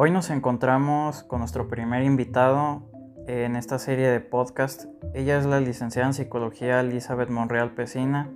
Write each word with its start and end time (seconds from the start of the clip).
Hoy 0.00 0.12
nos 0.12 0.30
encontramos 0.30 1.24
con 1.24 1.40
nuestro 1.40 1.66
primer 1.66 2.04
invitado 2.04 2.82
en 3.26 3.56
esta 3.56 3.80
serie 3.80 4.06
de 4.08 4.20
podcast. 4.20 4.84
Ella 5.12 5.36
es 5.36 5.44
la 5.44 5.58
licenciada 5.58 6.06
en 6.06 6.14
psicología 6.14 6.78
Elizabeth 6.78 7.30
Monreal 7.30 7.72
Pesina. 7.72 8.30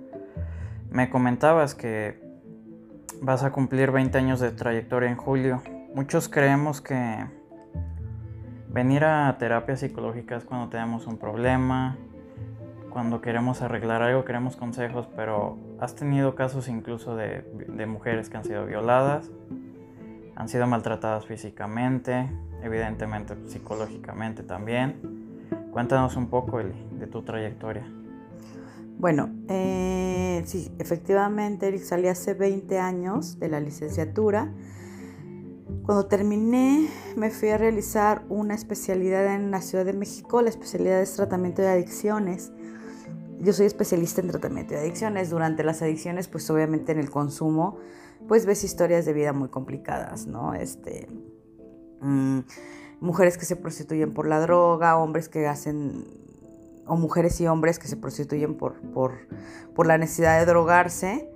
Me 0.89 1.09
comentabas 1.09 1.73
que 1.73 2.21
vas 3.21 3.45
a 3.45 3.53
cumplir 3.53 3.91
20 3.91 4.17
años 4.17 4.41
de 4.41 4.51
trayectoria 4.51 5.09
en 5.09 5.15
julio. 5.15 5.61
Muchos 5.95 6.27
creemos 6.27 6.81
que 6.81 7.27
venir 8.67 9.05
a 9.05 9.33
terapia 9.39 9.77
psicológica 9.77 10.35
es 10.35 10.43
cuando 10.43 10.67
tenemos 10.67 11.07
un 11.07 11.17
problema, 11.17 11.95
cuando 12.89 13.21
queremos 13.21 13.61
arreglar 13.61 14.01
algo, 14.01 14.25
queremos 14.25 14.57
consejos, 14.57 15.07
pero 15.15 15.57
has 15.79 15.95
tenido 15.95 16.35
casos 16.35 16.67
incluso 16.67 17.15
de, 17.15 17.45
de 17.69 17.85
mujeres 17.85 18.29
que 18.29 18.35
han 18.35 18.43
sido 18.43 18.65
violadas, 18.65 19.31
han 20.35 20.49
sido 20.49 20.67
maltratadas 20.67 21.25
físicamente, 21.25 22.29
evidentemente 22.61 23.35
psicológicamente 23.47 24.43
también. 24.43 25.47
Cuéntanos 25.71 26.15
un 26.15 26.27
poco 26.27 26.59
de 26.59 27.07
tu 27.07 27.23
trayectoria. 27.23 27.85
Bueno, 28.97 29.31
eh, 29.49 30.43
sí, 30.45 30.71
efectivamente, 30.79 31.67
Eric, 31.67 31.81
salí 31.83 32.07
hace 32.07 32.33
20 32.33 32.79
años 32.79 33.39
de 33.39 33.49
la 33.49 33.59
licenciatura. 33.59 34.51
Cuando 35.83 36.05
terminé, 36.05 36.87
me 37.17 37.29
fui 37.29 37.49
a 37.49 37.57
realizar 37.57 38.23
una 38.29 38.53
especialidad 38.53 39.35
en 39.35 39.51
la 39.51 39.61
Ciudad 39.61 39.83
de 39.83 39.93
México. 39.93 40.41
La 40.41 40.49
especialidad 40.49 41.01
es 41.01 41.15
tratamiento 41.15 41.61
de 41.61 41.69
adicciones. 41.69 42.53
Yo 43.39 43.51
soy 43.51 43.65
especialista 43.65 44.21
en 44.21 44.29
tratamiento 44.29 44.75
de 44.75 44.79
adicciones. 44.79 45.29
Durante 45.29 45.63
las 45.63 45.81
adicciones, 45.81 46.29
pues 46.29 46.49
obviamente 46.49 46.93
en 46.93 46.99
el 46.99 47.09
consumo, 47.09 47.79
pues 48.27 48.45
ves 48.45 48.63
historias 48.63 49.05
de 49.05 49.13
vida 49.13 49.33
muy 49.33 49.49
complicadas, 49.49 50.27
¿no? 50.27 50.53
Este, 50.53 51.07
mmm, 52.01 52.39
mujeres 52.99 53.37
que 53.37 53.45
se 53.45 53.55
prostituyen 53.55 54.13
por 54.13 54.27
la 54.27 54.39
droga, 54.39 54.97
hombres 54.97 55.29
que 55.29 55.47
hacen, 55.47 56.05
o 56.85 56.95
mujeres 56.95 57.39
y 57.41 57.47
hombres 57.47 57.79
que 57.79 57.87
se 57.87 57.97
prostituyen 57.97 58.55
por, 58.55 58.79
por, 58.91 59.27
por 59.75 59.87
la 59.87 59.97
necesidad 59.97 60.39
de 60.39 60.45
drogarse, 60.45 61.29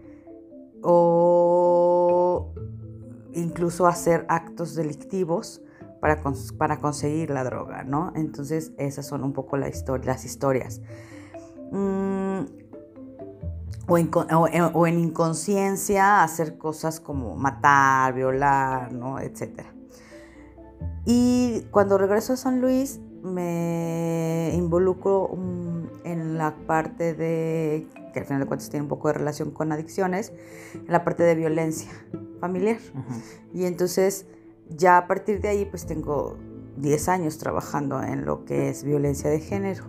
o 0.82 2.54
incluso 3.34 3.88
hacer 3.88 4.26
actos 4.30 4.76
delictivos 4.76 5.62
para, 6.00 6.22
para 6.58 6.78
conseguir 6.78 7.30
la 7.30 7.44
droga, 7.44 7.84
¿no? 7.84 8.12
Entonces 8.16 8.72
esas 8.78 9.06
son 9.06 9.24
un 9.24 9.34
poco 9.34 9.58
las 9.58 10.26
historias. 10.26 10.82
Mm, 11.72 12.42
o, 13.88 13.98
en, 13.98 14.10
o, 14.14 14.48
o, 14.74 14.88
en, 14.88 15.00
inconsciencia 15.00 16.24
hacer 16.24 16.58
cosas 16.58 17.00
como 17.00 17.36
matar, 17.36 18.14
violar, 18.14 18.92
¿no? 18.92 19.20
Etcétera. 19.20 19.74
Y 21.06 21.62
cuando 21.72 21.98
regreso 21.98 22.34
a 22.34 22.38
San 22.38 22.60
Luis 22.60 23.00
me 23.24 24.52
involucro 24.54 25.28
um, 25.28 25.88
en 26.04 26.38
la 26.38 26.56
parte 26.68 27.14
de, 27.14 27.88
que 28.14 28.20
al 28.20 28.26
final 28.26 28.42
de 28.42 28.48
cuentas 28.48 28.70
tiene 28.70 28.84
un 28.84 28.90
poco 28.90 29.08
de 29.08 29.16
relación 29.16 29.52
con 29.52 29.72
adicciones, 29.72 30.34
en 30.74 30.92
la 30.92 31.04
parte 31.04 31.24
de 31.24 31.36
violencia 31.36 31.92
familiar. 32.40 32.78
Uh 32.94 32.98
-huh. 32.98 33.22
Y 33.54 33.66
entonces 33.66 34.26
ya 34.70 34.98
a 34.98 35.08
partir 35.08 35.42
de 35.42 35.48
ahí 35.50 35.66
pues 35.66 35.86
tengo 35.86 36.38
10 36.78 37.10
años 37.10 37.38
trabajando 37.38 38.04
en 38.04 38.26
lo 38.26 38.46
que 38.46 38.70
es 38.70 38.84
violencia 38.84 39.30
de 39.30 39.40
género, 39.40 39.86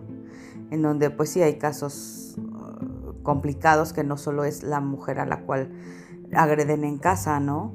en 0.70 0.82
donde 0.82 1.10
pues 1.10 1.30
sí 1.30 1.42
hay 1.42 1.58
casos 1.58 2.36
complicados 3.28 3.92
que 3.92 4.04
no 4.04 4.16
solo 4.16 4.44
es 4.44 4.62
la 4.62 4.80
mujer 4.80 5.20
a 5.20 5.26
la 5.26 5.42
cual 5.42 5.70
agreden 6.32 6.82
en 6.82 6.96
casa, 6.96 7.40
¿no? 7.40 7.74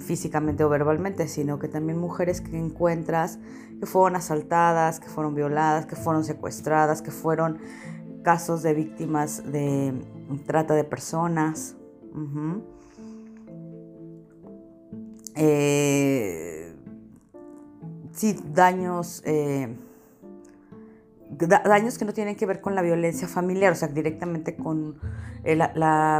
físicamente 0.00 0.64
o 0.64 0.70
verbalmente, 0.70 1.28
sino 1.28 1.58
que 1.58 1.68
también 1.68 1.98
mujeres 1.98 2.40
que 2.40 2.58
encuentras 2.58 3.38
que 3.78 3.84
fueron 3.84 4.16
asaltadas, 4.16 4.98
que 4.98 5.08
fueron 5.08 5.34
violadas, 5.34 5.84
que 5.84 5.94
fueron 5.94 6.24
secuestradas, 6.24 7.02
que 7.02 7.10
fueron 7.10 7.58
casos 8.22 8.62
de 8.62 8.72
víctimas 8.72 9.52
de 9.52 9.92
trata 10.46 10.72
de 10.74 10.84
personas. 10.84 11.76
Eh, 15.34 16.74
sí, 18.12 18.40
daños, 18.54 19.22
eh, 19.26 19.76
da 21.30 21.62
daños 21.64 21.98
que 21.98 22.04
no 22.04 22.12
tienen 22.12 22.36
que 22.36 22.46
ver 22.46 22.60
con 22.60 22.74
la 22.74 22.82
violencia 22.82 23.28
familiar, 23.28 23.72
o 23.72 23.76
sea, 23.76 23.88
directamente 23.88 24.56
con 24.56 24.98
la, 25.44 25.72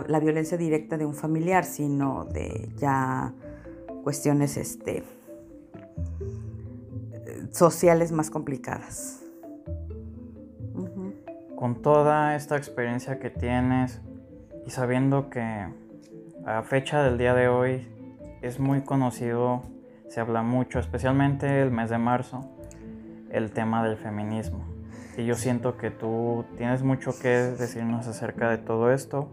la, 0.06 0.20
violencia 0.20 0.56
directa 0.58 0.96
de 0.96 1.06
un 1.06 1.14
familiar, 1.14 1.64
sino 1.64 2.24
de 2.24 2.70
ya 2.76 3.32
cuestiones 4.02 4.56
este, 4.56 5.02
sociales 7.50 8.12
más 8.12 8.30
complicadas. 8.30 9.22
Con 11.56 11.82
toda 11.82 12.36
esta 12.36 12.56
experiencia 12.56 13.18
que 13.18 13.30
tienes 13.30 14.00
y 14.66 14.70
sabiendo 14.70 15.28
que 15.30 15.66
a 16.46 16.62
fecha 16.62 17.02
del 17.02 17.18
día 17.18 17.34
de 17.34 17.48
hoy 17.48 17.88
es 18.42 18.60
muy 18.60 18.82
conocido, 18.82 19.62
se 20.08 20.20
habla 20.20 20.42
mucho, 20.42 20.78
especialmente 20.78 21.60
el 21.60 21.70
mes 21.70 21.90
de 21.90 21.98
marzo, 21.98 22.48
el 23.30 23.50
tema 23.50 23.82
del 23.82 23.96
feminismo. 23.96 24.77
Y 25.18 25.26
yo 25.26 25.34
siento 25.34 25.76
que 25.76 25.90
tú 25.90 26.44
tienes 26.56 26.84
mucho 26.84 27.10
que 27.18 27.28
decirnos 27.28 28.06
acerca 28.06 28.50
de 28.50 28.58
todo 28.58 28.92
esto 28.92 29.28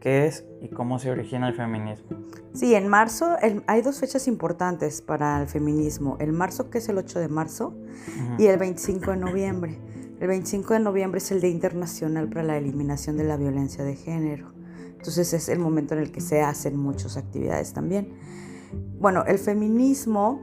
qué 0.00 0.26
es 0.26 0.44
y 0.60 0.66
cómo 0.66 0.98
se 0.98 1.12
origina 1.12 1.46
el 1.46 1.54
feminismo. 1.54 2.18
Sí, 2.54 2.74
en 2.74 2.88
marzo 2.88 3.38
el, 3.40 3.62
hay 3.68 3.82
dos 3.82 4.00
fechas 4.00 4.26
importantes 4.26 5.00
para 5.00 5.40
el 5.40 5.46
feminismo. 5.46 6.16
El 6.18 6.32
marzo, 6.32 6.70
que 6.70 6.78
es 6.78 6.88
el 6.88 6.98
8 6.98 7.20
de 7.20 7.28
marzo, 7.28 7.68
uh 7.68 8.36
-huh. 8.36 8.40
y 8.40 8.46
el 8.46 8.58
25 8.58 9.12
de 9.12 9.16
noviembre. 9.16 9.78
El 10.18 10.26
25 10.26 10.74
de 10.74 10.80
noviembre 10.80 11.18
es 11.18 11.30
el 11.30 11.40
Día 11.40 11.50
Internacional 11.50 12.28
para 12.28 12.42
la 12.42 12.56
Eliminación 12.56 13.16
de 13.16 13.22
la 13.22 13.36
Violencia 13.36 13.84
de 13.84 13.94
Género. 13.94 14.52
Entonces 14.88 15.32
es 15.34 15.48
el 15.48 15.60
momento 15.60 15.94
en 15.94 16.00
el 16.00 16.10
que 16.10 16.20
se 16.20 16.42
hacen 16.42 16.76
muchas 16.76 17.16
actividades 17.16 17.72
también. 17.72 18.08
Bueno, 18.98 19.22
el 19.24 19.38
feminismo, 19.38 20.42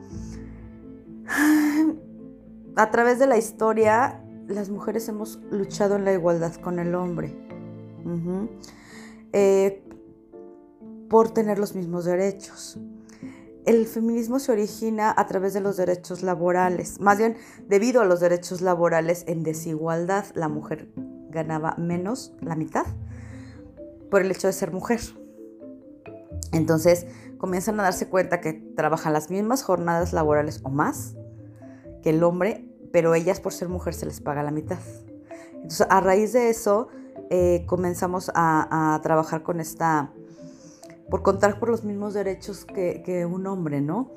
a 2.77 2.91
través 2.91 3.19
de 3.19 3.27
la 3.27 3.37
historia, 3.37 4.23
las 4.49 4.69
mujeres 4.69 5.07
hemos 5.07 5.39
luchado 5.51 5.95
en 5.95 6.05
la 6.05 6.13
igualdad 6.13 6.55
con 6.55 6.79
el 6.79 6.95
hombre. 6.95 7.35
Eh, 9.31 9.83
por 11.09 11.31
tener 11.31 11.59
los 11.59 11.75
mismos 11.75 12.05
derechos. 12.05 12.79
El 13.65 13.85
feminismo 13.85 14.39
se 14.39 14.51
origina 14.51 15.13
a 15.15 15.27
través 15.27 15.53
de 15.53 15.61
los 15.61 15.77
derechos 15.77 16.23
laborales, 16.23 16.99
más 16.99 17.17
bien 17.19 17.37
debido 17.67 18.01
a 18.01 18.05
los 18.05 18.19
derechos 18.19 18.61
laborales 18.61 19.23
en 19.27 19.43
desigualdad. 19.43 20.25
La 20.33 20.47
mujer 20.47 20.89
ganaba 21.29 21.75
menos, 21.77 22.33
la 22.41 22.55
mitad, 22.55 22.85
por 24.09 24.21
el 24.21 24.31
hecho 24.31 24.47
de 24.47 24.53
ser 24.53 24.71
mujer. 24.71 25.01
Entonces 26.51 27.05
comienzan 27.37 27.79
a 27.79 27.83
darse 27.83 28.07
cuenta 28.07 28.41
que 28.41 28.53
trabajan 28.53 29.13
las 29.13 29.29
mismas 29.29 29.61
jornadas 29.61 30.13
laborales 30.13 30.61
o 30.63 30.69
más 30.69 31.15
que 32.01 32.11
el 32.11 32.23
hombre, 32.23 32.68
pero 32.91 33.13
ellas 33.13 33.39
por 33.39 33.53
ser 33.53 33.69
mujer 33.69 33.93
se 33.93 34.05
les 34.05 34.21
paga 34.21 34.43
la 34.43 34.51
mitad. 34.51 34.79
Entonces 35.53 35.87
a 35.89 35.99
raíz 35.99 36.33
de 36.33 36.49
eso 36.49 36.87
eh, 37.29 37.63
comenzamos 37.67 38.31
a, 38.33 38.95
a, 38.95 39.01
trabajar 39.01 39.43
con 39.43 39.59
esta, 39.59 40.11
por 41.09 41.21
contar 41.21 41.59
por 41.59 41.69
los 41.69 41.83
mismos 41.83 42.13
derechos 42.13 42.65
que, 42.65 43.03
que 43.03 43.25
un 43.25 43.45
hombre, 43.45 43.81
¿no? 43.81 44.11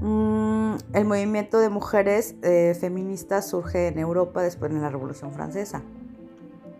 Mm, 0.00 0.76
el 0.92 1.04
movimiento 1.06 1.58
de 1.58 1.70
mujeres 1.70 2.34
eh, 2.42 2.76
feministas 2.78 3.48
surge 3.48 3.88
en 3.88 3.98
Europa 3.98 4.42
después 4.42 4.72
de 4.72 4.78
la 4.78 4.90
Revolución 4.90 5.32
Francesa, 5.32 5.82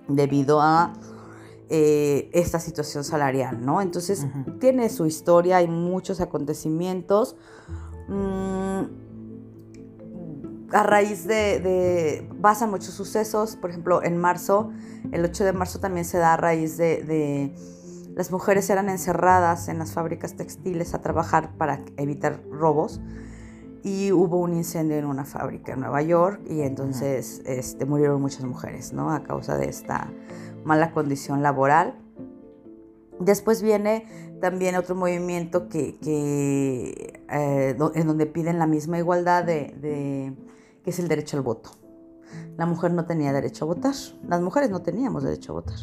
debido 0.07 0.61
a 0.61 0.93
eh, 1.69 2.31
esta 2.33 2.61
situación 2.61 3.05
salarial, 3.05 3.65
¿no? 3.65 3.81
Entonces 3.81 4.25
uh 4.25 4.27
-huh. 4.27 4.59
tiene 4.59 4.89
su 4.91 5.07
historia, 5.07 5.57
hay 5.57 5.69
muchos 5.69 6.21
acontecimientos. 6.21 7.37
Mm, 8.09 9.06
a 10.72 10.83
raíz 10.83 11.27
de, 11.27 11.60
de, 11.60 12.28
muchos 12.66 12.95
sucesos, 12.95 13.57
por 13.57 13.71
ejemplo, 13.71 14.03
en 14.03 14.16
marzo, 14.18 14.72
el 15.13 15.24
8 15.24 15.45
de 15.45 15.53
marzo 15.53 15.78
también 15.78 16.04
se 16.04 16.18
da 16.18 16.34
a 16.34 16.36
raíz 16.36 16.77
de, 16.77 17.54
las 18.16 18.30
mujeres 18.30 18.71
eran 18.71 18.89
encerradas 18.89 19.68
en 19.68 19.78
las 19.78 19.92
fábricas 19.92 20.36
textiles 20.36 20.95
a 20.95 21.03
trabajar 21.03 21.51
para 21.59 21.80
evitar 21.98 22.42
robos 22.51 23.01
y 23.83 24.10
hubo 24.10 24.39
un 24.39 24.54
incendio 24.54 24.97
en 24.97 25.04
una 25.04 25.27
fábrica 25.27 25.74
en 25.74 25.80
Nueva 25.80 26.01
York 26.01 26.41
y 26.48 26.63
entonces 26.63 27.42
este, 27.45 27.84
murieron 27.84 28.21
muchas 28.22 28.45
mujeres, 28.45 28.95
¿no? 28.95 29.12
A 29.12 29.22
causa 29.22 29.59
de 29.59 29.69
esta 29.69 30.10
mala 30.65 30.92
condición 30.92 31.42
laboral. 31.42 31.95
Después 33.21 33.62
viene 33.62 34.07
también 34.41 34.77
otro 34.77 34.95
movimiento 34.95 35.69
que, 35.69 35.98
que 35.98 37.22
eh, 37.30 37.77
en 37.95 38.07
donde 38.07 38.27
piden 38.27 38.59
la 38.59 38.66
misma 38.66 38.98
igualdad 38.98 39.45
de 39.45 40.34
que 40.86 40.91
es 40.91 41.00
el 41.00 41.09
derecho 41.09 41.36
al 41.36 41.42
voto. 41.42 41.71
La 42.56 42.65
mujer 42.65 42.92
no 42.92 43.06
tenía 43.06 43.33
derecho 43.33 43.65
a 43.65 43.66
votar, 43.66 43.92
las 44.22 44.41
mujeres 44.41 44.71
no 44.71 44.83
teníamos 44.83 45.24
derecho 45.24 45.50
a 45.50 45.54
votar. 45.56 45.78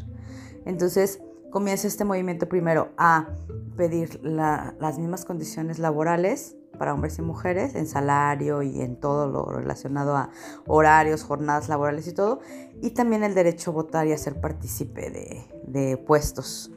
Entonces 0.63 1.21
comienza 1.51 1.89
este 1.89 2.05
movimiento 2.05 2.47
primero 2.47 2.93
a 2.97 3.27
pedir 3.75 4.21
la, 4.23 4.75
las 4.79 4.97
mismas 4.99 5.25
condiciones 5.25 5.77
laborales 5.77 6.55
para 6.77 6.93
hombres 6.93 7.19
y 7.19 7.21
mujeres 7.21 7.75
en 7.75 7.85
salario 7.85 8.61
y 8.61 8.79
en 8.79 8.95
todo 8.95 9.27
lo 9.27 9.43
relacionado 9.43 10.15
a 10.15 10.29
horarios, 10.67 11.23
jornadas 11.23 11.67
laborales 11.67 12.07
y 12.07 12.13
todo, 12.13 12.39
y 12.81 12.91
también 12.91 13.25
el 13.25 13.35
derecho 13.35 13.71
a 13.71 13.73
votar 13.73 14.07
y 14.07 14.13
a 14.13 14.17
ser 14.17 14.39
partícipe 14.39 15.11
de, 15.11 15.43
de 15.67 15.97
puestos 15.97 16.71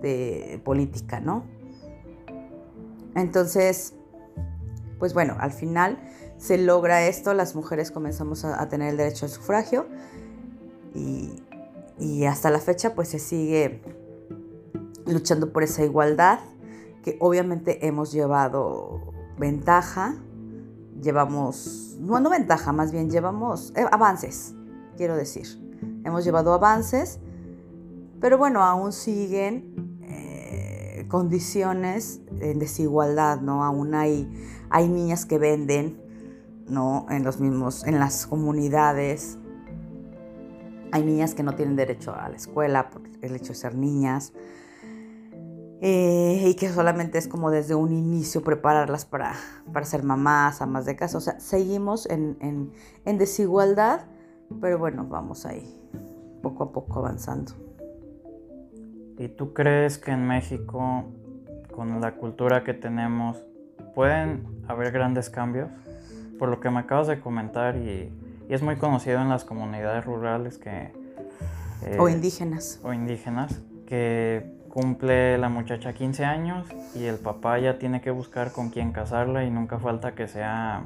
de 0.00 0.62
política, 0.64 1.18
¿no? 1.18 1.42
Entonces, 3.16 3.96
pues 5.00 5.14
bueno, 5.14 5.34
al 5.40 5.50
final 5.50 5.98
se 6.38 6.58
logra 6.58 7.06
esto, 7.06 7.34
las 7.34 7.54
mujeres 7.54 7.90
comenzamos 7.90 8.44
a, 8.44 8.68
tener 8.68 8.90
el 8.90 8.96
derecho 8.96 9.26
al 9.26 9.32
sufragio 9.32 9.86
y, 10.94 11.42
y 11.98 12.24
hasta 12.24 12.50
la 12.50 12.58
fecha 12.58 12.94
pues 12.94 13.08
se 13.08 13.18
sigue 13.18 13.82
luchando 15.06 15.52
por 15.52 15.62
esa 15.62 15.84
igualdad 15.84 16.40
que 17.02 17.16
obviamente 17.20 17.86
hemos 17.86 18.10
llevado 18.10 19.14
ventaja, 19.38 20.16
llevamos, 21.00 21.96
no, 22.00 22.18
no 22.18 22.30
ventaja, 22.30 22.72
más 22.72 22.90
bien 22.90 23.10
llevamos 23.10 23.72
eh, 23.76 23.84
avances, 23.92 24.54
quiero 24.96 25.16
decir. 25.16 25.46
Hemos 26.04 26.24
llevado 26.24 26.52
avances, 26.52 27.20
pero 28.20 28.38
bueno, 28.38 28.62
aún 28.64 28.92
siguen 28.92 29.98
eh, 30.02 31.06
condiciones 31.08 32.20
en 32.40 32.58
desigualdad, 32.58 33.40
¿no? 33.40 33.62
Aún 33.62 33.94
hay, 33.94 34.28
hay 34.68 34.88
niñas 34.88 35.26
que 35.26 35.38
venden, 35.38 36.00
¿no? 36.68 37.06
En 37.10 37.24
los 37.24 37.40
mismos, 37.40 37.86
en 37.86 37.98
las 37.98 38.26
comunidades. 38.26 39.38
Hay 40.92 41.04
niñas 41.04 41.34
que 41.34 41.42
no 41.42 41.54
tienen 41.54 41.76
derecho 41.76 42.14
a 42.14 42.28
la 42.28 42.36
escuela 42.36 42.90
por 42.90 43.02
el 43.22 43.36
hecho 43.36 43.48
de 43.48 43.54
ser 43.54 43.74
niñas. 43.74 44.32
Eh, 45.82 46.42
y 46.46 46.54
que 46.54 46.70
solamente 46.70 47.18
es 47.18 47.28
como 47.28 47.50
desde 47.50 47.74
un 47.74 47.92
inicio 47.92 48.42
prepararlas 48.42 49.04
para, 49.04 49.34
para 49.72 49.84
ser 49.84 50.02
mamás, 50.02 50.62
amas 50.62 50.86
de 50.86 50.96
casa. 50.96 51.18
O 51.18 51.20
sea, 51.20 51.38
seguimos 51.38 52.08
en, 52.08 52.72
en, 53.04 53.18
desigualdad, 53.18 54.06
pero 54.60 54.78
bueno, 54.78 55.06
vamos 55.06 55.44
ahí, 55.44 55.78
poco 56.42 56.64
a 56.64 56.72
poco 56.72 57.00
avanzando. 57.00 57.52
¿Y 59.18 59.28
tú 59.28 59.52
crees 59.52 59.98
que 59.98 60.12
en 60.12 60.26
México, 60.26 61.04
con 61.74 62.00
la 62.00 62.16
cultura 62.16 62.64
que 62.64 62.72
tenemos, 62.72 63.44
pueden 63.94 64.46
haber 64.68 64.92
grandes 64.92 65.28
cambios? 65.28 65.68
Por 66.38 66.48
lo 66.48 66.60
que 66.60 66.70
me 66.70 66.80
acabas 66.80 67.06
de 67.06 67.20
comentar 67.20 67.76
y, 67.76 68.12
y 68.48 68.54
es 68.54 68.62
muy 68.62 68.76
conocido 68.76 69.20
en 69.20 69.28
las 69.28 69.44
comunidades 69.44 70.04
rurales 70.04 70.58
que... 70.58 70.92
o 71.98 72.08
eh, 72.08 72.12
indígenas. 72.12 72.80
O 72.82 72.92
indígenas, 72.92 73.60
que 73.86 74.56
cumple 74.76 75.38
la 75.38 75.48
muchacha 75.48 75.94
15 75.94 76.24
años 76.26 76.68
y 76.94 77.04
el 77.04 77.16
papá 77.16 77.58
ya 77.58 77.78
tiene 77.78 78.02
que 78.02 78.10
buscar 78.10 78.52
con 78.52 78.68
quién 78.68 78.92
casarla 78.92 79.44
y 79.44 79.50
nunca 79.50 79.78
falta 79.78 80.14
que 80.14 80.28
sea 80.28 80.84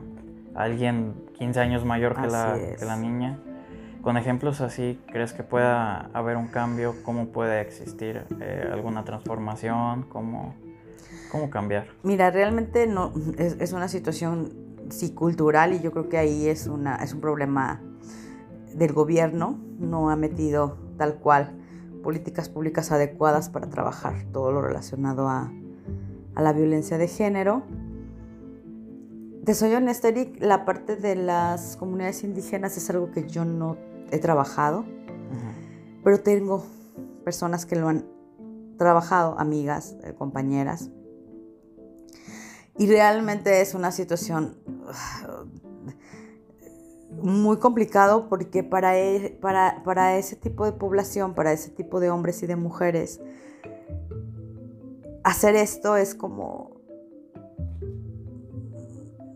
alguien 0.55 1.15
15 1.39 1.61
años 1.61 1.85
mayor 1.85 2.15
que, 2.15 2.29
la, 2.29 2.57
la, 2.81 2.97
niña. 2.97 3.41
Con 4.01 4.17
ejemplos 4.17 4.61
así, 4.61 5.01
¿crees 5.11 5.33
que 5.33 5.43
pueda 5.43 6.09
haber 6.13 6.37
un 6.37 6.47
cambio? 6.47 6.95
¿Cómo 7.03 7.29
puede 7.29 7.61
existir 7.61 8.23
eh, 8.41 8.71
alguna 8.73 9.05
transformación? 9.05 10.05
¿Cómo, 10.09 10.55
¿Cómo 11.31 11.51
cambiar? 11.51 11.89
Mira, 12.05 12.31
realmente 12.31 12.87
no, 12.87 13.13
es, 13.39 13.57
es, 13.61 13.73
una 13.73 13.89
situación 13.89 14.70
sí 14.91 15.11
cultural 15.11 15.75
y 15.75 15.81
yo 15.81 15.93
creo 15.93 16.09
que 16.09 16.19
ahí 16.19 16.49
es, 16.49 16.67
una, 16.67 16.97
es 16.97 17.15
un 17.15 17.21
problema 17.21 17.83
del 18.75 18.93
gobierno, 18.93 19.59
no 19.79 20.11
ha 20.11 20.17
metido 20.17 20.77
tal 20.97 21.17
cual 21.17 21.57
políticas 22.03 22.49
públicas 22.49 22.93
adecuadas 22.93 23.49
para 23.49 23.69
trabajar 23.69 24.25
todo 24.33 24.53
lo 24.53 24.63
relacionado 24.63 25.29
a, 25.29 25.53
la 26.37 26.55
violencia 26.55 26.97
de 26.97 27.07
género. 27.07 27.65
Te 29.45 29.53
soy 29.55 29.75
honesta, 29.75 30.09
Eric, 30.09 30.41
la 30.41 30.65
parte 30.65 30.97
de 30.97 31.15
las 31.15 31.77
comunidades 31.77 32.25
indígenas 32.25 32.79
es 32.79 32.89
algo 32.89 33.11
que 33.11 33.29
yo 33.29 33.45
no 33.45 33.77
he 34.11 34.19
trabajado, 34.19 34.87
pero 36.03 36.21
tengo 36.21 36.65
personas 37.25 37.67
que 37.67 37.77
lo 37.77 37.89
han 37.89 38.07
trabajado, 38.79 39.39
amigas, 39.39 39.99
eh, 40.03 40.15
compañeras, 40.17 40.91
y 42.81 42.87
realmente 42.87 43.61
es 43.61 43.75
una 43.75 43.93
situación 43.93 44.57
muy 47.11 47.59
complicado 47.59 48.31
porque 48.31 48.63
para, 48.63 48.99
e, 48.99 49.37
para, 49.39 49.83
para, 49.85 50.17
ese 50.17 50.35
tipo 50.35 50.65
de 50.65 50.73
población, 50.73 51.35
para 51.35 51.53
ese 51.53 51.69
tipo 51.69 52.01
de 52.01 52.09
hombres 52.09 52.43
y 52.43 52.47
de 52.47 52.57
mujeres, 52.57 53.21
hacer 55.25 55.57
esto 55.57 55.97
es 55.97 56.15
como 56.15 56.81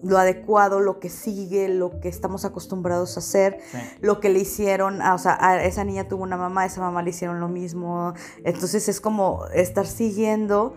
lo 0.03 0.17
adecuado, 0.17 0.81
lo 0.81 0.99
que 0.99 1.11
sigue, 1.11 1.69
lo 1.69 2.01
que 2.01 2.09
estamos 2.09 2.47
acostumbrados 2.47 3.19
a 3.19 3.21
hacer, 3.21 3.59
lo 4.01 4.21
que 4.21 4.31
le 4.31 4.39
hicieron, 4.39 5.03
o 5.03 5.19
sea, 5.19 5.37
a 5.39 5.63
esa 5.63 5.85
niña 5.85 6.09
tuvo 6.09 6.23
una 6.23 6.39
mamá, 6.39 6.63
a 6.63 6.67
esa 6.67 6.81
mamá 6.81 7.03
le 7.03 7.11
hicieron 7.11 7.41
lo 7.41 7.49
mismo, 7.49 8.15
entonces 8.43 8.89
es 8.89 9.03
como 9.03 9.45
estar 9.53 9.87
siguiendo 9.87 10.77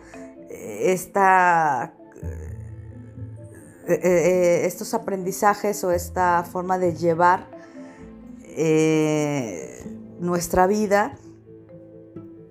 eh, 0.50 0.92
esta 0.92 1.94
eh, 3.90 4.02
eh, 4.04 4.66
estos 4.66 4.94
aprendizajes 4.94 5.82
o 5.86 5.92
esta 5.92 6.44
forma 6.44 6.78
de 6.78 6.94
llevar 6.94 7.48
eh, 8.44 9.82
nuestra 10.20 10.68
vida 10.68 11.18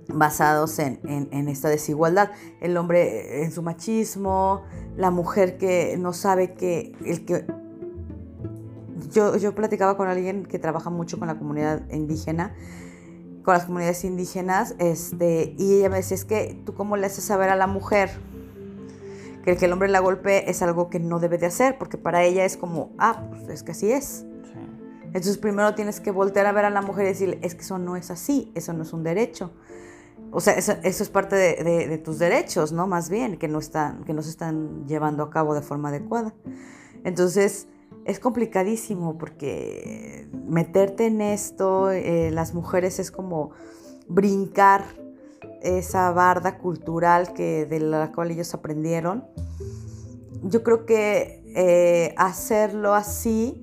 basados 0.08 0.78
en, 0.78 1.48
esta 1.48 1.68
desigualdad. 1.68 2.30
El 2.62 2.78
hombre 2.78 3.42
en 3.42 3.52
su 3.52 3.60
machismo, 3.60 4.62
la 4.96 5.10
mujer 5.10 5.58
que 5.58 5.96
no 5.98 6.14
sabe 6.14 6.54
que 6.54 6.96
el 7.04 7.26
que... 7.26 7.46
Yo, 9.12 9.36
yo 9.36 9.54
platicaba 9.54 9.98
con 9.98 10.08
alguien 10.08 10.46
que 10.46 10.58
trabaja 10.58 10.88
mucho 10.88 11.18
con 11.18 11.28
la 11.28 11.36
comunidad 11.36 11.82
indígena, 11.90 12.54
con 13.42 13.52
las 13.52 13.66
comunidades 13.66 14.04
indígenas, 14.04 14.74
este, 14.78 15.54
y 15.58 15.74
ella 15.74 15.90
me 15.90 15.96
decía, 15.96 16.14
es 16.14 16.24
que 16.24 16.58
tú 16.64 16.72
cómo 16.72 16.96
le 16.96 17.06
haces 17.06 17.24
saber 17.24 17.50
a 17.50 17.56
la 17.56 17.66
mujer 17.66 18.10
que 19.46 19.52
el 19.52 19.58
que 19.58 19.66
el 19.66 19.72
hombre 19.72 19.88
la 19.88 20.00
golpee 20.00 20.50
es 20.50 20.60
algo 20.60 20.90
que 20.90 20.98
no 20.98 21.20
debe 21.20 21.38
de 21.38 21.46
hacer, 21.46 21.78
porque 21.78 21.98
para 21.98 22.24
ella 22.24 22.44
es 22.44 22.56
como, 22.56 22.90
ah, 22.98 23.28
pues 23.30 23.48
es 23.48 23.62
que 23.62 23.70
así 23.70 23.92
es. 23.92 24.26
Entonces 25.04 25.38
primero 25.38 25.72
tienes 25.76 26.00
que 26.00 26.10
voltear 26.10 26.46
a 26.46 26.52
ver 26.52 26.64
a 26.64 26.70
la 26.70 26.82
mujer 26.82 27.04
y 27.04 27.08
decirle, 27.10 27.38
es 27.42 27.54
que 27.54 27.60
eso 27.60 27.78
no 27.78 27.94
es 27.96 28.10
así, 28.10 28.50
eso 28.56 28.72
no 28.72 28.82
es 28.82 28.92
un 28.92 29.04
derecho. 29.04 29.52
O 30.32 30.40
sea, 30.40 30.54
eso, 30.54 30.72
es 30.82 31.08
parte 31.10 31.36
de, 31.36 31.98
tus 31.98 32.18
derechos, 32.18 32.72
¿no? 32.72 32.88
Más 32.88 33.08
bien, 33.08 33.38
que 33.38 33.46
no, 33.46 33.60
están, 33.60 34.02
que 34.02 34.12
no 34.12 34.20
se 34.22 34.30
están 34.30 34.84
llevando 34.88 35.22
a 35.22 35.30
cabo 35.30 35.54
de 35.54 35.62
forma 35.62 35.90
adecuada. 35.90 36.34
Entonces, 37.04 37.68
es 38.04 38.18
complicadísimo 38.18 39.16
porque 39.16 40.28
meterte 40.48 41.06
en 41.06 41.20
esto, 41.20 41.92
eh, 41.92 42.32
las 42.32 42.52
mujeres 42.52 42.98
es 42.98 43.12
como 43.12 43.52
brincar 44.08 44.86
esa 45.66 46.10
barda 46.12 46.58
cultural 46.58 47.32
que, 47.32 47.66
de 47.66 47.80
la 47.80 48.12
cual 48.12 48.30
ellos 48.30 48.54
aprendieron. 48.54 49.24
Yo 50.42 50.62
creo 50.62 50.86
que 50.86 51.42
eh, 51.56 52.14
hacerlo 52.16 52.94
así 52.94 53.62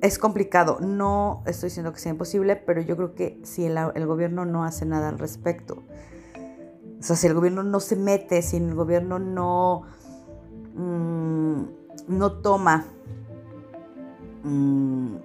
es 0.00 0.18
complicado. 0.18 0.78
No 0.80 1.42
estoy 1.46 1.68
diciendo 1.68 1.92
que 1.92 2.00
sea 2.00 2.12
imposible, 2.12 2.56
pero 2.56 2.80
yo 2.80 2.96
creo 2.96 3.14
que 3.14 3.40
si 3.42 3.64
el, 3.64 4.06
gobierno 4.06 4.44
no 4.44 4.64
hace 4.64 4.84
nada 4.86 5.08
al 5.08 5.18
respecto, 5.18 5.82
o 6.98 7.02
sea, 7.02 7.16
si 7.16 7.26
el 7.26 7.34
gobierno 7.34 7.62
no 7.62 7.80
se 7.80 7.96
mete, 7.96 8.42
si 8.42 8.56
el 8.56 8.74
gobierno 8.74 9.18
no, 9.18 9.82
mm, 10.74 11.62
no 12.08 12.32
toma 12.32 12.84
mm, 14.42 15.16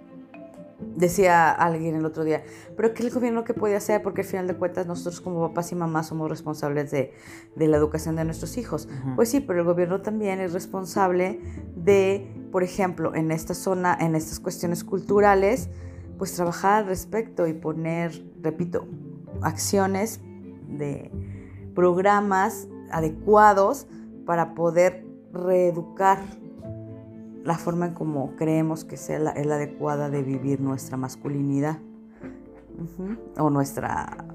Decía 0.96 1.52
alguien 1.52 1.96
el 1.96 2.06
otro 2.06 2.24
día, 2.24 2.44
pero 2.76 2.94
¿qué 2.94 3.04
el 3.04 3.12
gobierno 3.12 3.44
que 3.44 3.54
puede 3.54 3.76
hacer? 3.76 4.02
Porque 4.02 4.22
al 4.22 4.28
final 4.28 4.48
de 4.48 4.56
cuentas 4.56 4.88
nosotros 4.88 5.22
como 5.22 5.48
papás 5.48 5.72
y 5.72 5.76
mamás 5.76 6.08
somos 6.08 6.30
responsables 6.30 6.92
de, 6.92 7.14
la 7.56 7.78
educación 7.78 8.16
de 8.16 8.26
nuestros 8.26 8.58
hijos. 8.58 8.90
Pues 9.16 9.30
sí, 9.30 9.40
pero 9.40 9.60
el 9.60 9.66
gobierno 9.66 10.02
también 10.02 10.40
es 10.40 10.54
responsable 10.54 11.40
de, 11.76 12.28
por 12.52 12.64
ejemplo, 12.64 13.16
en 13.16 13.32
esta 13.32 13.54
zona, 13.54 13.98
en 14.00 14.16
estas 14.16 14.40
cuestiones 14.40 14.84
culturales, 14.84 15.70
pues 16.18 16.34
trabajar 16.34 16.84
al 16.84 16.88
respecto 16.88 17.48
y 17.48 17.54
poner, 17.54 18.24
repito, 18.42 18.88
acciones 19.42 20.20
de 20.68 21.12
programas 21.74 22.68
adecuados 22.92 23.88
para 24.26 24.54
poder 24.54 25.06
reeducar 25.34 26.20
la 27.44 27.58
forma 27.58 27.88
en 27.88 27.94
como 27.94 28.36
creemos 28.36 28.86
que 28.86 28.98
sea 28.98 29.20
la, 29.20 29.32
es 29.32 29.46
la 29.46 29.56
adecuada 29.56 30.10
de 30.10 30.24
vivir 30.24 30.62
nuestra 30.62 30.98
masculinidad 30.98 31.80
o 33.38 33.50
nuestra 33.50 34.26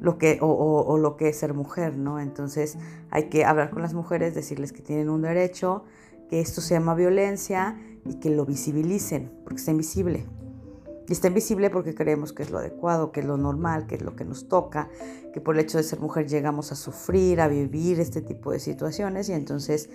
lo 0.00 0.18
que 0.18 0.38
o, 0.40 0.98
lo 0.98 1.16
que 1.16 1.28
es 1.28 1.38
ser 1.38 1.54
mujer, 1.54 1.96
¿no? 1.96 2.20
Entonces 2.20 2.78
hay 3.10 3.28
que 3.28 3.44
hablar 3.44 3.70
con 3.70 3.82
las 3.82 3.94
mujeres, 3.94 4.34
decirles 4.34 4.72
que 4.72 4.82
tienen 4.82 5.08
un 5.08 5.22
derecho, 5.22 5.84
que 6.28 6.40
esto 6.40 6.60
se 6.60 6.74
llama 6.74 6.94
violencia 6.94 7.78
y 8.04 8.14
que 8.14 8.30
lo 8.30 8.44
visibilicen, 8.44 9.32
porque 9.44 9.58
está 9.58 9.70
invisible. 9.70 10.26
Y 11.08 11.12
está 11.12 11.28
invisible 11.28 11.70
porque 11.70 11.94
creemos 11.94 12.32
que 12.32 12.42
es 12.42 12.50
lo 12.50 12.58
adecuado, 12.58 13.12
que 13.12 13.20
es 13.20 13.26
lo 13.26 13.36
normal, 13.36 13.86
que 13.86 13.94
es 13.94 14.02
lo 14.02 14.16
que 14.16 14.24
nos 14.24 14.48
toca, 14.48 14.88
que 15.32 15.40
por 15.40 15.54
el 15.54 15.60
hecho 15.60 15.78
de 15.78 15.84
ser 15.84 16.00
mujer 16.00 16.26
llegamos 16.26 16.72
a 16.72 16.74
sufrir, 16.74 17.40
a 17.40 17.46
vivir 17.46 18.00
este 18.00 18.22
tipo 18.22 18.50
de 18.50 18.58
situaciones 18.58 19.28
y 19.28 19.32
entonces, 19.32 19.88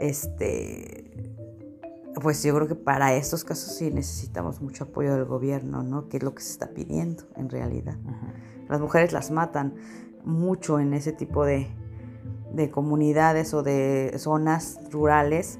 este, 0.00 1.34
pues 2.20 2.42
yo 2.42 2.54
creo 2.54 2.68
que 2.68 2.74
para 2.74 3.14
estos 3.14 3.44
casos 3.44 3.76
sí 3.76 3.90
necesitamos 3.90 4.60
mucho 4.60 4.84
apoyo 4.84 5.14
del 5.14 5.24
gobierno, 5.24 5.82
¿no? 5.82 6.08
Que 6.08 6.16
es 6.16 6.22
lo 6.22 6.34
que 6.34 6.42
se 6.42 6.52
está 6.52 6.70
pidiendo 6.70 7.24
en 7.36 7.48
realidad. 7.48 7.96
Las 8.68 8.80
mujeres 8.80 9.12
las 9.12 9.30
matan 9.30 9.74
mucho 10.24 10.80
en 10.80 10.94
ese 10.94 11.12
tipo 11.12 11.44
de, 11.44 11.68
de 12.52 12.70
comunidades 12.70 13.54
o 13.54 13.62
de 13.62 14.14
zonas 14.18 14.80
rurales 14.90 15.58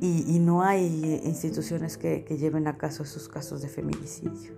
y, 0.00 0.38
no 0.38 0.62
hay 0.62 1.20
instituciones 1.24 1.98
que, 1.98 2.24
lleven 2.38 2.68
a 2.68 2.78
caso 2.78 3.02
esos 3.02 3.28
casos 3.28 3.62
de 3.62 3.68
feminicidio. 3.68 4.52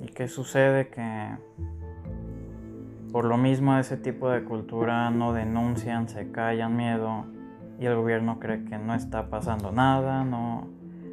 ¿Y 0.00 0.08
qué 0.08 0.26
sucede? 0.26 0.88
Que 0.88 1.38
por 3.14 3.26
lo 3.26 3.36
mismo 3.36 3.78
ese 3.78 3.96
tipo 3.96 4.28
de 4.28 4.42
cultura 4.42 5.08
no 5.12 5.32
denuncian, 5.32 6.08
se 6.08 6.32
callan 6.32 6.76
miedo 6.76 7.26
y 7.78 7.86
el 7.86 7.94
gobierno 7.94 8.40
cree 8.40 8.64
que 8.64 8.76
no 8.76 8.92
está 8.92 9.30
pasando 9.30 9.70
nada, 9.70 10.24
no, 10.24 10.66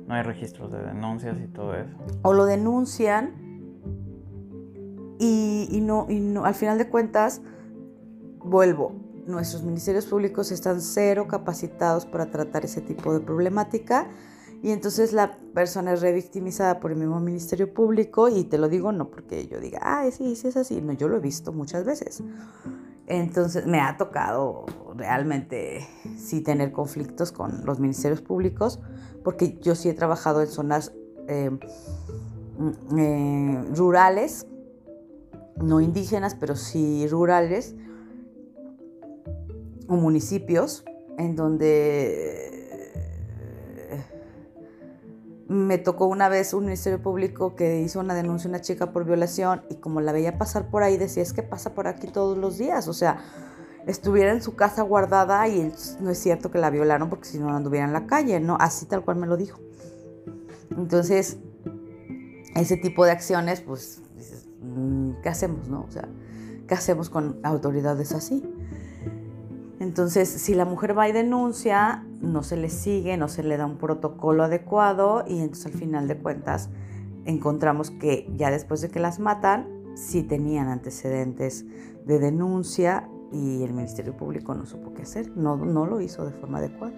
no 0.08 0.15
hay 0.15 0.24
registros 0.24 0.72
de 0.72 0.81
denuncias 0.81 1.38
y 1.39 1.46
todo 1.46 1.75
eso. 1.75 1.96
O 2.24 2.34
lo 2.34 2.46
denuncian 2.46 3.36
y, 5.20 5.67
y, 5.70 5.79
no, 5.79 6.08
al 6.43 6.55
final 6.55 6.79
de 6.79 6.89
cuentas, 6.89 7.43
vuelvo, 8.39 8.96
nuestros 9.27 9.62
ministerios 9.62 10.08
públicos 10.08 10.51
están 10.51 10.81
cero 10.81 11.27
capacitados 11.27 12.08
para 12.08 12.31
tratar 12.31 12.65
ese 12.65 12.81
tipo 12.81 13.13
de 13.13 13.20
problemática 13.20 14.08
y 14.63 14.72
entonces 14.72 15.12
la 15.12 15.38
persona 15.53 15.94
es 15.94 16.01
revictimizada 16.01 16.80
por 16.80 16.91
el 16.91 16.98
mismo 16.98 17.20
ministerio 17.20 17.74
público 17.74 18.30
y 18.30 18.44
te 18.44 18.58
lo 18.58 18.70
digo 18.70 18.91
no 18.91 19.10
porque 19.10 19.48
yo 19.48 19.60
diga, 19.60 19.80
ah, 19.82 20.10
sí, 20.12 20.36
sí 20.36 20.48
es 20.48 20.58
así, 20.58 20.82
no, 20.82 20.94
yo 20.94 21.08
lo 21.08 21.18
he 21.18 21.20
visto 21.20 21.51
muchas 21.51 21.84
veces. 21.84 22.24
Entonces 23.08 23.65
me 23.65 23.80
ha 23.80 23.98
tocado 23.98 24.65
realmente 24.96 25.88
sí 26.15 26.41
tener 26.41 26.72
conflictos 26.72 27.32
con 27.32 27.65
los 27.65 27.80
ministerios 27.80 28.22
públicos 28.22 28.80
porque 29.24 29.58
yo 29.60 29.75
sí 29.75 29.89
he 29.89 29.94
trabajado 29.94 30.41
en 30.41 30.48
zonas 30.48 30.94
eh, 31.27 31.50
mm, 32.58 32.98
eh, 33.00 33.63
rurales, 33.75 34.46
no 35.58 35.82
indígenas, 35.82 36.36
pero 36.36 36.56
sí 36.56 37.08
rurales 37.08 37.75
municipios 39.88 40.86
en 41.18 41.36
donde 41.36 42.61
me 45.51 45.77
tocó 45.77 46.05
una 46.08 46.29
vez 46.29 46.53
un 46.53 46.63
ministerio 46.63 47.01
público 47.01 47.55
que 47.55 47.81
hizo 47.81 48.00
una 48.00 48.13
denuncia 48.13 48.48
a 48.48 48.51
una 48.51 48.62
chica 48.62 48.93
por 48.93 49.03
violación 49.03 49.63
y 49.70 49.75
como 49.75 50.00
la 50.00 50.13
veía 50.13 50.38
pasar 50.38 50.70
por 50.70 50.81
ahí 50.81 50.96
decía 50.96 51.22
es 51.22 51.34
que 51.34 51.43
pasa 51.43 51.74
por 51.74 51.88
aquí 51.88 52.08
todos 52.08 52.38
los 52.38 52.58
días, 52.58 52.88
o 52.88 52.93
sea, 52.93 53.17
estuviera 53.86 54.31
en 54.31 54.41
su 54.41 54.55
casa 54.55 54.81
guardada 54.84 55.46
y 55.50 55.74
no 56.00 56.10
es 56.10 56.20
cierto 56.20 56.51
que 56.51 56.58
la 56.58 56.70
violaron 56.70 57.10
porque 57.10 57.25
si 57.25 57.38
no 57.38 57.50
anduviera 57.53 57.86
en 57.86 57.91
la 57.91 58.08
calle, 58.08 58.39
¿no? 58.39 58.55
Así 58.62 58.86
tal 58.86 59.03
cual 59.03 59.17
me 59.17 59.27
lo 59.27 59.36
dijo. 59.36 59.60
Entonces, 60.77 61.38
ese 62.55 62.77
tipo 62.77 63.03
de 63.03 63.12
acciones, 63.12 63.60
pues, 63.60 64.01
mm, 64.62 65.22
¿qué 65.22 65.27
hacemos, 65.27 65.67
no? 65.67 65.81
O 65.81 65.91
sea, 65.91 66.08
¿qué 66.65 66.75
hacemos 66.75 67.10
con 67.10 67.41
autoridades 67.43 68.13
así? 68.13 68.41
Entonces, 69.82 70.30
si 70.30 70.54
la 70.54 70.64
mujer 70.64 70.96
va 70.96 71.10
y 71.10 71.12
denuncia, 71.12 72.06
no 72.22 72.44
se 72.44 72.56
le 72.56 72.70
sigue, 72.70 73.18
no 73.18 73.28
se 73.28 73.42
le 73.42 73.58
da 73.58 73.66
un 73.66 73.78
protocolo 73.78 74.44
adecuado 74.44 75.26
y 75.28 75.40
entonces 75.40 75.66
al 75.66 75.72
final 75.72 76.08
de 76.08 76.18
cuentas 76.18 76.70
encontramos 77.26 77.90
que 77.90 78.30
ya 78.36 78.52
después 78.52 78.82
de 78.82 78.90
que 78.90 79.00
las 79.00 79.20
matan, 79.20 79.68
sí 79.96 80.22
tenían 80.22 80.68
antecedentes 80.68 81.66
de 82.06 82.20
denuncia 82.20 83.10
y 83.32 83.64
el 83.64 83.74
Ministerio 83.74 84.16
Público 84.16 84.54
no 84.54 84.68
supo 84.68 84.94
qué 84.94 85.02
hacer, 85.02 85.36
no, 85.36 85.58
no 85.58 85.88
lo 85.88 86.00
hizo 86.00 86.26
de 86.26 86.32
forma 86.34 86.60
adecuada. 86.60 86.94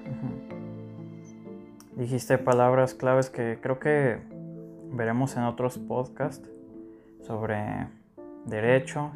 Dijiste 1.95 2.37
palabras 2.37 2.93
claves 2.93 3.29
que 3.29 3.59
creo 3.61 3.79
que 3.79 4.19
veremos 4.91 5.37
en 5.37 5.43
otros 5.43 5.77
podcasts 5.77 6.49
sobre 7.21 7.87
derecho, 8.45 9.11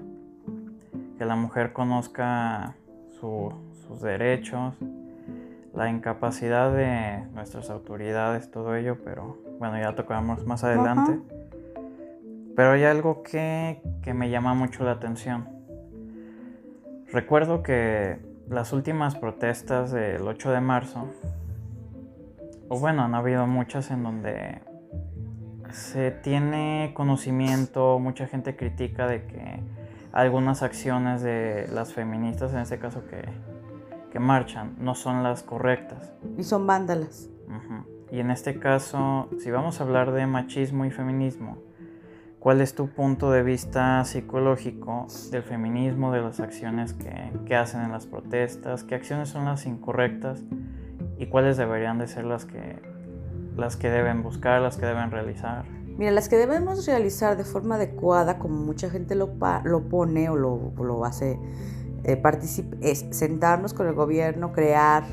que 1.17 1.25
la 1.25 1.35
mujer 1.35 1.73
conozca 1.73 2.77
sus 3.19 4.01
derechos, 4.01 4.75
la 5.73 5.89
incapacidad 5.89 6.73
de 6.73 7.23
nuestras 7.33 7.69
autoridades, 7.69 8.49
todo 8.49 8.75
ello, 8.75 8.97
pero 9.03 9.37
bueno, 9.59 9.79
ya 9.79 9.95
tocamos 9.95 10.45
más 10.45 10.63
adelante. 10.63 11.19
Pero 12.55 12.71
hay 12.71 12.83
algo 12.83 13.21
que, 13.21 13.81
que 14.01 14.13
me 14.13 14.29
llama 14.29 14.53
mucho 14.55 14.83
la 14.83 14.91
atención. 14.91 15.47
Recuerdo 17.11 17.61
que 17.61 18.19
las 18.49 18.73
últimas 18.73 19.15
protestas 19.15 19.91
del 19.91 20.27
8 20.27 20.51
de 20.51 20.61
marzo, 20.61 21.07
o 22.69 22.79
bueno, 22.79 23.03
han 23.03 23.15
habido 23.15 23.45
muchas 23.45 23.91
en 23.91 24.03
donde 24.03 24.61
se 25.71 26.11
tiene 26.11 26.91
conocimiento, 26.93 27.99
mucha 27.99 28.27
gente 28.27 28.55
critica 28.55 29.07
de 29.07 29.25
que 29.25 29.59
algunas 30.11 30.63
acciones 30.63 31.21
de 31.21 31.67
las 31.73 31.93
feministas, 31.93 32.53
en 32.53 32.59
este 32.59 32.79
caso 32.79 33.05
que, 33.05 33.23
que 34.11 34.19
marchan, 34.19 34.75
no 34.79 34.95
son 34.95 35.23
las 35.23 35.43
correctas. 35.43 36.13
Y 36.37 36.43
son 36.43 36.65
vándalas. 36.67 37.29
Y 38.11 38.19
en 38.19 38.31
este 38.31 38.59
caso, 38.59 39.29
si 39.39 39.51
vamos 39.51 39.79
a 39.79 39.83
hablar 39.83 40.11
de 40.11 40.25
machismo 40.25 40.85
y 40.85 40.91
feminismo, 40.91 41.57
¿cuál 42.39 42.61
es 42.61 42.73
tu 42.73 42.87
punto 42.87 43.31
de 43.31 43.43
vista 43.43 44.03
psicológico 44.05 45.07
del 45.31 45.43
feminismo, 45.43 46.11
de 46.11 46.21
las 46.21 46.39
acciones 46.39 46.93
que, 46.93 47.31
que 47.45 47.55
hacen 47.55 47.81
en 47.81 47.91
las 47.91 48.05
protestas? 48.05 48.83
¿Qué 48.83 48.95
acciones 48.95 49.29
son 49.29 49.45
las 49.45 49.65
incorrectas? 49.65 50.43
¿Y 51.17 51.27
cuáles 51.27 51.57
deberían 51.57 51.97
de 51.97 52.07
ser 52.07 52.23
las 52.25 52.45
que, 52.45 52.81
las 53.57 53.75
que 53.75 53.89
deben 53.89 54.23
buscar, 54.23 54.61
las 54.61 54.77
que 54.77 54.85
deben 54.85 55.11
realizar? 55.11 55.65
Mira, 55.97 56.11
las 56.11 56.29
que 56.29 56.37
debemos 56.37 56.85
realizar 56.85 57.37
de 57.37 57.43
forma 57.43 57.75
adecuada, 57.75 58.37
como 58.37 58.55
mucha 58.55 58.89
gente 58.89 59.15
lo, 59.15 59.33
lo 59.63 59.89
pone 59.89 60.29
o 60.29 60.35
lo, 60.35 60.71
lo 60.77 61.05
hace, 61.05 61.39
eh, 62.03 62.21
es 62.81 63.05
sentarnos 63.09 63.73
con 63.73 63.87
el 63.87 63.93
gobierno, 63.93 64.51
crear 64.51 65.03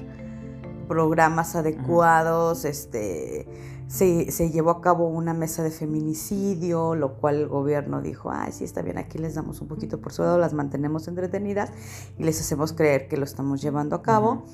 programas 0.87 1.57
adecuados, 1.57 2.67
este, 2.67 3.47
se, 3.88 4.31
se, 4.31 4.50
llevó 4.50 4.71
a 4.71 4.81
cabo 4.83 5.09
una 5.09 5.33
mesa 5.33 5.62
de 5.62 5.71
feminicidio, 5.71 6.95
lo 6.95 7.17
cual 7.17 7.37
el 7.37 7.49
gobierno 7.49 8.03
dijo, 8.03 8.31
ay, 8.31 8.53
sí, 8.53 8.64
está 8.64 8.83
bien, 8.83 8.99
aquí 8.99 9.17
les 9.17 9.35
damos 9.35 9.62
un 9.62 9.69
poquito 9.69 10.03
por 10.03 10.12
su 10.12 10.21
lado, 10.21 10.37
las 10.37 10.53
mantenemos 10.53 11.09
entretenidas 11.09 11.73
y 12.19 12.25
les 12.25 12.38
hacemos 12.41 12.75
creer 12.75 13.09
que 13.09 13.17
lo 13.17 13.25
estamos 13.25 13.62
llevando 13.62 13.97
a 13.97 14.03
cabo. 14.03 14.45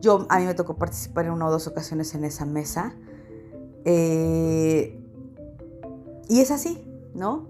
Yo, 0.00 0.26
a 0.28 0.40
mí 0.40 0.46
me 0.46 0.54
tocó 0.54 0.76
participar 0.76 1.26
en 1.26 1.32
una 1.32 1.46
o 1.46 1.50
dos 1.52 1.68
ocasiones 1.68 2.14
en 2.16 2.24
esa 2.24 2.44
mesa. 2.44 2.96
Eh, 3.84 5.01
y 6.32 6.40
es 6.40 6.50
así, 6.50 6.82
¿no? 7.14 7.48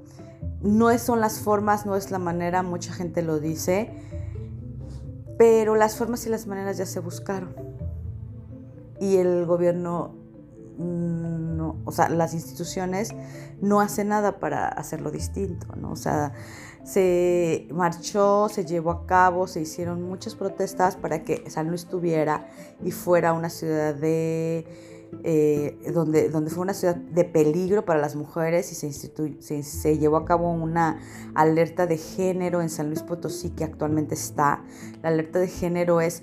No 0.60 0.98
son 0.98 1.20
las 1.20 1.38
formas, 1.38 1.86
no 1.86 1.94
es 1.94 2.10
la 2.10 2.18
manera, 2.18 2.64
mucha 2.64 2.92
gente 2.92 3.22
lo 3.22 3.38
dice, 3.38 3.92
pero 5.38 5.76
las 5.76 5.94
formas 5.94 6.26
y 6.26 6.30
las 6.30 6.48
maneras 6.48 6.78
ya 6.78 6.86
se 6.86 6.98
buscaron. 6.98 7.54
Y 8.98 9.18
el 9.18 9.46
gobierno, 9.46 10.16
mm, 10.78 11.60
o 11.84 11.92
sea, 11.92 12.08
las 12.08 12.34
instituciones 12.34 13.10
no 13.60 13.80
hacen 13.80 14.08
nada 14.08 14.40
para 14.40 14.66
hacerlo 14.66 15.12
distinto, 15.12 15.68
¿no? 15.76 15.92
O 15.92 15.96
sea, 15.96 16.32
se 16.82 17.68
marchó, 17.70 18.48
se 18.48 18.64
llevó 18.64 18.90
a 18.90 19.06
cabo, 19.06 19.46
se 19.46 19.60
hicieron 19.60 20.02
muchas 20.02 20.34
protestas 20.34 20.96
para 20.96 21.22
que 21.22 21.48
San 21.48 21.68
Luis 21.68 21.86
tuviera 21.86 22.48
y 22.82 22.90
fuera 22.90 23.32
una 23.32 23.48
ciudad 23.48 23.94
de 23.94 24.91
eh, 25.24 25.78
donde, 25.92 26.30
donde 26.30 26.50
fue 26.50 26.62
una 26.62 26.74
ciudad 26.74 26.96
de 26.96 27.24
peligro 27.24 27.84
para 27.84 28.00
las 28.00 28.16
mujeres 28.16 28.72
y 28.72 28.74
se, 28.74 29.62
se, 29.62 29.98
llevó 29.98 30.16
a 30.16 30.24
cabo 30.24 30.50
una 30.50 31.00
alerta 31.34 31.86
de 31.86 31.98
género 31.98 32.62
en 32.62 32.70
San 32.70 32.86
Luis 32.88 33.02
Potosí 33.02 33.50
que 33.50 33.64
actualmente 33.64 34.14
está. 34.14 34.64
La 35.02 35.10
alerta 35.10 35.38
de 35.38 35.48
género 35.48 36.00
es 36.00 36.22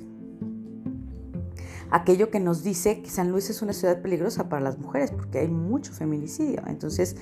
aquello 1.92 2.30
que 2.30 2.40
nos 2.40 2.64
dice 2.64 3.02
que 3.02 3.10
San 3.10 3.32
Luis 3.32 3.50
es 3.50 3.62
una 3.62 3.74
ciudad 3.74 4.02
peligrosa 4.02 4.50
para 4.50 4.62
las 4.62 4.78
mujeres 4.80 5.12
porque 5.12 5.40
hay 5.40 5.48
mucho 5.48 5.94
feminicidio. 5.94 6.64
Entonces, 6.68 7.16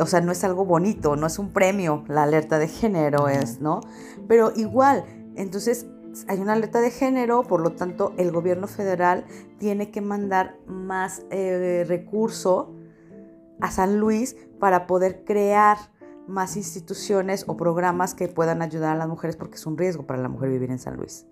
o 0.00 0.06
sea, 0.06 0.20
no 0.22 0.32
es 0.32 0.42
algo 0.44 0.64
bonito, 0.64 1.14
no 1.16 1.26
es 1.26 1.38
un 1.38 1.52
premio 1.52 2.04
la 2.08 2.24
alerta 2.24 2.58
de 2.58 2.68
género, 2.68 3.28
es, 3.28 3.60
¿no? 3.60 3.80
Pero 4.28 4.52
igual, 4.56 5.04
entonces 5.36 5.86
hay 6.28 6.40
una 6.40 6.52
alerta 6.52 6.80
de 6.80 6.90
género, 6.90 7.42
por 7.42 7.60
lo 7.60 7.72
tanto 7.72 8.12
el 8.16 8.30
gobierno 8.32 8.66
federal 8.66 9.24
tiene 9.58 9.90
que 9.90 10.00
mandar 10.00 10.56
más 10.66 11.22
eh, 11.30 11.84
recurso 11.86 12.74
a 13.60 13.70
San 13.70 13.98
Luis 13.98 14.36
para 14.58 14.86
poder 14.86 15.24
crear 15.24 15.78
más 16.26 16.56
instituciones 16.56 17.44
o 17.46 17.56
programas 17.56 18.14
que 18.14 18.28
puedan 18.28 18.62
ayudar 18.62 18.94
a 18.94 18.98
las 18.98 19.08
mujeres 19.08 19.36
porque 19.36 19.56
es 19.56 19.66
un 19.66 19.76
riesgo 19.76 20.06
para 20.06 20.20
la 20.20 20.28
mujer 20.28 20.50
vivir 20.50 20.70
en 20.70 20.78
San 20.78 20.96
Luis. 20.96 21.26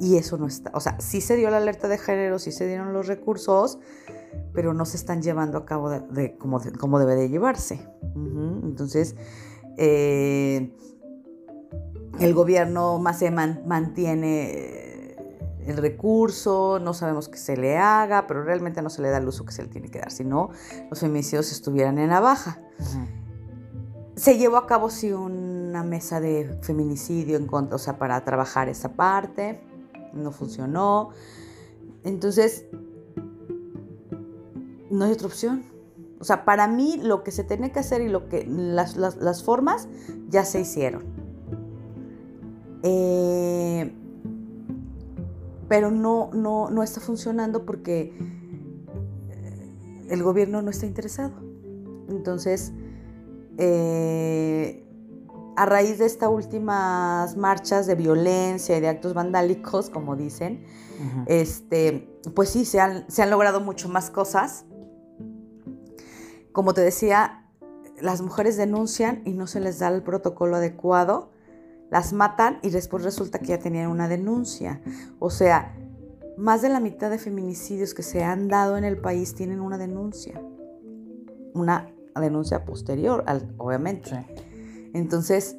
Y 0.00 0.16
eso 0.16 0.38
no 0.38 0.46
está, 0.46 0.70
o 0.74 0.80
sea, 0.80 0.98
sí 0.98 1.20
se 1.20 1.36
dio 1.36 1.50
la 1.50 1.58
alerta 1.58 1.86
de 1.86 1.98
género, 1.98 2.38
sí 2.38 2.52
se 2.52 2.66
dieron 2.66 2.94
los 2.94 3.06
recursos, 3.06 3.78
pero 4.54 4.72
no 4.72 4.86
se 4.86 4.96
están 4.96 5.20
llevando 5.20 5.58
a 5.58 5.66
cabo 5.66 5.90
como, 6.38 6.60
como, 6.78 6.98
debe 6.98 7.16
de 7.16 7.28
llevarse. 7.28 7.86
Entonces, 8.14 9.14
eh, 9.76 10.74
el 12.20 12.34
gobierno 12.34 12.98
más 12.98 13.18
se 13.18 13.30
mantiene 13.30 15.16
el 15.66 15.76
recurso, 15.76 16.78
no 16.80 16.94
sabemos 16.94 17.28
qué 17.28 17.38
se 17.38 17.56
le 17.56 17.76
haga, 17.78 18.26
pero 18.26 18.42
realmente 18.42 18.82
no 18.82 18.90
se 18.90 19.02
le 19.02 19.10
da 19.10 19.18
el 19.18 19.28
uso 19.28 19.44
que 19.44 19.52
se 19.52 19.62
le 19.62 19.68
tiene 19.68 19.88
que 19.88 19.98
dar, 19.98 20.10
si 20.10 20.24
no, 20.24 20.50
los 20.88 21.00
feminicidios 21.00 21.50
estuvieran 21.52 21.98
en 21.98 22.10
la 22.10 22.20
baja. 22.20 22.60
Se 24.16 24.36
llevó 24.36 24.56
a 24.56 24.66
cabo 24.66 24.90
sí 24.90 25.12
una 25.12 25.82
mesa 25.82 26.20
de 26.20 26.58
feminicidio 26.62 27.36
en 27.36 27.46
contra, 27.46 27.76
o 27.76 27.78
sea, 27.78 27.98
para 27.98 28.22
trabajar 28.24 28.68
esa 28.68 28.92
parte, 28.92 29.60
no 30.12 30.30
funcionó. 30.30 31.10
Entonces, 32.04 32.66
no 34.90 35.04
hay 35.04 35.12
otra 35.12 35.26
opción. 35.26 35.64
O 36.18 36.24
sea, 36.24 36.44
para 36.44 36.66
mí 36.66 37.00
lo 37.02 37.22
que 37.22 37.30
se 37.30 37.44
tiene 37.44 37.72
que 37.72 37.78
hacer 37.78 38.02
y 38.02 38.08
lo 38.08 38.28
que 38.28 38.44
las, 38.46 38.96
las, 38.96 39.42
formas 39.42 39.88
ya 40.28 40.44
se 40.44 40.60
hicieron. 40.60 41.19
Eh, 42.82 43.92
pero 45.68 45.90
no, 45.90 46.30
no, 46.32 46.70
no 46.70 46.82
está 46.82 47.00
funcionando 47.00 47.64
porque 47.64 48.12
eh, 49.30 50.06
el 50.08 50.22
gobierno 50.22 50.62
no 50.62 50.70
está 50.70 50.86
interesado. 50.86 51.32
Entonces, 52.08 52.72
eh, 53.58 54.84
a 55.56 55.66
raíz 55.66 55.98
de 55.98 56.06
estas 56.06 56.30
últimas 56.30 57.36
marchas 57.36 57.86
de 57.86 57.94
violencia 57.94 58.76
y 58.76 58.80
de 58.80 58.88
actos 58.88 59.14
vandálicos, 59.14 59.90
como 59.90 60.16
dicen, 60.16 60.64
este, 61.26 62.08
pues 62.34 62.50
sí, 62.50 62.64
se 62.64 62.80
han, 62.80 63.10
se 63.10 63.22
han 63.22 63.30
logrado 63.30 63.60
mucho 63.60 63.88
más 63.88 64.10
cosas. 64.10 64.64
Como 66.52 66.74
te 66.74 66.80
decía, 66.80 67.46
las 68.00 68.22
mujeres 68.22 68.56
denuncian 68.56 69.22
y 69.24 69.34
no 69.34 69.46
se 69.46 69.60
les 69.60 69.78
da 69.78 69.88
el 69.88 70.02
protocolo 70.02 70.56
adecuado, 70.56 71.29
las 71.90 72.12
matan 72.12 72.58
y 72.62 72.70
después 72.70 73.02
resulta 73.02 73.38
que 73.38 73.46
ya 73.46 73.58
tenían 73.58 73.90
una 73.90 74.08
denuncia. 74.08 74.80
O 75.18 75.30
sea, 75.30 75.76
más 76.36 76.62
de 76.62 76.68
la 76.68 76.80
mitad 76.80 77.10
de 77.10 77.18
feminicidios 77.18 77.94
que 77.94 78.02
se 78.02 78.22
han 78.22 78.48
dado 78.48 78.76
en 78.76 78.84
el 78.84 78.98
país 78.98 79.34
tienen 79.34 79.60
una 79.60 79.76
denuncia. 79.76 80.40
Una 81.54 81.92
denuncia 82.14 82.64
posterior, 82.64 83.24
obviamente. 83.58 84.26
Entonces, 84.94 85.56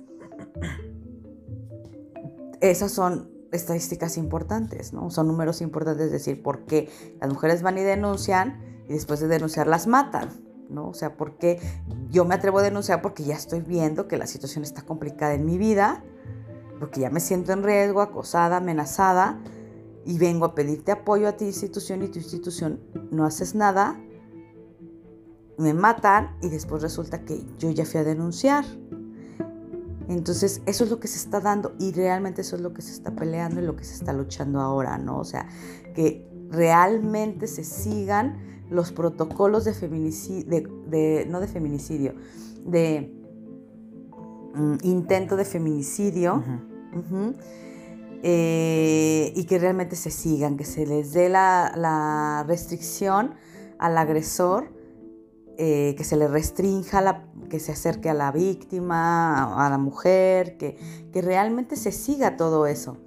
esas 2.61 2.91
son 2.91 3.29
estadísticas 3.51 4.17
importantes, 4.17 4.93
¿no? 4.93 5.09
Son 5.09 5.27
números 5.27 5.61
importantes, 5.61 6.05
es 6.05 6.11
decir, 6.11 6.41
por 6.41 6.65
qué 6.65 6.89
las 7.19 7.29
mujeres 7.29 7.61
van 7.61 7.77
y 7.77 7.81
denuncian 7.81 8.61
y 8.87 8.93
después 8.93 9.19
de 9.19 9.27
denunciar 9.27 9.67
las 9.67 9.87
matan. 9.87 10.29
¿no? 10.69 10.87
O 10.87 10.93
sea, 10.93 11.17
porque 11.17 11.59
yo 12.09 12.25
me 12.25 12.33
atrevo 12.33 12.59
a 12.59 12.61
denunciar 12.63 13.01
porque 13.01 13.23
ya 13.23 13.35
estoy 13.35 13.61
viendo 13.61 14.07
que 14.07 14.17
la 14.17 14.25
situación 14.25 14.63
está 14.63 14.83
complicada 14.83 15.33
en 15.33 15.45
mi 15.45 15.57
vida, 15.57 16.03
porque 16.81 17.01
ya 17.01 17.11
me 17.11 17.19
siento 17.19 17.53
en 17.53 17.61
riesgo, 17.61 18.01
acosada, 18.01 18.57
amenazada, 18.57 19.39
y 20.03 20.17
vengo 20.17 20.45
a 20.45 20.55
pedirte 20.55 20.91
apoyo 20.91 21.27
a 21.27 21.33
ti 21.33 21.45
institución 21.45 22.01
y 22.01 22.07
tu 22.07 22.17
institución 22.17 22.79
no 23.11 23.23
haces 23.23 23.53
nada, 23.53 24.01
me 25.59 25.75
matan 25.75 26.35
y 26.41 26.49
después 26.49 26.81
resulta 26.81 27.23
que 27.23 27.45
yo 27.59 27.69
ya 27.69 27.85
fui 27.85 27.99
a 27.99 28.03
denunciar. 28.03 28.65
Entonces, 30.09 30.63
eso 30.65 30.83
es 30.85 30.89
lo 30.89 30.99
que 30.99 31.07
se 31.07 31.19
está 31.19 31.39
dando 31.39 31.75
y 31.77 31.91
realmente 31.91 32.41
eso 32.41 32.55
es 32.55 32.63
lo 32.63 32.73
que 32.73 32.81
se 32.81 32.93
está 32.93 33.11
peleando 33.11 33.61
y 33.61 33.63
lo 33.63 33.75
que 33.75 33.83
se 33.83 33.93
está 33.93 34.11
luchando 34.11 34.59
ahora, 34.59 34.97
¿no? 34.97 35.19
O 35.19 35.23
sea, 35.23 35.47
que 35.93 36.27
realmente 36.49 37.45
se 37.45 37.63
sigan 37.63 38.65
los 38.71 38.91
protocolos 38.91 39.65
de 39.65 39.75
feminicidio, 39.75 40.49
de, 40.87 41.27
no 41.29 41.41
de 41.41 41.47
feminicidio, 41.47 42.15
de 42.65 43.13
mm, 44.55 44.77
intento 44.81 45.35
de 45.35 45.45
feminicidio, 45.45 46.43
eh, 48.23 49.33
y 49.35 49.45
que 49.45 49.59
realmente 49.59 49.95
se 49.95 50.11
sigan, 50.11 50.57
que 50.57 50.65
se 50.65 50.85
les 50.85 51.13
dé 51.13 51.29
la, 51.29 52.43
restricción 52.47 53.35
al 53.79 53.97
agresor, 53.97 54.71
eh, 55.57 55.95
que 55.97 56.03
se 56.03 56.15
le 56.17 56.27
restrinja, 56.27 57.01
la, 57.01 57.25
que 57.49 57.59
se 57.59 57.71
acerque 57.71 58.09
a 58.09 58.13
la 58.13 58.31
víctima, 58.31 59.65
a 59.65 59.69
la 59.69 59.77
mujer, 59.77 60.57
que, 60.57 60.77
que 61.11 61.21
realmente 61.21 61.75
se 61.75 61.91
siga 61.91 62.37
todo 62.37 62.67
eso. 62.67 62.97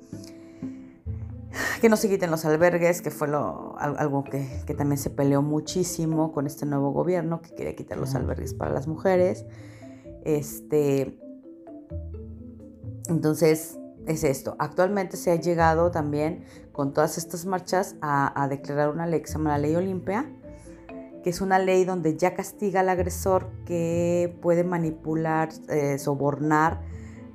Que 1.81 1.88
no 1.88 1.97
se 1.97 2.09
quiten 2.09 2.31
los 2.31 2.44
albergues, 2.44 3.03
que 3.03 3.11
fue 3.11 3.29
lo, 3.29 3.77
algo 3.79 4.25
que, 4.25 4.75
también 4.77 4.99
se 4.99 5.11
peleó 5.11 5.42
muchísimo 5.42 6.33
con 6.33 6.47
este 6.47 6.66
nuevo 6.66 6.92
gobierno 6.92 7.40
que 7.40 7.55
quería 7.55 7.77
quitar 7.77 7.99
los 7.99 8.14
albergues 8.14 8.55
para 8.55 8.73
las 8.73 8.88
mujeres. 8.88 9.44
Este, 10.25 11.18
entonces, 13.09 13.79
es 14.07 14.25
esto. 14.25 14.57
Actualmente 14.59 15.17
se 15.17 15.31
ha 15.31 15.37
llegado 15.37 15.90
también 15.90 16.45
con 16.73 16.93
todas 16.93 17.19
estas 17.19 17.47
marchas 17.47 17.97
a, 18.03 18.47
declarar 18.49 18.90
una 18.90 19.07
ley 19.07 19.21
que 19.21 19.27
se 19.27 19.35
llama 19.35 19.51
la 19.51 19.59
Ley 19.59 19.75
Olimpia, 19.77 20.31
que 21.23 21.31
es 21.31 21.40
una 21.40 21.59
ley 21.59 21.85
donde 21.85 22.17
ya 22.17 22.35
castiga 22.35 22.81
al 22.81 22.88
agresor 22.88 23.51
que 23.64 24.37
puede 24.43 24.64
manipular, 24.64 25.49
eh, 25.69 25.99
sobornar 25.99 26.83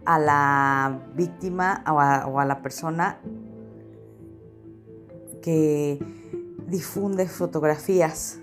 a 0.05 0.19
la 0.19 1.01
víctima 1.15 1.83
o 1.87 2.39
a 2.39 2.45
la 2.45 2.61
persona 2.61 3.19
que 5.41 5.99
difunde 6.67 7.27
fotografías 7.27 8.39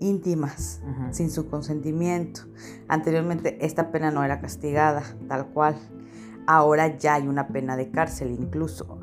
íntimas 0.00 0.80
sin 1.10 1.30
su 1.30 1.48
consentimiento. 1.48 2.42
Anteriormente 2.88 3.58
esta 3.64 3.90
pena 3.90 4.10
no 4.10 4.24
era 4.24 4.40
castigada 4.40 5.02
tal 5.28 5.48
cual. 5.48 5.76
Ahora 6.52 6.98
ya 6.98 7.14
hay 7.14 7.28
una 7.28 7.46
pena 7.46 7.76
de 7.76 7.92
cárcel 7.92 8.32
incluso 8.32 8.98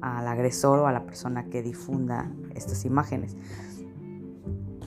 al 0.00 0.26
agresor 0.26 0.80
o 0.80 0.88
a 0.88 0.92
la 0.92 1.06
persona 1.06 1.44
que 1.44 1.62
difunda 1.62 2.28
estas 2.56 2.84
imágenes. 2.84 3.36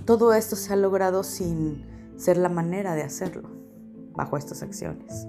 Todo 0.04 0.34
esto 0.34 0.58
se 0.58 0.74
ha 0.74 0.76
logrado 0.76 1.24
sin 1.24 1.86
ser 2.18 2.36
la 2.36 2.50
manera 2.50 2.96
de 2.96 3.04
hacerlo 3.04 3.50
bajo 4.14 4.36
estas 4.36 4.62
acciones. 4.62 5.26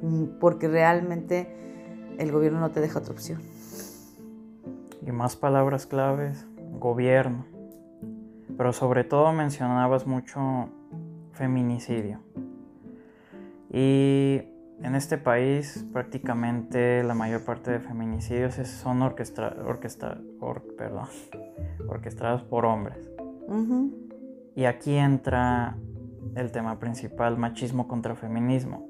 Mm, 0.00 0.38
porque 0.40 0.66
realmente 0.66 1.54
el 2.16 2.32
gobierno 2.32 2.60
no 2.60 2.70
te 2.70 2.80
deja 2.80 3.00
otra 3.00 3.12
opción. 3.12 3.42
Y 5.06 5.12
más 5.12 5.36
palabras 5.36 5.84
claves, 5.84 6.46
gobierno. 6.80 7.44
Pero 8.56 8.72
sobre 8.72 9.04
todo 9.04 9.34
mencionabas 9.34 10.06
mucho 10.06 10.70
feminicidio. 11.32 12.20
Y 13.70 14.56
en 14.82 14.94
este 14.94 15.18
país 15.18 15.84
prácticamente 15.92 17.02
la 17.02 17.14
mayor 17.14 17.44
parte 17.44 17.70
de 17.70 17.80
feminicidios 17.80 18.54
son 18.54 19.02
orquestra, 19.02 19.56
perdón, 20.76 21.08
orquestados 21.88 22.42
por 22.42 22.64
hombres. 22.64 23.10
Y 24.54 24.64
aquí 24.64 24.96
entra 24.96 25.76
el 26.34 26.50
tema 26.52 26.78
principal, 26.78 27.38
machismo 27.38 27.88
contra 27.88 28.14
feminismo. 28.14 28.88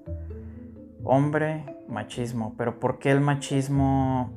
Hombre, 1.05 1.65
machismo. 1.89 2.55
Pero 2.57 2.81
¿por 2.81 2.99
qué 2.99 3.11
el 3.11 3.21
machismo 3.21 4.33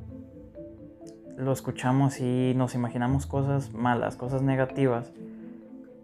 lo 1.36 1.52
escuchamos 1.52 2.20
y 2.20 2.54
nos 2.56 2.74
imaginamos 2.74 3.26
cosas 3.26 3.72
malas, 3.72 4.16
cosas 4.16 4.42
negativas. 4.42 5.12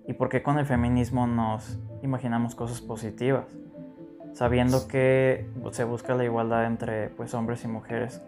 ¿Y 0.07 0.15
por 0.15 0.29
qué 0.29 0.43
con 0.43 0.59
el 0.59 0.67
feminismo 0.67 1.27
nos 1.27 1.79
imaginamos 2.03 2.55
cosas 2.55 2.81
positivas? 2.81 3.47
Sabiendo 4.39 4.87
que 4.87 5.49
se 5.73 5.83
busca 5.83 6.15
la 6.15 6.23
igualdad 6.23 6.65
entre 6.67 7.09
pues, 7.09 7.35
hombres 7.35 7.65
y 7.65 7.67
mujeres. 7.67 8.21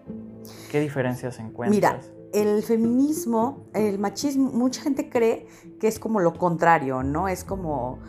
¿Qué 0.68 0.80
diferencias 0.80 1.38
encuentras? 1.38 1.70
Mira, 1.70 2.00
el 2.32 2.64
feminismo, 2.64 3.68
el 3.74 4.00
machismo, 4.00 4.50
mucha 4.50 4.82
gente 4.82 5.08
cree 5.08 5.46
que 5.78 5.86
es 5.86 6.00
como 6.00 6.18
lo 6.18 6.34
contrario, 6.34 7.04
¿no? 7.04 7.28
Es 7.28 7.44
como 7.44 8.00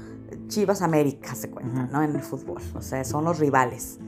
Chivas 0.47 0.81
América, 0.81 1.35
se 1.35 1.51
cuenta, 1.51 1.83
¿no? 1.91 2.01
En 2.01 2.15
el 2.15 2.23
fútbol. 2.23 2.59
O 2.73 2.81
sea, 2.81 3.03
son 3.03 3.23
los 3.23 3.37
rivales. 3.37 3.99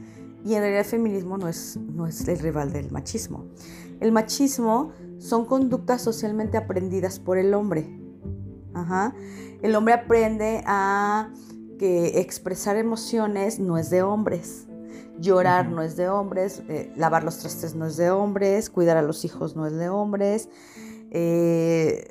Y 0.44 0.54
en 0.54 0.62
realidad 0.62 0.80
el 0.80 0.86
feminismo 0.86 1.38
no 1.38 1.46
es, 1.46 1.76
no 1.76 2.08
es 2.08 2.26
el 2.26 2.40
rival 2.40 2.72
del 2.72 2.90
machismo. 2.90 3.44
El 4.00 4.10
machismo 4.10 4.90
son 5.18 5.46
conductas 5.46 6.02
socialmente 6.02 6.56
aprendidas 6.56 7.20
por 7.20 7.38
el 7.38 7.54
hombre. 7.54 7.96
El 9.62 9.76
hombre 9.76 9.94
aprende 9.94 10.64
a 10.66 11.30
que 11.78 12.20
expresar 12.20 12.76
emociones 12.76 13.58
no 13.58 13.78
es 13.78 13.90
de 13.90 14.02
hombres. 14.02 14.66
Llorar 15.18 15.68
no 15.68 15.82
es 15.82 15.96
de 15.96 16.08
hombres, 16.08 16.62
eh, 16.68 16.92
lavar 16.96 17.22
los 17.22 17.38
trastes 17.38 17.74
no 17.74 17.86
es 17.86 17.96
de 17.96 18.10
hombres, 18.10 18.68
cuidar 18.68 18.96
a 18.96 19.02
los 19.02 19.24
hijos 19.24 19.54
no 19.54 19.66
es 19.66 19.74
de 19.74 19.88
hombres, 19.88 20.48
eh, 21.10 22.04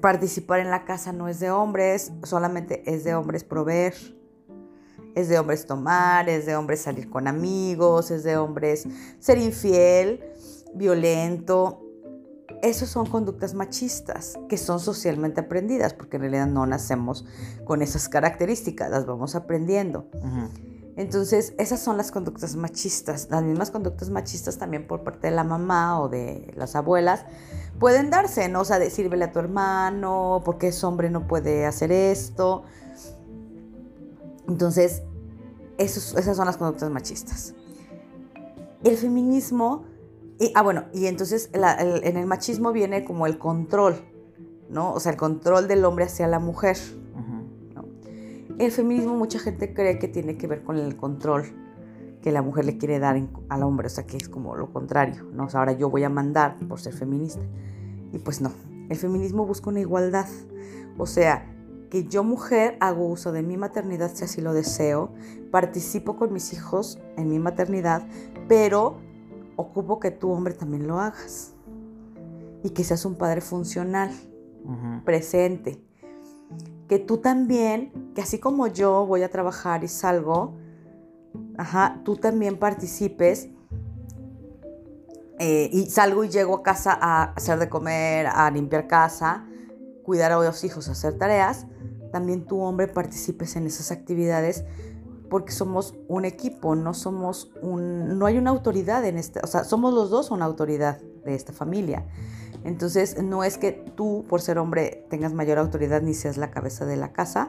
participar 0.00 0.60
en 0.60 0.70
la 0.70 0.84
casa 0.84 1.12
no 1.12 1.28
es 1.28 1.38
de 1.38 1.50
hombres, 1.50 2.12
solamente 2.24 2.82
es 2.92 3.04
de 3.04 3.14
hombres 3.14 3.44
proveer. 3.44 3.94
Es 5.14 5.28
de 5.28 5.38
hombres 5.38 5.66
tomar, 5.66 6.28
es 6.28 6.46
de 6.46 6.56
hombres 6.56 6.80
salir 6.80 7.10
con 7.10 7.28
amigos, 7.28 8.10
es 8.10 8.24
de 8.24 8.36
hombres 8.38 8.86
ser 9.20 9.38
infiel, 9.38 10.24
violento. 10.74 11.81
Esas 12.62 12.88
son 12.88 13.06
conductas 13.06 13.54
machistas 13.54 14.38
que 14.48 14.56
son 14.56 14.80
socialmente 14.80 15.40
aprendidas, 15.40 15.94
porque 15.94 16.16
en 16.16 16.22
realidad 16.22 16.46
no 16.46 16.64
nacemos 16.64 17.26
con 17.64 17.82
esas 17.82 18.08
características, 18.08 18.90
las 18.90 19.04
vamos 19.04 19.34
aprendiendo. 19.34 20.08
Entonces, 20.94 21.54
esas 21.58 21.80
son 21.80 21.96
las 21.96 22.12
conductas 22.12 22.54
machistas. 22.54 23.28
Las 23.30 23.42
mismas 23.42 23.70
conductas 23.70 24.10
machistas 24.10 24.58
también 24.58 24.86
por 24.86 25.02
parte 25.02 25.28
de 25.28 25.34
la 25.34 25.42
mamá 25.42 26.00
o 26.00 26.08
de 26.08 26.52
las 26.56 26.76
abuelas 26.76 27.24
pueden 27.80 28.10
darse, 28.10 28.48
¿no? 28.48 28.60
O 28.60 28.64
sea, 28.64 28.78
decirle 28.78 29.24
a 29.24 29.32
tu 29.32 29.38
hermano, 29.38 30.42
porque 30.44 30.68
es 30.68 30.84
hombre 30.84 31.10
no 31.10 31.26
puede 31.26 31.66
hacer 31.66 31.90
esto. 31.90 32.62
Entonces, 34.46 35.02
esas 35.78 36.36
son 36.36 36.46
las 36.46 36.58
conductas 36.58 36.90
machistas. 36.90 37.54
El 38.84 38.96
feminismo, 38.96 39.84
y, 40.42 40.50
ah, 40.56 40.62
bueno, 40.62 40.86
y 40.92 41.06
entonces 41.06 41.50
en 41.52 42.16
el 42.16 42.26
machismo 42.26 42.72
viene 42.72 43.04
como 43.04 43.28
el 43.28 43.38
control, 43.38 43.94
¿no? 44.68 44.92
O 44.92 44.98
sea, 44.98 45.12
el 45.12 45.16
control 45.16 45.68
del 45.68 45.84
hombre 45.84 46.06
hacia 46.06 46.26
la 46.26 46.40
mujer. 46.40 46.76
El 48.58 48.72
feminismo 48.72 49.14
mucha 49.14 49.38
gente 49.38 49.72
cree 49.72 50.00
que 50.00 50.08
tiene 50.08 50.36
que 50.36 50.48
ver 50.48 50.64
con 50.64 50.78
el 50.78 50.96
control 50.96 51.44
que 52.22 52.32
la 52.32 52.42
mujer 52.42 52.64
le 52.64 52.76
quiere 52.76 52.98
dar 52.98 53.22
al 53.48 53.62
hombre, 53.62 53.86
o 53.86 53.90
sea 53.90 54.04
que 54.04 54.16
es 54.16 54.28
como 54.28 54.56
lo 54.56 54.72
contrario, 54.72 55.24
¿no? 55.32 55.44
O 55.44 55.48
sea, 55.48 55.60
ahora 55.60 55.74
yo 55.74 55.90
voy 55.90 56.02
a 56.02 56.08
mandar 56.08 56.58
por 56.68 56.80
ser 56.80 56.92
feminista. 56.92 57.42
Y 58.12 58.18
pues 58.18 58.40
no, 58.40 58.50
el 58.88 58.96
feminismo 58.96 59.46
busca 59.46 59.70
una 59.70 59.78
igualdad, 59.78 60.26
o 60.98 61.06
sea, 61.06 61.54
que 61.88 62.08
yo 62.08 62.24
mujer 62.24 62.76
hago 62.80 63.06
uso 63.06 63.30
de 63.30 63.44
mi 63.44 63.56
maternidad 63.56 64.10
si 64.12 64.24
así 64.24 64.40
lo 64.40 64.52
deseo, 64.54 65.12
participo 65.52 66.16
con 66.16 66.32
mis 66.32 66.52
hijos 66.52 66.98
en 67.16 67.28
mi 67.28 67.38
maternidad, 67.38 68.08
pero 68.48 68.98
ocupo 69.56 70.00
que 70.00 70.10
tú 70.10 70.30
hombre 70.30 70.54
también 70.54 70.86
lo 70.86 70.98
hagas. 70.98 71.54
Y 72.64 72.70
que 72.70 72.84
seas 72.84 73.04
un 73.04 73.16
padre 73.16 73.40
funcional, 73.40 74.10
presente, 75.04 75.82
que 76.88 76.98
tú 76.98 77.18
también, 77.18 78.12
que 78.14 78.22
así 78.22 78.38
como 78.38 78.68
yo 78.68 79.06
voy 79.06 79.22
a 79.22 79.30
trabajar 79.30 79.82
y 79.82 79.88
salgo, 79.88 80.54
ajá, 81.56 82.00
tú 82.04 82.16
también 82.16 82.58
participes 82.58 83.48
eh, 85.38 85.70
y 85.72 85.86
salgo 85.86 86.22
y 86.22 86.28
llego 86.28 86.56
a 86.56 86.62
casa 86.62 86.96
a 87.00 87.32
hacer 87.32 87.58
de 87.58 87.68
comer, 87.68 88.26
a 88.26 88.50
limpiar 88.50 88.86
casa, 88.86 89.46
cuidar 90.04 90.32
a 90.32 90.36
los 90.36 90.62
hijos, 90.64 90.88
hacer 90.88 91.18
tareas, 91.18 91.66
también 92.12 92.44
tú 92.44 92.60
hombre 92.60 92.88
participes 92.88 93.56
en 93.56 93.66
esas 93.66 93.90
actividades 93.90 94.64
porque 95.32 95.50
somos 95.50 95.94
un 96.08 96.26
equipo, 96.26 96.74
no 96.74 96.92
somos 96.92 97.50
un, 97.62 98.18
no 98.18 98.26
hay 98.26 98.36
una 98.36 98.50
autoridad 98.50 99.02
en 99.06 99.16
este, 99.16 99.40
o 99.42 99.46
sea, 99.46 99.64
somos 99.64 99.94
los 99.94 100.10
dos 100.10 100.30
una 100.30 100.44
autoridad 100.44 101.00
de 101.24 101.34
esta 101.34 101.54
familia. 101.54 102.04
Entonces, 102.64 103.16
no 103.22 103.42
es 103.42 103.56
que 103.56 103.72
tú, 103.72 104.26
por 104.28 104.42
ser 104.42 104.58
hombre, 104.58 105.06
tengas 105.08 105.32
mayor 105.32 105.56
autoridad 105.56 106.02
ni 106.02 106.12
seas 106.12 106.36
la 106.36 106.50
cabeza 106.50 106.84
de 106.84 106.98
la 106.98 107.14
casa, 107.14 107.48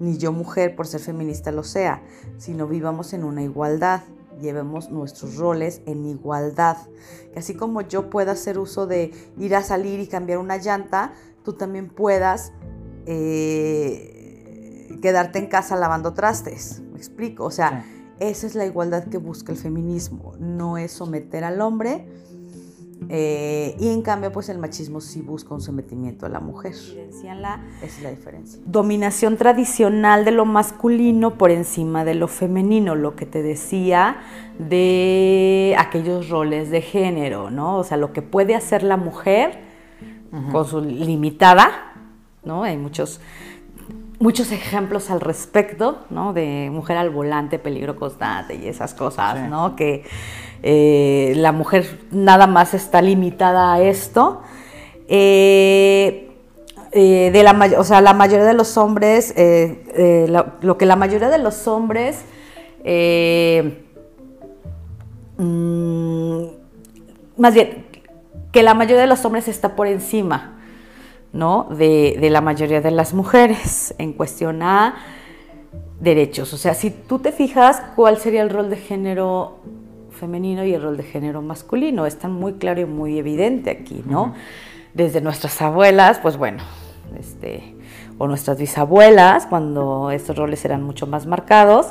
ni 0.00 0.18
yo, 0.18 0.32
mujer, 0.32 0.74
por 0.74 0.88
ser 0.88 0.98
feminista, 0.98 1.52
lo 1.52 1.62
sea, 1.62 2.02
sino 2.36 2.66
vivamos 2.66 3.12
en 3.12 3.22
una 3.22 3.44
igualdad, 3.44 4.00
llevemos 4.40 4.90
nuestros 4.90 5.36
roles 5.36 5.82
en 5.86 6.06
igualdad. 6.06 6.78
Que 7.32 7.38
así 7.38 7.54
como 7.54 7.82
yo 7.82 8.10
pueda 8.10 8.32
hacer 8.32 8.58
uso 8.58 8.88
de 8.88 9.12
ir 9.38 9.54
a 9.54 9.62
salir 9.62 10.00
y 10.00 10.08
cambiar 10.08 10.38
una 10.38 10.56
llanta, 10.56 11.12
tú 11.44 11.52
también 11.52 11.90
puedas 11.90 12.52
eh, 13.06 14.98
quedarte 15.00 15.38
en 15.38 15.46
casa 15.46 15.76
lavando 15.76 16.12
trastes. 16.12 16.82
¿Me 17.00 17.06
explico? 17.06 17.46
O 17.46 17.50
sea, 17.50 17.86
esa 18.18 18.46
es 18.46 18.54
la 18.54 18.66
igualdad 18.66 19.04
que 19.04 19.16
busca 19.16 19.52
el 19.52 19.56
feminismo, 19.56 20.34
no 20.38 20.76
es 20.76 20.92
someter 20.92 21.44
al 21.44 21.62
hombre 21.62 22.04
eh, 23.08 23.74
y 23.80 23.88
en 23.88 24.02
cambio, 24.02 24.30
pues 24.30 24.50
el 24.50 24.58
machismo 24.58 25.00
sí 25.00 25.22
busca 25.22 25.54
un 25.54 25.62
sometimiento 25.62 26.26
a 26.26 26.28
la 26.28 26.40
mujer. 26.40 26.74
La 27.24 27.60
es 27.82 28.02
la 28.02 28.10
diferencia. 28.10 28.60
Dominación 28.66 29.38
tradicional 29.38 30.26
de 30.26 30.32
lo 30.32 30.44
masculino 30.44 31.38
por 31.38 31.50
encima 31.50 32.04
de 32.04 32.16
lo 32.16 32.28
femenino, 32.28 32.96
lo 32.96 33.16
que 33.16 33.24
te 33.24 33.42
decía 33.42 34.18
de 34.58 35.74
aquellos 35.78 36.28
roles 36.28 36.70
de 36.70 36.82
género, 36.82 37.50
¿no? 37.50 37.78
O 37.78 37.84
sea, 37.84 37.96
lo 37.96 38.12
que 38.12 38.20
puede 38.20 38.54
hacer 38.54 38.82
la 38.82 38.98
mujer 38.98 39.58
con 40.52 40.66
su 40.66 40.82
limitada, 40.82 41.94
¿no? 42.44 42.62
Hay 42.62 42.76
muchos 42.76 43.22
muchos 44.20 44.52
ejemplos 44.52 45.10
al 45.10 45.20
respecto, 45.20 45.98
¿no? 46.10 46.32
De 46.32 46.68
mujer 46.70 46.98
al 46.98 47.10
volante, 47.10 47.58
peligro 47.58 47.96
constante 47.96 48.54
y 48.54 48.68
esas 48.68 48.94
cosas, 48.94 49.48
¿no? 49.48 49.74
Que 49.74 50.04
eh, 50.62 51.32
la 51.36 51.52
mujer 51.52 51.98
nada 52.12 52.46
más 52.46 52.74
está 52.74 53.00
limitada 53.00 53.72
a 53.72 53.80
esto. 53.82 54.42
Eh, 55.08 56.30
eh, 56.92 57.30
de 57.32 57.42
la, 57.42 57.52
o 57.78 57.84
sea, 57.84 58.00
la 58.02 58.12
mayoría 58.12 58.44
de 58.44 58.54
los 58.54 58.76
hombres, 58.76 59.34
lo, 59.36 60.78
que 60.78 60.86
la 60.86 60.96
mayoría 60.96 61.30
de 61.30 61.38
los 61.38 61.66
hombres 61.66 62.18
mm, 65.38 66.42
más 67.38 67.54
bien, 67.54 67.86
que 68.52 68.62
la 68.62 68.74
mayoría 68.74 69.00
de 69.00 69.06
los 69.06 69.24
hombres 69.24 69.48
está 69.48 69.76
por 69.76 69.86
encima, 69.86 70.59
¿no? 71.32 71.66
De, 71.70 72.16
de, 72.20 72.30
la 72.30 72.40
mayoría 72.40 72.80
de 72.80 72.90
las 72.90 73.14
mujeres 73.14 73.94
en 73.98 74.12
cuestión 74.12 74.62
a 74.62 74.96
derechos. 76.00 76.52
O 76.52 76.56
sea, 76.56 76.74
si 76.74 76.90
tú 76.90 77.18
te 77.18 77.32
fijas 77.32 77.82
cuál 77.94 78.18
sería 78.18 78.42
el 78.42 78.50
rol 78.50 78.70
de 78.70 78.76
género 78.76 79.58
femenino 80.20 80.64
y 80.64 80.74
el 80.74 80.82
rol 80.82 80.96
de 80.96 81.02
género 81.02 81.40
masculino. 81.40 82.06
Es 82.06 82.18
tan 82.18 82.32
muy 82.32 82.54
claro 82.54 82.80
y 82.80 82.84
muy 82.84 83.18
evidente 83.18 83.70
aquí, 83.70 84.02
¿no? 84.06 84.34
Desde 84.92 85.20
nuestras 85.20 85.60
abuelas, 85.62 86.18
pues 86.18 86.36
bueno, 86.36 86.62
este, 87.18 87.74
o 88.18 88.28
nuestras 88.28 88.58
bisabuelas, 88.58 89.46
cuando 89.46 90.10
estos 90.10 90.36
roles 90.36 90.64
eran 90.64 90.82
mucho 90.82 91.06
más 91.06 91.26
marcados, 91.26 91.86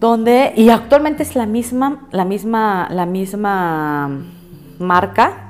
donde, 0.00 0.52
y 0.56 0.70
actualmente 0.70 1.22
es 1.22 1.36
la 1.36 1.46
misma, 1.46 2.08
la 2.12 2.24
misma, 2.24 2.88
la 2.90 3.06
misma 3.06 4.24
marca, 4.78 5.45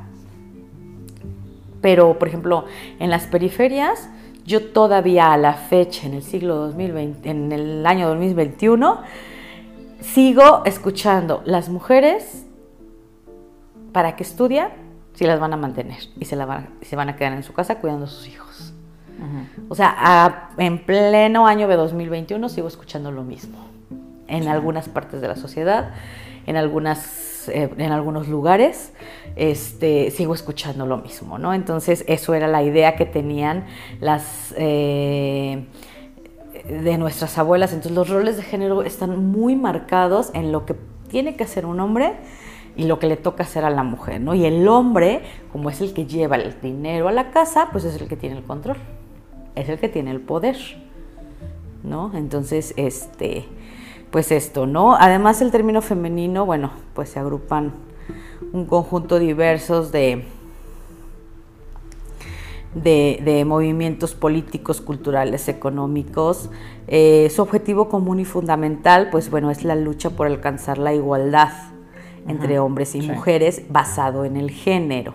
pero 1.81 2.19
por 2.19 2.29
ejemplo, 2.29 2.65
en 2.99 3.11
las 3.11 3.27
periferias, 3.27 4.09
yo 4.45 4.73
todavía 4.73 5.33
a 5.33 5.37
la 5.37 5.55
fecha, 5.55 6.07
en 6.07 6.15
el 6.15 6.23
siglo 6.23 6.57
2020, 6.57 7.29
en 7.29 7.53
el 7.53 7.87
año 7.87 8.09
2021, 8.09 9.03
sigo 10.01 10.63
escuchando 10.65 11.43
las 11.45 11.69
mujeres 11.69 12.47
para 13.93 14.15
que 14.15 14.23
estudian 14.23 14.69
si 15.15 15.25
las 15.25 15.41
van 15.41 15.53
a 15.53 15.57
mantener 15.57 15.99
y 16.19 16.27
se, 16.27 16.37
la 16.37 16.45
van, 16.45 16.69
se 16.83 16.95
van 16.95 17.09
a 17.09 17.17
quedar 17.17 17.33
en 17.33 17.43
su 17.43 17.53
casa 17.55 17.77
cuidando 17.77 18.05
a 18.05 18.09
sus 18.09 18.29
hijos. 18.29 18.73
O 19.69 19.75
sea, 19.75 20.51
en 20.59 20.85
pleno 20.85 21.47
año 21.47 21.67
de 21.69 21.77
2021 21.77 22.49
sigo 22.51 22.69
escuchando 22.69 23.11
lo 23.11 23.25
mismo. 23.25 23.59
En 24.29 24.49
algunas 24.49 24.89
partes 24.89 25.21
de 25.21 25.29
la 25.29 25.37
sociedad, 25.37 25.95
en, 26.47 26.57
algunas, 26.57 27.49
eh, 27.49 27.71
en 27.77 27.93
algunos 27.93 28.29
lugares, 28.29 28.93
este, 29.37 30.11
sigo 30.11 30.35
escuchando 30.35 30.87
lo 30.87 30.99
mismo, 30.99 31.39
¿no? 31.39 31.53
Entonces, 31.55 32.05
eso 32.09 32.35
era 32.35 32.49
la 32.49 32.63
idea 32.63 32.97
que 32.97 33.07
tenían 33.07 33.67
las... 34.01 34.55
Eh, 34.57 35.67
de 36.69 36.99
nuestras 36.99 37.39
abuelas. 37.39 37.73
Entonces 37.73 37.93
los 37.93 38.09
roles 38.09 38.37
de 38.37 38.43
género 38.43 38.83
están 38.83 39.31
muy 39.31 39.57
marcados 39.57 40.31
en 40.35 40.53
lo 40.53 40.67
que 40.67 40.75
tiene 41.09 41.37
que 41.37 41.45
hacer 41.45 41.67
un 41.67 41.81
hombre 41.81 42.15
y 42.77 42.85
lo 42.85 42.99
que 42.99 43.07
le 43.07 43.17
toca 43.17 43.45
hacer 43.45 43.65
a 43.65 43.71
la 43.71 43.83
mujer, 43.83 44.21
¿no? 44.21 44.35
Y 44.35 44.45
el 44.45 44.67
hombre, 44.69 45.23
como 45.53 45.71
es 45.71 45.81
el 45.81 45.95
que 45.95 46.07
lleva 46.07 46.37
el 46.37 46.61
dinero 46.61 47.09
a 47.09 47.13
la 47.13 47.31
casa, 47.31 47.69
pues 47.73 47.85
es 47.85 48.01
el 48.01 48.09
que 48.09 48.17
tiene 48.17 48.37
el 48.37 48.43
control, 48.43 48.77
es 49.55 49.69
el 49.69 49.79
que 49.79 49.89
tiene 49.89 50.11
el 50.11 50.21
poder, 50.21 50.57
¿no? 51.83 52.13
Entonces, 52.15 52.75
este, 52.77 53.47
pues 54.11 54.33
esto, 54.33 54.67
¿no? 54.67 54.95
Además 54.97 55.43
el 55.43 55.51
término 55.51 55.83
femenino, 55.83 56.47
bueno, 56.47 56.71
pues 56.95 57.11
se 57.11 57.19
agrupan 57.19 57.73
un 58.53 58.67
conjunto 58.67 59.19
diversos 59.19 59.93
de 59.93 60.25
de, 62.83 63.45
movimientos 63.47 64.15
políticos, 64.15 64.81
culturales, 64.81 65.49
económicos. 65.49 66.51
Eh, 66.89 67.31
su 67.35 67.43
objetivo 67.43 67.89
común 67.89 68.21
y 68.21 68.25
fundamental, 68.25 69.09
pues 69.11 69.31
bueno, 69.31 69.51
es 69.51 69.65
la 69.65 69.75
lucha 69.75 70.11
por 70.11 70.27
alcanzar 70.27 70.79
la 70.79 70.95
igualdad 70.95 71.53
entre 72.29 72.59
hombres 72.59 72.95
y 72.95 73.03
mujeres 73.03 73.63
basado 73.71 74.25
en 74.25 74.37
el 74.37 74.51
género. 74.51 75.15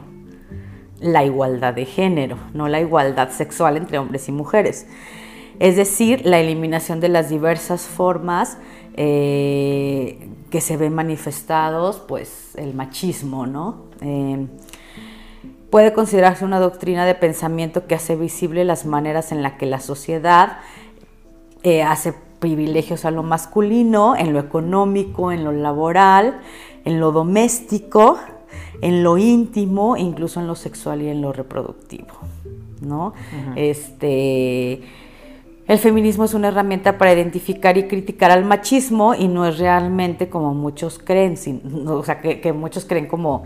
La 0.99 1.25
igualdad 1.25 1.73
de 1.73 1.85
género, 1.85 2.37
no 2.53 2.67
la 2.67 2.79
igualdad 2.79 3.29
sexual 3.29 3.77
entre 3.77 3.97
hombres 3.97 4.27
y 4.27 4.31
mujeres. 4.31 4.87
Es 5.59 5.75
decir, 5.75 6.25
la 6.25 6.39
eliminación 6.39 6.99
de 6.99 7.09
las 7.09 7.29
diversas 7.29 7.81
formas 7.81 8.57
eh, 8.95 10.29
que 10.49 10.61
se 10.61 10.77
ven 10.77 10.93
manifestados, 10.93 12.01
pues 12.07 12.55
el 12.55 12.73
machismo, 12.73 13.47
¿no? 13.47 13.85
Eh, 14.01 14.47
puede 15.69 15.93
considerarse 15.93 16.43
una 16.43 16.59
doctrina 16.59 17.05
de 17.05 17.15
pensamiento 17.15 17.87
que 17.87 17.95
hace 17.95 18.15
visible 18.15 18.65
las 18.65 18.85
maneras 18.85 19.31
en 19.31 19.41
las 19.41 19.53
que 19.53 19.65
la 19.65 19.79
sociedad 19.79 20.57
eh, 21.63 21.83
hace 21.83 22.13
privilegios 22.39 23.05
a 23.05 23.11
lo 23.11 23.23
masculino, 23.23 24.15
en 24.17 24.33
lo 24.33 24.39
económico, 24.39 25.31
en 25.31 25.43
lo 25.43 25.51
laboral, 25.53 26.41
en 26.83 26.99
lo 26.99 27.11
doméstico, 27.11 28.19
en 28.81 29.03
lo 29.03 29.17
íntimo, 29.17 29.95
incluso 29.95 30.41
en 30.41 30.47
lo 30.47 30.55
sexual 30.55 31.01
y 31.03 31.07
en 31.07 31.21
lo 31.21 31.31
reproductivo, 31.31 32.13
¿no? 32.81 33.13
Este 33.55 34.81
el 35.67 35.77
feminismo 35.77 36.25
es 36.25 36.33
una 36.33 36.47
herramienta 36.47 36.97
para 36.97 37.13
identificar 37.13 37.77
y 37.77 37.87
criticar 37.87 38.31
al 38.31 38.45
machismo 38.45 39.13
y 39.13 39.27
no 39.27 39.45
es 39.45 39.59
realmente 39.59 40.27
como 40.29 40.53
muchos 40.53 40.99
creen, 40.99 41.35
o 41.87 42.03
sea, 42.03 42.19
que, 42.19 42.53
muchos 42.53 42.85
creen 42.85 43.07
como, 43.07 43.43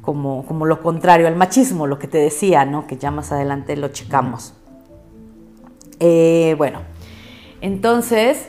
como, 0.00 0.44
como, 0.46 0.64
lo 0.64 0.80
contrario 0.80 1.28
al 1.28 1.36
machismo, 1.36 1.86
lo 1.86 1.98
que 1.98 2.08
te 2.08 2.18
decía, 2.18 2.64
¿no? 2.64 2.86
Que 2.86 2.96
ya 2.96 3.10
más 3.10 3.32
adelante 3.32 3.76
lo 3.76 3.88
checamos. 3.88 4.54
Eh, 6.00 6.54
bueno, 6.56 6.80
entonces, 7.60 8.48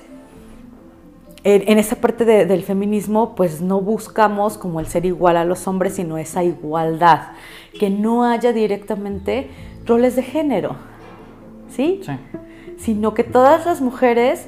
en, 1.44 1.78
esa 1.78 1.98
parte 1.98 2.24
del 2.26 2.64
feminismo, 2.64 3.36
pues 3.36 3.60
no 3.60 3.82
buscamos 3.82 4.58
como 4.58 4.80
el 4.80 4.88
ser 4.88 5.06
igual 5.06 5.36
a 5.36 5.46
los 5.46 5.68
hombres, 5.68 5.96
sino 5.96 6.18
esa 6.18 6.44
igualdad, 6.44 7.34
que 7.78 7.90
no 7.90 8.24
haya 8.24 8.54
directamente 8.54 9.50
roles 9.86 10.16
de 10.16 10.24
género, 10.24 10.76
¿sí? 11.70 12.02
Sí 12.04 12.14
sino 12.80 13.14
que 13.14 13.24
todas 13.24 13.66
las 13.66 13.82
mujeres 13.82 14.48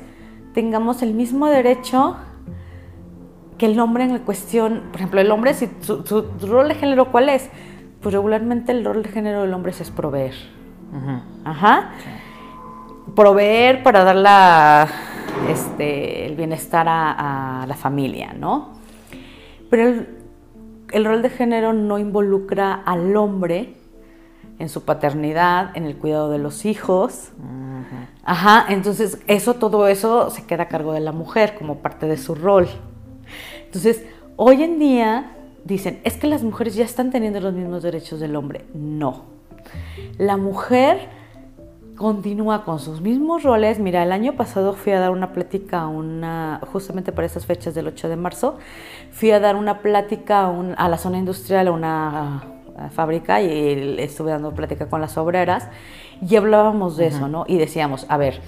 tengamos 0.54 1.02
el 1.02 1.14
mismo 1.14 1.48
derecho 1.48 2.18
que 3.58 3.68
el 3.68 3.80
hombre 3.80 4.06
en 4.06 4.14
la 4.14 4.20
cuestión, 4.20 4.84
por 4.92 4.96
ejemplo, 4.96 5.22
el 5.22 5.30
hombre, 5.30 5.54
si 5.54 5.70
su, 5.82 6.04
rol 6.42 6.68
de 6.68 6.76
género, 6.76 7.12
¿cuál 7.12 7.30
es? 7.30 7.50
Pues 8.02 8.14
regularmente 8.14 8.72
el 8.72 8.84
rol 8.84 9.04
de 9.04 9.10
género 9.10 9.42
del 9.42 9.54
hombre 9.54 9.72
es 9.72 9.92
proveer. 9.92 10.34
Ajá. 11.46 11.92
Proveer 13.16 13.84
para 13.84 14.04
dar 14.04 14.16
la, 14.16 14.88
este, 15.48 16.26
el 16.26 16.36
bienestar 16.36 16.88
a, 16.90 17.66
la 17.68 17.76
familia, 17.76 18.34
¿no? 18.34 18.72
Pero 19.70 19.88
el, 19.88 20.10
el 20.92 21.06
rol 21.06 21.22
de 21.22 21.30
género 21.30 21.74
no 21.74 22.00
involucra 22.00 22.74
al 22.74 23.16
hombre 23.16 23.81
en 24.60 24.70
su 24.70 24.84
paternidad, 24.84 25.76
en 25.76 25.86
el 25.86 25.98
cuidado 25.98 26.30
de 26.30 26.38
los 26.38 26.66
hijos. 26.66 27.32
Ajá, 28.24 28.66
entonces 28.70 29.20
eso, 29.28 29.56
todo 29.56 29.88
eso 29.88 30.30
se 30.30 30.46
queda 30.46 30.64
a 30.64 30.68
cargo 30.68 30.94
de 30.94 31.00
la 31.00 31.12
mujer 31.12 31.56
como 31.58 31.78
parte 31.78 32.06
de 32.06 32.18
su 32.18 32.36
rol. 32.36 32.68
Entonces, 33.66 34.04
hoy 34.36 34.64
en 34.64 34.80
día 34.80 35.36
dicen, 35.64 36.00
es 36.04 36.18
que 36.18 36.28
las 36.28 36.44
mujeres 36.44 36.76
ya 36.76 36.86
están 36.86 37.12
teniendo 37.12 37.40
los 37.40 37.54
mismos 37.54 37.84
derechos 37.84 38.20
del 38.20 38.36
hombre. 38.36 38.66
No. 38.74 39.26
La 40.18 40.38
mujer 40.38 41.10
continúa 41.96 42.64
con 42.66 42.80
sus 42.80 43.00
mismos 43.00 43.44
roles. 43.44 43.80
Mira, 43.80 44.04
el 44.04 44.12
año 44.12 44.34
pasado 44.34 44.74
fui 44.74 44.92
a 44.92 45.00
dar 45.00 45.12
una 45.12 45.34
plática, 45.34 45.88
una, 45.88 46.60
justamente 46.72 47.12
para 47.12 47.28
estas 47.28 47.46
fechas 47.46 47.76
del 47.76 47.88
8 47.88 48.10
de 48.10 48.16
marzo, 48.16 48.58
fui 49.12 49.32
a 49.32 49.40
dar 49.40 49.56
una 49.56 49.82
plática 49.82 50.52
a 50.78 50.90
la 50.90 50.98
zona 50.98 51.20
industrial, 51.20 51.68
a 51.68 51.72
una 51.72 52.44
fábrica 52.92 53.42
y 53.42 53.98
estuve 54.00 54.32
dando 54.32 54.54
plática 54.54 54.90
con 54.90 55.02
las 55.02 55.18
obreras 55.18 55.68
y 56.28 56.36
hablábamos 56.36 56.98
de 56.98 57.08
eso, 57.08 57.28
¿no? 57.28 57.46
Y 57.48 57.58
decíamos, 57.58 58.06
a 58.10 58.18
ver, 58.18 58.42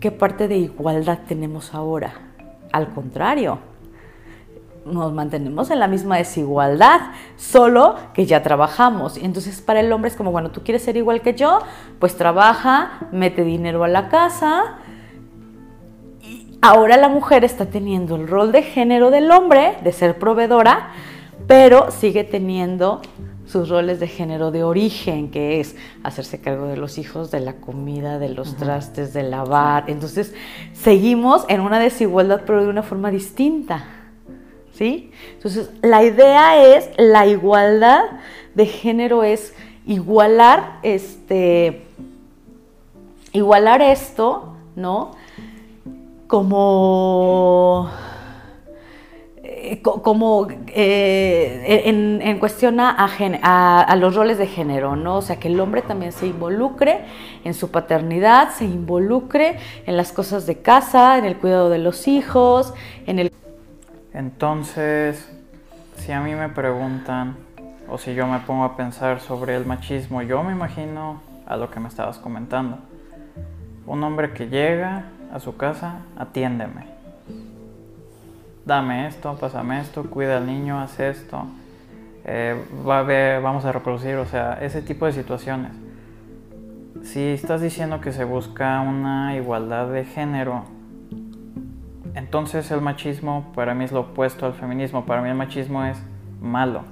¿qué 0.00 0.10
parte 0.10 0.48
de 0.48 0.56
igualdad 0.56 1.18
tenemos 1.26 1.74
ahora? 1.74 2.12
Al 2.72 2.88
contrario, 2.88 3.58
nos 4.84 5.12
mantenemos 5.12 5.70
en 5.70 5.80
la 5.80 5.88
misma 5.88 6.18
desigualdad, 6.18 7.00
solo 7.36 7.96
que 8.12 8.26
ya 8.26 8.42
trabajamos. 8.42 9.16
Y 9.16 9.24
entonces 9.24 9.60
para 9.60 9.80
el 9.80 9.92
hombre 9.92 10.10
es 10.10 10.16
como, 10.16 10.30
bueno, 10.30 10.50
tú 10.50 10.62
quieres 10.62 10.82
ser 10.82 10.96
igual 10.96 11.20
que 11.20 11.34
yo, 11.34 11.60
pues 11.98 12.16
trabaja, 12.16 13.08
mete 13.10 13.44
dinero 13.44 13.84
a 13.84 13.88
la 13.88 14.08
casa. 14.08 14.78
Y 16.22 16.58
ahora 16.62 16.96
la 16.96 17.08
mujer 17.08 17.44
está 17.44 17.66
teniendo 17.66 18.16
el 18.16 18.28
rol 18.28 18.52
de 18.52 18.62
género 18.62 19.10
del 19.10 19.30
hombre, 19.30 19.78
de 19.82 19.92
ser 19.92 20.18
proveedora, 20.18 20.90
pero 21.46 21.90
sigue 21.90 22.24
teniendo 22.24 23.00
sus 23.54 23.68
roles 23.68 24.00
de 24.00 24.08
género 24.08 24.50
de 24.50 24.64
origen, 24.64 25.30
que 25.30 25.60
es 25.60 25.76
hacerse 26.02 26.40
cargo 26.40 26.66
de 26.66 26.76
los 26.76 26.98
hijos, 26.98 27.30
de 27.30 27.38
la 27.38 27.52
comida, 27.52 28.18
de 28.18 28.28
los 28.28 28.56
trastes, 28.56 29.12
de 29.12 29.22
lavar. 29.22 29.84
Entonces, 29.86 30.34
seguimos 30.72 31.44
en 31.48 31.60
una 31.60 31.78
desigualdad, 31.78 32.42
pero 32.44 32.64
de 32.64 32.68
una 32.68 32.82
forma 32.82 33.12
distinta. 33.12 33.84
¿Sí? 34.72 35.12
Entonces, 35.34 35.70
la 35.82 36.02
idea 36.02 36.66
es, 36.66 36.90
la 36.98 37.28
igualdad 37.28 38.02
de 38.56 38.66
género 38.66 39.22
es 39.22 39.54
igualar 39.86 40.80
este 40.82 41.86
igualar 43.32 43.82
esto, 43.82 44.56
¿no? 44.74 45.12
Como 46.26 47.88
como 49.82 50.48
eh, 50.68 51.82
en, 51.84 52.38
cuestión 52.38 52.80
a, 52.80 53.96
los 53.96 54.14
roles 54.14 54.38
de 54.38 54.46
género, 54.46 54.96
¿no? 54.96 55.16
O 55.16 55.22
sea, 55.22 55.36
que 55.36 55.48
el 55.48 55.58
hombre 55.60 55.82
también 55.82 56.12
se 56.12 56.26
involucre 56.26 57.04
en 57.44 57.54
su 57.54 57.70
paternidad, 57.70 58.50
se 58.50 58.64
involucre 58.64 59.58
en 59.86 59.96
las 59.96 60.12
cosas 60.12 60.46
de 60.46 60.58
casa, 60.58 61.18
en 61.18 61.24
el 61.24 61.36
cuidado 61.36 61.70
de 61.70 61.78
los 61.78 62.08
hijos, 62.08 62.74
en 63.06 63.18
el... 63.18 63.32
Entonces, 64.12 65.28
si 65.96 66.12
a 66.12 66.20
mí 66.20 66.34
me 66.34 66.48
preguntan, 66.48 67.36
o 67.88 67.98
si 67.98 68.14
yo 68.14 68.26
me 68.26 68.38
pongo 68.40 68.64
a 68.64 68.76
pensar 68.76 69.20
sobre 69.20 69.56
el 69.56 69.66
machismo, 69.66 70.22
yo 70.22 70.42
me 70.42 70.52
imagino 70.52 71.20
a 71.46 71.56
lo 71.56 71.70
que 71.70 71.80
me 71.80 71.88
estabas 71.88 72.18
comentando. 72.18 72.78
Un 73.86 74.02
hombre 74.02 74.32
que 74.32 74.48
llega 74.48 75.04
a 75.32 75.40
su 75.40 75.56
casa, 75.56 76.00
atiéndeme 76.16 76.93
dame 78.64 79.06
esto, 79.06 79.36
pásame 79.38 79.80
esto, 79.80 80.04
cuida 80.04 80.38
al 80.38 80.46
niño, 80.46 80.80
haz 80.80 80.98
esto, 81.00 81.46
eh, 82.24 82.56
va 82.86 83.00
a 83.00 83.02
ver, 83.02 83.42
vamos 83.42 83.64
a 83.64 83.72
reproducir, 83.72 84.16
o 84.16 84.26
sea, 84.26 84.58
ese 84.60 84.82
tipo 84.82 85.06
de 85.06 85.12
situaciones. 85.12 85.72
Si 87.02 87.20
estás 87.20 87.60
diciendo 87.60 88.00
que 88.00 88.12
se 88.12 88.24
busca 88.24 88.80
una 88.80 89.36
igualdad 89.36 89.88
de 89.88 90.04
género, 90.04 90.64
entonces 92.14 92.70
el 92.70 92.80
machismo 92.80 93.52
para 93.54 93.74
mí 93.74 93.84
es 93.84 93.92
lo 93.92 94.00
opuesto 94.00 94.46
al 94.46 94.54
feminismo, 94.54 95.04
para 95.04 95.20
mí 95.20 95.28
el 95.28 95.34
machismo 95.34 95.84
es 95.84 96.00
malo. 96.40 96.82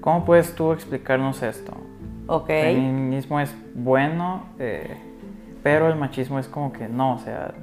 ¿Cómo 0.00 0.24
puedes 0.24 0.56
tú 0.56 0.72
explicarnos 0.72 1.42
esto? 1.42 1.72
Ok. 2.26 2.50
El 2.50 2.76
feminismo 2.76 3.38
es 3.38 3.54
bueno, 3.74 4.46
eh, 4.58 4.96
pero 5.62 5.88
el 5.88 5.96
machismo 5.96 6.40
es 6.40 6.48
como 6.48 6.72
que 6.72 6.88
no, 6.88 7.14
o 7.14 7.18
sea, 7.18 7.54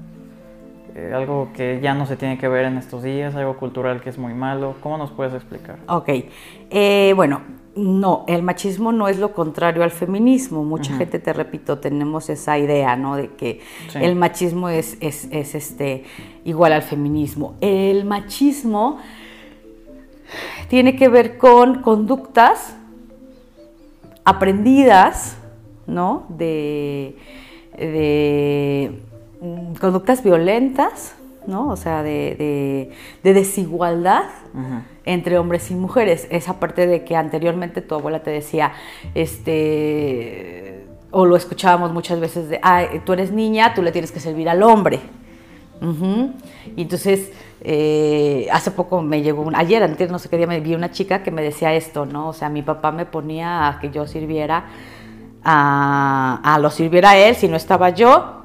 eh, 0.95 1.11
algo 1.13 1.49
que 1.53 1.79
ya 1.81 1.93
no 1.93 2.05
se 2.05 2.15
tiene 2.15 2.37
que 2.37 2.47
ver 2.47 2.65
en 2.65 2.77
estos 2.77 3.03
días, 3.03 3.35
algo 3.35 3.57
cultural 3.57 4.01
que 4.01 4.09
es 4.09 4.17
muy 4.17 4.33
malo. 4.33 4.75
¿Cómo 4.81 4.97
nos 4.97 5.11
puedes 5.11 5.33
explicar? 5.33 5.77
Ok, 5.87 6.09
eh, 6.69 7.13
bueno, 7.15 7.41
no, 7.75 8.25
el 8.27 8.43
machismo 8.43 8.91
no 8.91 9.07
es 9.07 9.19
lo 9.19 9.33
contrario 9.33 9.83
al 9.83 9.91
feminismo. 9.91 10.63
Mucha 10.63 10.95
gente, 10.97 11.19
te 11.19 11.33
repito, 11.33 11.79
tenemos 11.79 12.29
esa 12.29 12.57
idea, 12.57 12.95
¿no? 12.95 13.15
De 13.15 13.29
que 13.29 13.61
el 13.95 14.15
machismo 14.15 14.69
es, 14.69 14.97
es, 14.99 15.25
este, 15.31 16.03
igual 16.45 16.73
al 16.73 16.81
feminismo. 16.81 17.55
El 17.61 18.05
machismo 18.05 18.99
tiene 20.67 20.95
que 20.95 21.09
ver 21.09 21.37
con 21.37 21.81
conductas 21.81 22.75
aprendidas, 24.25 25.37
¿no? 25.87 26.25
de 26.29 27.15
Mm, 27.79 29.08
conductas 29.79 30.23
violentas, 30.23 31.15
¿no? 31.47 31.69
O 31.69 31.75
sea, 31.75 32.03
de, 32.03 32.91
desigualdad 33.23 34.25
entre 35.05 35.37
hombres 35.37 35.71
y 35.71 35.75
mujeres. 35.75 36.27
Esa 36.29 36.59
parte 36.59 36.87
de 36.87 37.03
que 37.03 37.15
anteriormente 37.15 37.81
tu 37.81 37.95
abuela 37.95 38.21
te 38.21 38.31
decía, 38.31 38.73
este, 39.15 40.85
o 41.11 41.25
lo 41.25 41.35
escuchábamos 41.35 41.91
muchas 41.91 42.19
veces 42.19 42.49
de, 42.49 42.59
ah, 42.61 42.83
tú 43.05 43.13
eres 43.13 43.31
niña, 43.31 43.73
tú 43.73 43.81
le 43.81 43.91
tienes 43.91 44.11
que 44.11 44.19
servir 44.19 44.49
al 44.49 44.63
hombre. 44.63 44.99
Y 46.75 46.81
entonces, 46.81 47.31
eh, 47.61 48.47
hace 48.51 48.71
poco 48.71 49.01
me 49.01 49.21
llegó, 49.21 49.49
ayer, 49.55 49.81
antes 49.81 50.11
no 50.11 50.19
sé 50.19 50.27
qué 50.27 50.37
día, 50.37 50.47
me 50.47 50.59
vi 50.59 50.75
una 50.75 50.91
chica 50.91 51.23
que 51.23 51.31
me 51.31 51.41
decía 51.41 51.73
esto, 51.73 52.05
¿no? 52.05 52.27
O 52.27 52.33
sea, 52.33 52.49
mi 52.49 52.61
papá 52.61 52.91
me 52.91 53.05
ponía 53.05 53.67
a 53.67 53.79
que 53.79 53.89
yo 53.89 54.05
sirviera, 54.05 54.65
a, 55.41 56.41
a 56.43 56.59
lo 56.59 56.69
sirviera 56.69 57.17
él, 57.17 57.35
si 57.35 57.47
no 57.47 57.55
estaba 57.55 57.91
yo, 57.91 58.38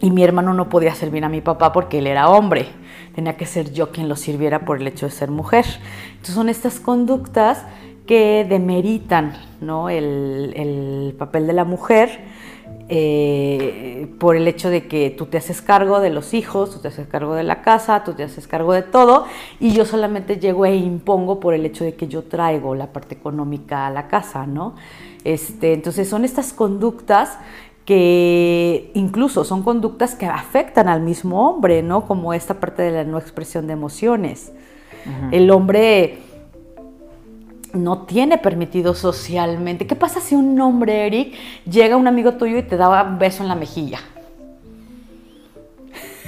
y 0.00 0.10
mi 0.10 0.22
hermano 0.22 0.52
no 0.54 0.68
podía 0.68 0.94
servir 0.94 1.24
a 1.24 1.28
mi 1.28 1.40
papá 1.40 1.72
porque 1.72 1.98
él 1.98 2.06
era 2.06 2.28
hombre. 2.28 2.66
Tenía 3.14 3.36
que 3.36 3.46
ser 3.46 3.72
yo 3.72 3.92
quien 3.92 4.08
lo 4.08 4.16
sirviera 4.16 4.64
por 4.64 4.80
el 4.80 4.86
hecho 4.86 5.06
de 5.06 5.12
ser 5.12 5.30
mujer. 5.30 5.64
Entonces 6.10 6.34
son 6.34 6.48
estas 6.48 6.80
conductas 6.80 7.64
que 8.06 8.46
demeritan 8.48 9.34
¿no? 9.60 9.90
el, 9.90 11.14
papel 11.18 11.46
de 11.46 11.52
la 11.52 11.64
mujer 11.64 12.20
eh, 12.88 14.06
por 14.20 14.36
el 14.36 14.46
hecho 14.46 14.70
de 14.70 14.86
que 14.86 15.10
tú 15.10 15.26
te 15.26 15.38
haces 15.38 15.60
cargo 15.60 15.98
de 16.00 16.10
los 16.10 16.34
hijos, 16.34 16.70
tú 16.70 16.78
te 16.78 16.88
haces 16.88 17.08
cargo 17.08 17.34
de 17.34 17.42
la 17.42 17.62
casa, 17.62 18.04
tú 18.04 18.12
te 18.12 18.22
haces 18.22 18.46
cargo 18.46 18.72
de 18.72 18.82
todo 18.82 19.26
y 19.58 19.72
yo 19.72 19.84
solamente 19.84 20.38
llego 20.38 20.66
e 20.66 20.76
impongo 20.76 21.40
por 21.40 21.54
el 21.54 21.64
hecho 21.66 21.84
de 21.84 21.94
que 21.94 22.06
yo 22.06 22.22
traigo 22.22 22.74
la 22.74 22.92
parte 22.92 23.14
económica 23.14 23.86
a 23.86 23.90
la 23.90 24.06
casa, 24.06 24.46
¿no? 24.46 24.74
Este, 25.24 25.72
entonces 25.72 26.08
son 26.08 26.24
estas 26.24 26.52
conductas 26.52 27.38
que 27.86 28.90
incluso 28.94 29.44
son 29.44 29.62
conductas 29.62 30.14
que 30.16 30.26
afectan 30.26 30.88
al 30.88 31.00
mismo 31.00 31.48
hombre, 31.48 31.82
¿no? 31.82 32.04
Como 32.04 32.34
esta 32.34 32.54
parte 32.54 32.82
de 32.82 32.90
la 32.90 33.04
no 33.04 33.16
expresión 33.18 33.66
de 33.68 33.72
emociones. 33.72 34.52
El 35.30 35.50
hombre 35.52 36.18
no 37.72 38.02
tiene 38.02 38.38
permitido 38.38 38.92
socialmente. 38.94 39.86
¿Qué 39.86 39.94
pasa 39.94 40.20
si 40.20 40.34
un 40.34 40.60
hombre, 40.60 41.06
Eric, 41.06 41.34
llega 41.64 41.96
un 41.96 42.08
amigo 42.08 42.32
tuyo 42.34 42.58
y 42.58 42.62
te 42.64 42.76
da 42.76 43.04
un 43.04 43.18
beso 43.18 43.44
en 43.44 43.48
la 43.48 43.54
mejilla? 43.54 44.00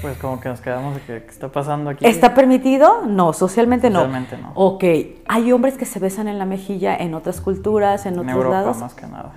Pues 0.00 0.16
como 0.18 0.38
que 0.40 0.48
nos 0.48 0.60
quedamos 0.60 0.94
de 0.94 1.00
que, 1.00 1.24
¿qué 1.24 1.30
está 1.30 1.48
pasando 1.48 1.90
aquí? 1.90 2.06
¿Está 2.06 2.34
permitido? 2.34 3.04
No, 3.04 3.32
socialmente, 3.32 3.88
Socialmente 3.88 4.36
no. 4.36 4.42
no. 4.48 4.52
Ok, 4.54 4.84
hay 5.26 5.50
hombres 5.50 5.76
que 5.76 5.86
se 5.86 5.98
besan 5.98 6.28
en 6.28 6.38
la 6.38 6.44
mejilla 6.44 6.96
en 6.96 7.14
otras 7.14 7.40
culturas, 7.40 8.06
en 8.06 8.14
en 8.14 8.20
otros 8.20 8.36
Europa 8.36 8.54
lados. 8.54 8.76
más 8.78 8.94
que 8.94 9.06
nada. 9.08 9.32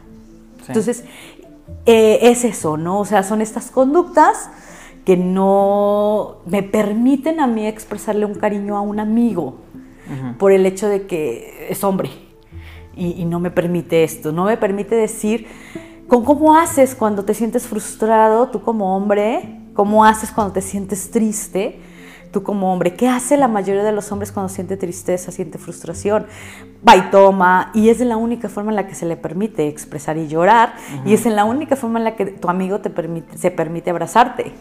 Sí. 0.60 0.66
Entonces, 0.68 1.06
eh, 1.86 2.20
es 2.22 2.44
eso, 2.44 2.78
¿no? 2.78 3.00
O 3.00 3.06
sea, 3.06 3.24
son 3.24 3.42
estas 3.42 3.72
conductas 3.72 4.50
que 5.06 5.18
no 5.18 6.38
me 6.46 6.64
permiten 6.64 7.40
a 7.40 7.48
mí 7.48 7.66
expresarle 7.66 8.26
un 8.26 8.36
cariño 8.36 8.78
a 8.78 8.82
un 8.82 9.00
amigo 9.00 9.56
por 10.38 10.52
el 10.52 10.66
hecho 10.66 10.90
de 10.90 11.08
que 11.08 11.68
es 11.70 11.84
hombre 11.86 12.10
y, 12.96 13.22
y 13.22 13.26
no 13.26 13.40
me 13.40 13.50
permite 13.50 14.04
esto, 14.04 14.34
no 14.34 14.44
me 14.44 14.58
permite 14.58 14.94
decir 14.94 15.48
con 16.08 16.26
cómo 16.26 16.58
haces 16.58 16.94
cuando 16.96 17.24
te 17.24 17.34
sientes 17.34 17.66
frustrado, 17.66 18.50
tú 18.50 18.62
como 18.62 18.98
hombre, 18.98 19.62
cómo 19.74 20.04
haces 20.04 20.32
cuando 20.32 20.54
te 20.54 20.62
sientes 20.62 21.10
triste, 21.10 21.80
tú 22.32 22.44
como 22.44 22.74
hombre, 22.74 22.96
¿qué 22.96 23.08
hace 23.08 23.38
la 23.38 23.48
mayoría 23.48 23.84
de 23.84 23.92
los 23.92 24.12
hombres 24.12 24.32
cuando 24.32 24.50
siente 24.50 24.78
tristeza, 24.78 25.32
siente 25.32 25.58
frustración? 25.58 26.26
Va 26.88 26.96
y 26.96 27.02
toma, 27.12 27.70
y 27.76 27.90
es 27.90 28.00
la 28.00 28.18
única 28.18 28.50
forma 28.50 28.72
en 28.72 28.76
la 28.76 28.88
que 28.88 28.96
se 28.96 29.06
le 29.06 29.16
permite 29.16 29.68
expresar 29.68 30.18
y 30.18 30.28
llorar, 30.28 30.74
y 31.06 31.14
es 31.14 31.26
en 31.28 31.36
la 31.36 31.46
única 31.46 31.76
forma 31.76 32.00
en 32.00 32.06
la 32.06 32.16
que 32.16 32.26
tu 32.26 32.50
amigo 32.50 32.80
te 32.80 32.90
permite, 32.90 33.38
se 33.38 33.52
permite 33.52 33.92
abrazarte 33.92 34.52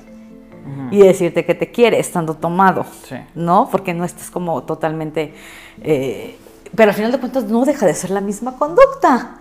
y 0.91 0.99
decirte 0.99 1.45
que 1.47 1.55
te 1.55 1.71
quiere 1.71 1.99
estando 1.99 2.35
tomado, 2.35 2.85
Sí. 3.05 3.17
¿no? 3.35 3.69
Porque 3.71 3.95
no 3.95 4.05
estás 4.05 4.31
como 4.31 4.63
totalmente... 4.65 5.35
eh, 5.83 6.37
pero 6.77 6.91
al 6.91 6.95
final 6.95 7.11
de 7.11 7.19
cuentas 7.19 7.45
no 7.45 7.65
deja 7.65 7.87
de 7.87 7.95
ser 7.95 8.11
la 8.11 8.21
misma 8.21 8.57
conducta. 8.57 9.39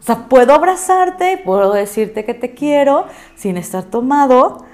O 0.00 0.02
sea, 0.02 0.26
puedo 0.28 0.52
abrazarte, 0.54 1.40
puedo 1.44 1.72
decirte 1.72 2.24
que 2.24 2.34
te 2.34 2.54
quiero 2.54 3.06
sin 3.36 3.56
estar 3.56 3.84
tomado 3.84 4.64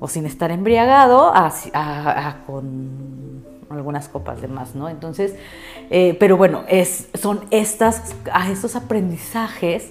o 0.00 0.08
sin 0.08 0.24
estar 0.26 0.50
embriagado 0.50 1.34
a- 1.34 1.52
a- 1.74 2.28
a- 2.28 2.36
con 2.46 3.44
algunas 3.74 4.08
copas 4.08 4.40
de 4.40 4.48
más, 4.48 4.74
¿no? 4.74 4.88
Entonces, 4.88 5.34
eh, 5.90 6.16
pero 6.18 6.36
bueno, 6.36 6.64
es, 6.68 7.08
son 7.14 7.40
estas, 7.50 8.14
a 8.32 8.50
estos 8.50 8.76
aprendizajes 8.76 9.90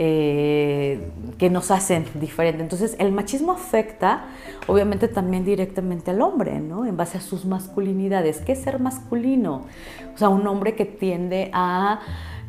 eh, 0.00 1.10
que 1.38 1.50
nos 1.50 1.72
hacen 1.72 2.04
diferente. 2.14 2.62
Entonces, 2.62 2.94
el 3.00 3.10
machismo 3.10 3.50
afecta, 3.50 4.26
obviamente, 4.68 5.08
también 5.08 5.44
directamente 5.44 6.12
al 6.12 6.22
hombre, 6.22 6.60
¿no? 6.60 6.86
En 6.86 6.96
base 6.96 7.18
a 7.18 7.20
sus 7.20 7.44
masculinidades. 7.44 8.38
¿Qué 8.38 8.52
es 8.52 8.60
ser 8.60 8.78
masculino? 8.78 9.64
O 10.14 10.16
sea, 10.16 10.28
un 10.28 10.46
hombre 10.46 10.76
que 10.76 10.84
tiende 10.84 11.50
a 11.52 12.00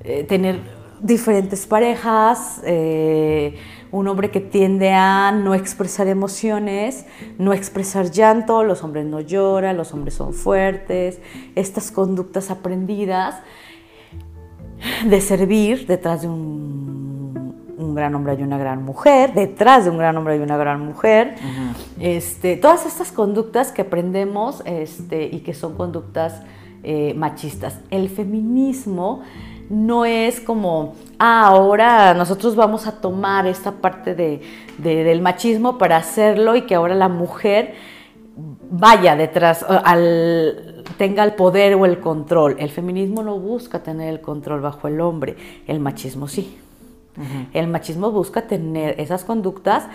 eh, 0.03 0.23
tener 0.25 0.59
diferentes 1.01 1.65
parejas, 1.65 2.61
eh, 2.63 3.55
un 3.91 4.07
hombre 4.07 4.29
que 4.31 4.39
tiende 4.39 4.91
a 4.93 5.31
no 5.31 5.55
expresar 5.55 6.07
emociones, 6.07 7.05
no 7.37 7.53
expresar 7.53 8.11
llanto, 8.11 8.63
los 8.63 8.83
hombres 8.83 9.05
no 9.05 9.19
lloran, 9.19 9.77
los 9.77 9.93
hombres 9.93 10.13
son 10.13 10.33
fuertes, 10.33 11.19
estas 11.55 11.91
conductas 11.91 12.51
aprendidas 12.51 13.35
de 15.05 15.21
servir 15.21 15.87
detrás 15.87 16.21
de 16.21 16.27
un, 16.27 17.19
un 17.79 17.95
gran 17.95 18.13
hombre 18.13 18.35
y 18.37 18.43
una 18.43 18.57
gran 18.57 18.83
mujer, 18.83 19.33
detrás 19.33 19.85
de 19.85 19.91
un 19.91 19.97
gran 19.97 20.15
hombre 20.17 20.35
y 20.35 20.39
una 20.39 20.57
gran 20.57 20.85
mujer. 20.85 21.35
este, 21.99 22.57
todas 22.57 22.85
estas 22.85 23.11
conductas 23.11 23.71
que 23.71 23.81
aprendemos 23.81 24.61
este, 24.65 25.23
y 25.25 25.39
que 25.39 25.53
son 25.53 25.75
conductas 25.75 26.41
eh, 26.83 27.13
machistas. 27.15 27.79
El 27.89 28.09
feminismo 28.09 29.21
no 29.69 30.05
es 30.05 30.39
como, 30.39 30.95
ah, 31.19 31.47
ahora 31.47 32.13
nosotros 32.15 32.55
vamos 32.55 32.87
a 32.87 32.93
tomar 33.01 33.45
esta 33.47 33.71
parte 33.73 34.15
de- 34.15 34.41
de- 34.77 35.03
del 35.03 35.21
machismo 35.21 35.77
para 35.77 35.97
hacerlo 35.97 36.55
y 36.55 36.63
que 36.63 36.75
ahora 36.75 36.95
la 36.95 37.07
mujer 37.09 37.75
vaya 38.71 39.15
detrás, 39.15 39.63
al, 39.67 40.83
tenga 40.97 41.23
el 41.23 41.33
poder 41.33 41.75
o 41.75 41.85
el 41.85 41.99
control. 41.99 42.55
El 42.59 42.69
feminismo 42.69 43.21
no 43.23 43.37
busca 43.39 43.83
tener 43.83 44.09
el 44.09 44.21
control 44.21 44.61
bajo 44.61 44.87
el 44.87 45.01
hombre, 45.01 45.35
el 45.67 45.79
machismo 45.79 46.27
sí. 46.27 46.57
El 47.53 47.67
machismo 47.67 48.11
busca 48.11 48.43
tener 48.43 48.97
esas 48.99 49.25
conductas 49.25 49.87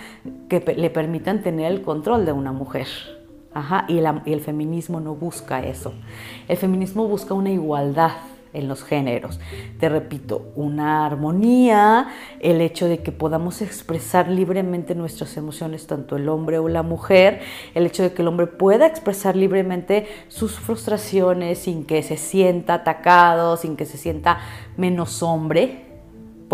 que 0.50 0.60
le 0.76 0.90
permitan 0.90 1.40
tener 1.42 1.72
el 1.72 1.80
control 1.80 2.26
de 2.26 2.32
una 2.32 2.52
mujer. 2.52 2.87
Ajá, 3.54 3.87
y, 3.88 4.00
la- 4.00 4.22
y 4.26 4.32
el 4.34 4.40
feminismo 4.40 5.00
no 5.00 5.14
busca 5.14 5.62
eso. 5.64 5.94
El 6.48 6.58
feminismo 6.58 7.06
busca 7.08 7.32
una 7.32 7.50
igualdad 7.50 8.10
en 8.55 8.69
los 8.69 8.83
géneros. 8.83 9.38
Te 9.79 9.88
repito, 9.88 10.51
una 10.55 11.05
armonía, 11.05 12.09
el 12.40 12.61
hecho 12.61 12.88
de 12.88 12.99
que 13.03 13.12
podamos 13.12 13.61
expresar 13.61 14.29
libremente 14.29 14.95
nuestras 14.95 15.37
emociones, 15.37 15.87
tanto 15.87 16.17
el 16.17 16.29
hombre 16.29 16.59
o 16.59 16.69
la 16.69 16.83
mujer, 16.83 17.40
el 17.75 17.87
hecho 17.87 18.03
de 18.03 18.12
que 18.14 18.23
el 18.23 18.29
hombre 18.29 18.47
pueda 18.47 18.87
expresar 18.87 19.37
libremente 19.37 20.07
sus 20.29 20.59
frustraciones 20.59 21.59
sin 21.59 21.85
que 21.85 22.03
se 22.03 22.17
sienta 22.17 22.75
atacado, 22.75 23.57
sin 23.57 23.77
que 23.77 23.85
se 23.85 23.99
sienta 23.99 24.38
menos 24.77 25.23
hombre, 25.23 25.93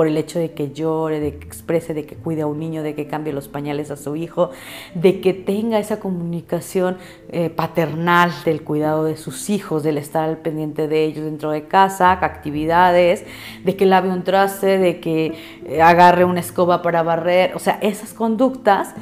por 0.01 0.07
el 0.07 0.17
hecho 0.17 0.39
de 0.39 0.53
que 0.53 0.73
llore, 0.73 1.21
de 1.21 1.37
que 1.37 1.47
exprese, 1.47 1.93
de 1.93 2.07
que 2.07 2.17
cuide 2.17 2.41
a 2.41 2.47
un 2.47 2.59
niño, 2.59 2.83
de 2.83 2.95
que 2.95 3.07
cambie 3.07 3.35
los 3.35 3.49
pañales 3.49 3.91
a 3.91 3.99
su 3.99 4.17
hijo, 4.17 4.49
de 4.95 5.21
que 5.21 5.35
tenga 5.35 5.79
esa 5.79 6.01
comunicación 6.01 6.97
eh, 7.29 7.51
paternal 7.51 8.33
del 8.47 8.63
cuidado 8.63 9.05
de 9.05 9.19
sus 9.19 9.51
hijos, 9.51 9.83
del 9.83 9.99
estar 9.99 10.27
al 10.27 10.39
pendiente 10.39 10.89
de 10.89 11.05
ellos 11.05 11.27
dentro 11.27 11.51
de 11.51 11.65
casa, 11.65 12.13
actividades, 12.13 13.27
de 13.63 13.77
que 13.77 13.85
lave 13.85 14.09
un 14.09 14.25
traste, 14.25 14.79
de 14.79 15.01
que 15.01 15.35
eh, 15.67 15.83
agarre 15.83 16.25
una 16.25 16.41
escoba 16.41 16.81
para 16.81 17.03
barrer, 17.03 17.55
o 17.55 17.59
sea, 17.59 17.79
esas 17.83 18.15
conductas. 18.15 18.95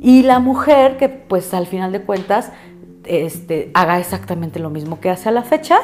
Y 0.00 0.24
la 0.24 0.40
mujer 0.40 0.96
que 0.96 1.08
pues 1.08 1.54
al 1.54 1.68
final 1.68 1.92
de 1.92 2.02
cuentas 2.02 2.50
este, 3.04 3.70
haga 3.74 4.00
exactamente 4.00 4.58
lo 4.58 4.70
mismo 4.70 4.98
que 4.98 5.08
hace 5.08 5.28
a 5.28 5.32
la 5.32 5.44
fecha, 5.44 5.76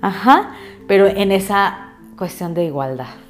ajá, 0.00 0.52
pero 0.88 1.08
en 1.08 1.30
esa 1.30 1.92
cuestión 2.16 2.54
de 2.54 2.64
igualdad. 2.64 3.25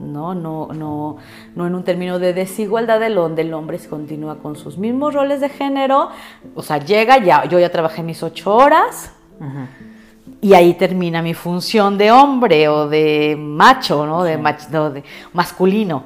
¿No? 0.00 0.34
No, 0.34 0.68
no, 0.72 1.16
no 1.54 1.66
en 1.66 1.74
un 1.74 1.82
término 1.84 2.18
de 2.18 2.32
desigualdad 2.32 3.00
de 3.00 3.10
donde 3.10 3.42
el 3.42 3.52
hombre 3.54 3.78
continúa 3.88 4.36
con 4.38 4.56
sus 4.56 4.78
mismos 4.78 5.14
roles 5.14 5.40
de 5.40 5.48
género, 5.48 6.10
o 6.54 6.62
sea, 6.62 6.78
llega, 6.78 7.18
ya, 7.18 7.44
yo 7.46 7.58
ya 7.58 7.70
trabajé 7.70 8.02
mis 8.02 8.22
ocho 8.22 8.54
horas 8.54 9.12
y 10.40 10.54
ahí 10.54 10.74
termina 10.74 11.20
mi 11.22 11.34
función 11.34 11.98
de 11.98 12.12
hombre 12.12 12.68
o 12.68 12.88
de 12.88 13.36
macho, 13.38 14.06
¿no? 14.06 14.22
De, 14.22 14.38
mach- 14.38 14.68
no, 14.70 14.90
de 14.90 15.02
masculino. 15.32 16.04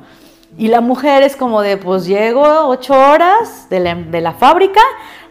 Y 0.59 0.69
la 0.69 0.81
mujer 0.83 1.23
es 1.23 1.35
como 1.35 1.63
de, 1.63 1.77
pues 1.79 2.07
llego 2.07 2.43
ocho 2.69 2.93
horas 2.95 3.69
de 3.71 3.81
la, 3.81 3.95
de 3.95 4.21
la 4.21 4.33
fábrica, 4.35 4.83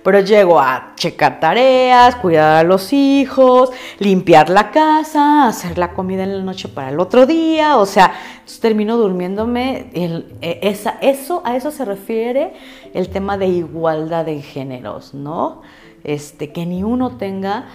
pero 0.04 0.20
llego 0.20 0.60
a 0.60 0.94
checar 0.96 1.40
tareas, 1.40 2.16
cuidar 2.16 2.58
a 2.58 2.64
los 2.68 2.92
hijos, 2.94 3.72
limpiar 4.00 4.50
la 4.50 4.72
casa, 4.72 5.48
hacer 5.48 5.78
la 5.78 5.94
comida 5.94 6.24
en 6.24 6.38
la 6.38 6.44
noche 6.44 6.68
para 6.68 6.90
el 6.90 7.00
otro 7.00 7.26
día, 7.26 7.78
o 7.78 7.86
sea, 7.86 8.14
termino 8.62 8.98
durmiéndome. 8.98 9.90
el- 9.94 10.34
eh, 10.42 10.60
esa, 10.64 10.98
eso, 11.02 11.42
a 11.46 11.56
eso 11.56 11.72
se 11.72 11.86
refiere 11.86 12.54
el 12.94 13.10
tema 13.10 13.38
de 13.38 13.48
igualdad 13.48 14.26
de 14.26 14.42
géneros, 14.42 15.14
¿no? 15.14 15.62
Este, 16.04 16.52
que 16.52 16.66
ni 16.66 16.84
uno 16.84 17.18
tenga 17.18 17.66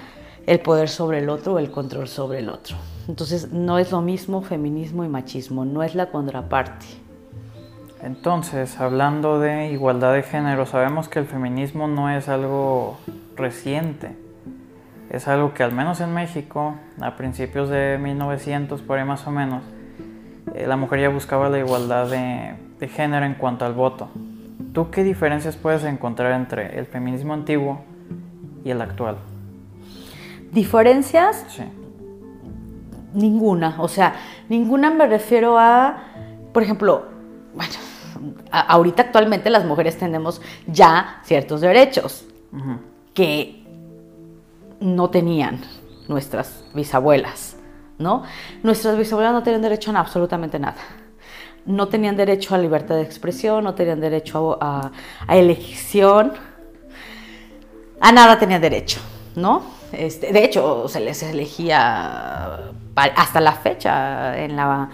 el 0.47 0.61
poder 0.61 0.89
sobre 0.89 1.19
el 1.19 1.29
otro 1.29 1.55
o 1.55 1.59
el 1.59 1.71
control 1.71 2.09
sobre 2.09 2.41
el 2.41 2.49
otro. 2.49 2.77
Entonces, 3.09 3.53
no 3.53 3.79
es 3.79 3.93
lo 3.93 4.01
mismo 4.01 4.43
feminismo 4.43 5.05
y 5.05 5.09
machismo, 5.09 5.65
no 5.65 5.83
es 5.83 5.95
la 5.95 6.07
contraparte. 6.11 6.87
Entonces, 8.03 8.79
hablando 8.79 9.41
de 9.41 9.71
igualdad 9.71 10.13
de 10.13 10.23
género, 10.23 10.67
sabemos 10.67 11.09
que 11.09 11.19
el 11.19 11.27
feminismo 11.27 11.89
no 11.89 12.11
es 12.11 12.29
algo 12.29 12.99
reciente. 13.37 14.17
Es 15.11 15.29
algo 15.29 15.55
que 15.55 15.63
al 15.63 15.73
menos 15.73 16.01
en 16.01 16.13
México, 16.13 16.75
a 17.01 17.17
principios 17.17 17.69
de 17.69 17.99
1900, 17.99 18.83
por 18.83 18.99
ahí 18.99 19.05
más 19.05 19.27
o 19.27 19.31
menos, 19.31 19.63
eh, 20.55 20.67
la 20.67 20.77
mujer 20.77 21.01
ya 21.01 21.09
buscaba 21.09 21.49
la 21.49 21.59
igualdad 21.59 22.09
de, 22.11 22.55
de 22.79 22.89
género 22.89 23.25
en 23.25 23.35
cuanto 23.35 23.65
al 23.65 23.73
voto. 23.73 24.09
¿Tú 24.73 24.91
qué 24.91 25.03
diferencias 25.03 25.57
puedes 25.57 25.85
encontrar 25.85 26.33
entre 26.33 26.79
el 26.79 26.87
feminismo 26.87 27.33
antiguo 27.33 27.81
y 28.63 28.71
el 28.71 28.83
actual? 28.83 29.17
¿Diferencias? 30.53 31.47
Sí. 31.49 31.65
Ninguna. 33.15 33.77
O 33.79 33.89
sea, 33.89 34.15
ninguna 34.49 34.91
me 34.91 35.07
refiero 35.07 35.59
a, 35.59 35.97
por 36.53 36.63
ejemplo, 36.63 37.07
bueno, 37.55 37.73
ahorita 38.51 39.03
actualmente 39.03 39.51
las 39.51 39.65
mujeres 39.65 39.99
tenemos 39.99 40.41
ya 40.67 41.21
ciertos 41.25 41.61
derechos 41.61 42.25
que 43.15 43.65
no 44.81 45.11
tenían 45.11 45.61
nuestras 46.09 46.65
bisabuelas, 46.75 47.57
¿no? 47.99 48.23
Nuestras 48.63 48.97
bisabuelas 48.97 49.33
no 49.33 49.43
tenían 49.43 49.63
derecho 49.63 49.91
a 49.91 50.01
absolutamente 50.01 50.59
nada. 50.59 50.77
No 51.65 51.89
tenían 51.89 52.17
derecho 52.17 52.55
a 52.55 52.59
libertad 52.59 52.95
de 52.95 53.03
expresión, 53.03 53.65
no 53.65 53.75
tenían 53.75 54.01
derecho 54.01 54.57
a, 54.61 54.93
a 55.27 55.37
elección, 55.37 56.33
a 58.01 58.13
nada 58.13 58.39
tenían 58.39 58.61
derecho, 58.61 59.01
¿no? 59.35 59.63
Este, 59.93 60.33
de 60.33 60.45
hecho, 60.45 60.89
se 60.89 61.01
les 61.01 61.23
elegía 61.23 62.73
hasta 62.95 63.41
la 63.41 63.53
fecha 63.53 64.37
en, 64.39 64.57
la, 64.57 64.91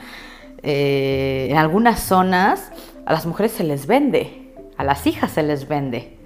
eh, 0.62 1.48
en 1.50 1.56
algunas 1.56 2.00
zonas 2.00 2.70
a 3.04 3.12
las 3.12 3.26
mujeres 3.26 3.52
se 3.52 3.64
les 3.64 3.86
vende, 3.86 4.54
a 4.76 4.84
las 4.84 5.06
hijas 5.06 5.32
se 5.32 5.42
les 5.42 5.68
vende, 5.68 6.18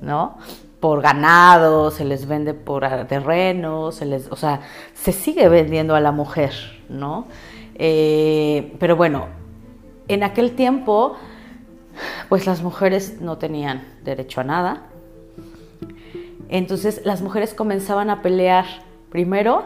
¿no? 0.00 0.38
Por 0.80 1.02
ganado, 1.02 1.90
se 1.90 2.04
les 2.04 2.26
vende 2.26 2.54
por 2.54 2.86
terrenos, 3.06 3.96
se 3.96 4.06
les, 4.06 4.30
o 4.30 4.36
sea, 4.36 4.60
se 4.94 5.12
sigue 5.12 5.48
vendiendo 5.48 5.94
a 5.94 6.00
la 6.00 6.12
mujer, 6.12 6.52
¿no? 6.88 7.26
Eh, 7.74 8.76
pero 8.78 8.96
bueno, 8.96 9.26
en 10.08 10.22
aquel 10.22 10.52
tiempo, 10.52 11.16
pues 12.28 12.46
las 12.46 12.62
mujeres 12.62 13.20
no 13.20 13.38
tenían 13.38 13.84
derecho 14.04 14.40
a 14.40 14.44
nada. 14.44 14.82
Entonces 16.48 17.02
las 17.04 17.20
mujeres 17.20 17.54
comenzaban 17.54 18.10
a 18.10 18.22
pelear 18.22 18.64
primero 19.10 19.64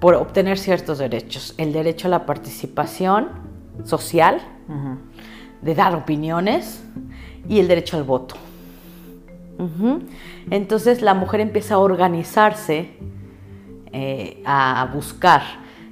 por 0.00 0.14
obtener 0.14 0.58
ciertos 0.58 0.98
derechos. 0.98 1.54
El 1.56 1.72
derecho 1.72 2.08
a 2.08 2.10
la 2.10 2.26
participación 2.26 3.28
social, 3.84 4.40
de 5.62 5.74
dar 5.74 5.94
opiniones 5.94 6.82
y 7.48 7.60
el 7.60 7.68
derecho 7.68 7.96
al 7.96 8.04
voto. 8.04 8.36
Entonces 10.50 11.02
la 11.02 11.12
mujer 11.12 11.40
empieza 11.40 11.74
a 11.74 11.78
organizarse, 11.78 12.90
eh, 13.92 14.42
a 14.46 14.88
buscar 14.92 15.42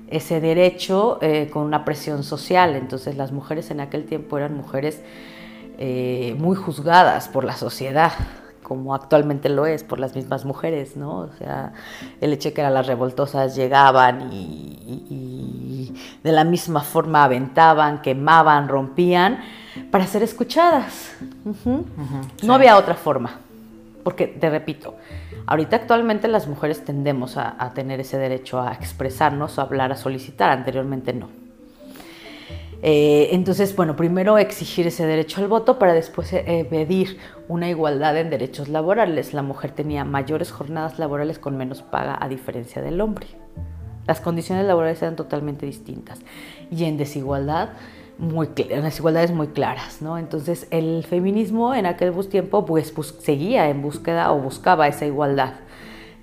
ese 0.09 0.41
derecho 0.41 1.19
eh, 1.21 1.51
con 1.53 1.64
una 1.64 1.85
presión 1.85 2.23
social. 2.23 2.77
Entonces 2.77 3.16
las 3.16 3.31
mujeres 3.31 3.71
en 3.71 3.81
aquel 3.81 4.05
tiempo 4.05 4.39
eran 4.39 4.57
mujeres 4.57 5.03
eh, 5.79 6.35
muy 6.39 6.57
juzgadas 6.57 7.29
por 7.29 7.45
la 7.45 7.57
sociedad 7.57 8.12
como 8.69 8.95
actualmente 8.95 9.49
lo 9.49 9.66
es 9.66 9.83
por 9.83 9.99
las 9.99 10.14
mismas 10.14 10.45
mujeres, 10.45 10.97
¿no? 10.97 11.21
O 11.21 11.31
sea, 11.39 11.73
el 12.21 12.33
hecho 12.33 12.51
de 12.51 12.55
que 12.55 12.62
las 12.62 12.87
revoltosas 12.87 13.57
llegaban 13.57 14.31
y, 14.31 15.95
de 16.23 16.33
la 16.33 16.45
misma 16.45 16.83
forma 16.83 17.25
aventaban, 17.25 18.03
quemaban, 18.03 18.69
rompían, 18.69 19.41
para 19.91 20.07
ser 20.07 20.23
escuchadas. 20.23 21.16
No 22.43 22.55
había 22.55 22.77
otra 22.77 22.95
forma, 22.95 23.39
porque 24.05 24.27
te 24.27 24.51
repito, 24.51 24.97
ahorita 25.47 25.77
actualmente 25.77 26.29
las 26.29 26.47
mujeres 26.47 26.85
tendemos 26.85 27.37
a, 27.37 27.57
a 27.59 27.73
tener 27.73 28.01
ese 28.01 28.19
derecho 28.19 28.61
a 28.61 28.73
expresarnos, 28.73 29.59
a 29.59 29.62
hablar, 29.62 29.93
a 29.93 29.97
solicitar, 29.97 30.51
anteriormente 30.51 31.12
no. 31.12 31.47
Eh, 32.83 33.31
entonces, 33.33 33.74
bueno, 33.74 33.97
primero 33.97 34.39
exigir 34.39 34.87
ese 34.87 35.05
derecho 35.05 35.41
al 35.41 35.49
voto 35.49 35.79
para 35.79 35.95
después 35.95 36.33
eh, 36.33 36.66
pedir 36.70 37.18
una 37.49 37.68
igualdad 37.68 38.16
en 38.16 38.31
derechos 38.31 38.68
laborales. 38.68 39.35
La 39.35 39.43
mujer 39.43 39.72
tenía 39.72 40.05
mayores 40.05 40.53
jornadas 40.53 40.99
laborales 40.99 41.39
con 41.39 41.57
menos 41.57 41.83
paga 41.83 42.16
a 42.20 42.29
diferencia 42.29 42.81
del 42.81 43.01
hombre. 43.01 43.26
Las 44.07 44.20
condiciones 44.20 44.64
laborales 44.64 45.03
eran 45.03 45.16
totalmente 45.16 45.66
distintas 45.66 46.20
y 46.70 46.85
en 46.85 46.97
desigualdad 46.97 47.70
muy 48.16 48.49
en 48.57 48.83
desigualdades 48.83 49.31
muy 49.31 49.49
claras, 49.49 50.03
¿no? 50.03 50.18
Entonces 50.18 50.66
el 50.70 51.05
feminismo 51.05 51.74
en 51.74 51.87
aquel 51.87 52.12
tiempo 52.29 52.64
pues, 52.64 52.93
seguía 53.20 53.68
en 53.68 53.83
búsqueda 53.83 54.33
o 54.33 54.41
buscaba 54.41 54.89
esa 54.89 55.07
igualdad 55.07 55.55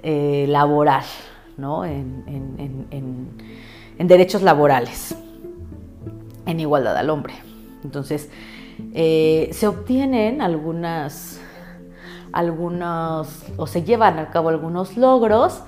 eh, 0.04 0.46
laboral, 0.50 1.06
¿no? 1.58 1.86
en 1.86 2.18
derechos 4.08 4.42
laborales 4.42 5.16
en 6.46 6.60
igualdad 6.60 6.98
al 6.98 7.10
hombre. 7.10 7.34
Entonces, 7.84 8.30
eh, 8.94 9.50
se 9.52 9.68
obtienen 9.68 10.42
algunas, 10.42 11.40
algunos, 12.32 13.46
o 13.58 13.68
se 13.68 13.84
llevan 13.84 14.20
a 14.20 14.30
cabo 14.30 14.50
algunos 14.50 14.98
logros, 14.98 15.64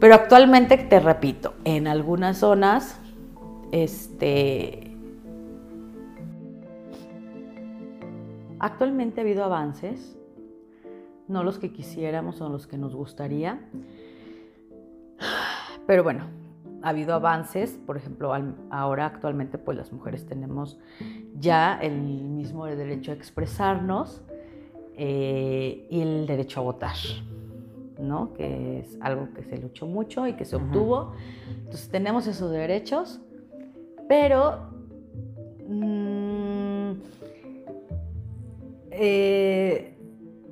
pero 0.00 0.14
actualmente, 0.14 0.76
te 0.76 1.00
repito, 1.00 1.54
en 1.64 1.88
algunas 1.88 2.38
zonas, 2.38 3.00
este, 3.72 4.96
actualmente 8.58 9.20
ha 9.20 9.24
habido 9.24 9.44
avances, 9.44 10.16
no 11.26 11.44
los 11.44 11.58
que 11.58 11.72
quisiéramos 11.72 12.40
o 12.40 12.48
los 12.48 12.66
que 12.66 12.78
nos 12.78 12.94
gustaría, 12.94 13.60
pero 15.86 16.02
bueno, 16.02 16.26
ha 16.82 16.90
habido 16.90 17.14
avances, 17.14 17.78
por 17.86 17.96
ejemplo, 17.96 18.32
ahora 18.70 19.06
actualmente 19.06 19.58
pues 19.58 19.76
las 19.76 19.92
mujeres 19.92 20.26
tenemos 20.26 20.78
ya 21.38 21.78
el 21.80 22.00
mismo 22.00 22.66
derecho 22.66 23.10
a 23.10 23.14
expresarnos 23.14 24.22
eh, 24.96 25.86
y 25.90 26.00
el 26.00 26.26
derecho 26.26 26.60
a 26.60 26.62
votar, 26.64 26.96
¿no? 27.98 28.32
Que 28.34 28.80
es 28.80 28.98
algo 29.00 29.32
que 29.34 29.42
se 29.44 29.58
luchó 29.58 29.86
mucho 29.86 30.26
y 30.26 30.34
que 30.34 30.44
se 30.44 30.56
obtuvo. 30.56 31.12
Entonces 31.48 31.88
tenemos 31.88 32.26
esos 32.26 32.50
derechos, 32.50 33.20
pero 34.08 34.70
mm, 35.68 36.92
eh, 38.90 39.97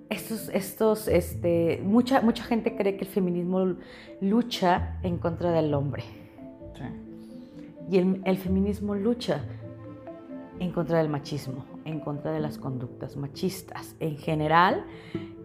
estos, 0.08 0.48
estos, 0.50 1.08
este, 1.08 1.80
mucha, 1.82 2.20
mucha 2.20 2.44
gente 2.44 2.76
cree 2.76 2.96
que 2.96 3.04
el 3.04 3.10
feminismo 3.10 3.76
lucha 4.20 4.98
en 5.02 5.18
contra 5.18 5.50
del 5.50 5.74
hombre. 5.74 6.04
Y 7.90 7.98
el, 7.98 8.36
feminismo 8.36 8.96
lucha 8.96 9.44
en 10.58 10.72
contra 10.72 10.98
del 10.98 11.08
machismo, 11.08 11.64
en 11.84 12.00
contra 12.00 12.32
de 12.32 12.40
las 12.40 12.58
conductas 12.58 13.16
machistas. 13.16 13.94
En 14.00 14.16
general, 14.16 14.84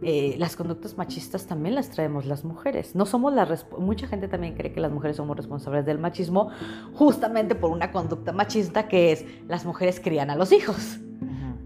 eh, 0.01 0.35
las 0.39 0.55
conductas 0.55 0.97
machistas 0.97 1.45
también 1.45 1.75
las 1.75 1.91
traemos 1.91 2.25
las 2.25 2.43
mujeres. 2.43 2.95
No 2.95 3.05
somos 3.05 3.31
la 3.33 3.47
mucha 3.77 4.07
gente 4.07 4.27
también 4.27 4.55
cree 4.55 4.73
que 4.73 4.79
las 4.79 4.91
mujeres 4.91 5.17
somos 5.17 5.37
responsables 5.37 5.85
del 5.85 5.99
machismo 5.99 6.49
justamente 6.95 7.53
por 7.53 7.69
una 7.69 7.91
conducta 7.91 8.31
machista 8.31 8.87
que 8.87 9.11
es 9.11 9.25
las 9.47 9.63
mujeres 9.63 9.99
crían 9.99 10.31
a 10.31 10.35
los 10.35 10.51
hijos 10.51 10.99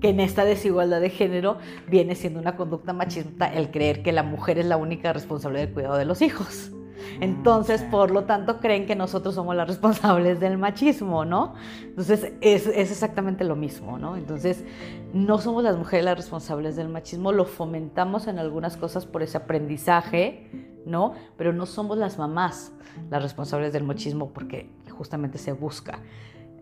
que 0.05 0.11
en 0.11 0.19
esta 0.19 0.45
desigualdad 0.45 1.01
de 1.01 1.09
género 1.09 1.57
viene 1.87 2.13
siendo 2.13 2.39
una 2.39 2.55
conducta 2.55 2.93
machista 2.93 3.51
el 3.51 3.71
creer 3.71 4.03
que 4.03 4.11
la 4.11 4.21
mujer 4.21 4.59
es 4.59 4.67
la 4.67 4.77
única 4.77 5.11
responsable 5.13 5.61
del 5.61 5.73
cuidado 5.73 5.95
de 5.97 6.05
los 6.05 6.21
hijos. 6.21 6.69
Mm, 7.17 7.23
Entonces, 7.23 7.81
por 7.81 8.11
lo 8.11 8.25
tanto, 8.25 8.59
creen 8.59 8.85
que 8.85 8.95
nosotros 8.95 9.33
somos 9.33 9.55
las 9.55 9.67
responsables 9.67 10.39
del 10.39 10.59
machismo, 10.59 11.25
¿no? 11.25 11.55
Entonces, 11.81 12.33
es, 12.41 12.67
es, 12.67 12.91
exactamente 12.91 13.43
lo 13.45 13.55
mismo, 13.55 13.97
¿no? 13.97 14.15
Entonces, 14.15 14.63
no 15.11 15.39
somos 15.39 15.63
las 15.63 15.75
mujeres 15.75 16.05
las 16.05 16.17
responsables 16.17 16.75
del 16.75 16.87
machismo, 16.87 17.31
lo 17.31 17.45
fomentamos 17.45 18.27
en 18.27 18.37
algunas 18.37 18.77
cosas 18.77 19.07
por 19.07 19.23
ese 19.23 19.37
aprendizaje, 19.37 20.51
¿no? 20.85 21.13
Pero 21.35 21.51
no 21.51 21.65
somos 21.65 21.97
las 21.97 22.19
mamás 22.19 22.73
las 23.09 23.23
responsables 23.23 23.73
del 23.73 23.83
machismo 23.83 24.29
porque 24.29 24.69
justamente 24.91 25.39
se 25.39 25.51
busca 25.51 25.99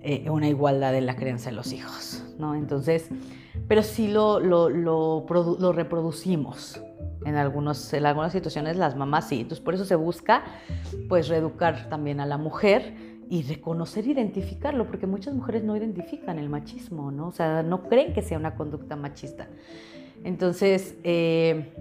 eh, 0.03 0.29
una 0.29 0.49
igualdad 0.49 0.93
en 0.95 1.05
la 1.05 1.15
crianza 1.15 1.49
de 1.49 1.55
los 1.55 1.71
hijos, 1.71 2.23
¿no? 2.37 2.55
Entonces, 2.55 3.07
pero 3.69 3.83
sí 3.83 4.09
lo, 4.09 4.39
lo, 4.39 4.69
lo, 4.69 5.25
lo 5.59 5.71
reproducimos. 5.71 6.81
En, 7.25 7.37
algunos, 7.37 7.93
en 7.93 8.05
algunas 8.05 8.33
situaciones 8.33 8.75
las 8.75 8.97
mamás 8.97 9.29
sí. 9.29 9.39
Entonces, 9.39 9.63
por 9.63 9.75
eso 9.75 9.85
se 9.85 9.95
busca, 9.95 10.43
pues, 11.07 11.29
reeducar 11.29 11.87
también 11.87 12.19
a 12.19 12.25
la 12.25 12.37
mujer 12.37 12.93
y 13.29 13.43
reconocer, 13.43 14.05
identificarlo, 14.05 14.87
porque 14.87 15.07
muchas 15.07 15.33
mujeres 15.33 15.63
no 15.63 15.77
identifican 15.77 16.37
el 16.37 16.49
machismo, 16.49 17.09
¿no? 17.09 17.29
O 17.29 17.31
sea, 17.31 17.63
no 17.63 17.83
creen 17.83 18.13
que 18.13 18.21
sea 18.21 18.37
una 18.37 18.55
conducta 18.55 18.97
machista. 18.97 19.47
Entonces, 20.25 20.97
eh, 21.05 21.73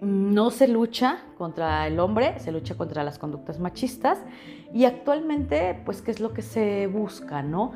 no 0.00 0.50
se 0.50 0.68
lucha 0.68 1.24
contra 1.36 1.86
el 1.86 2.00
hombre, 2.00 2.38
se 2.38 2.50
lucha 2.50 2.76
contra 2.76 3.04
las 3.04 3.18
conductas 3.18 3.60
machistas 3.60 4.18
y 4.74 4.86
actualmente, 4.86 5.80
pues, 5.84 6.02
¿qué 6.02 6.10
es 6.10 6.18
lo 6.18 6.34
que 6.34 6.42
se 6.42 6.88
busca, 6.88 7.42
no? 7.42 7.72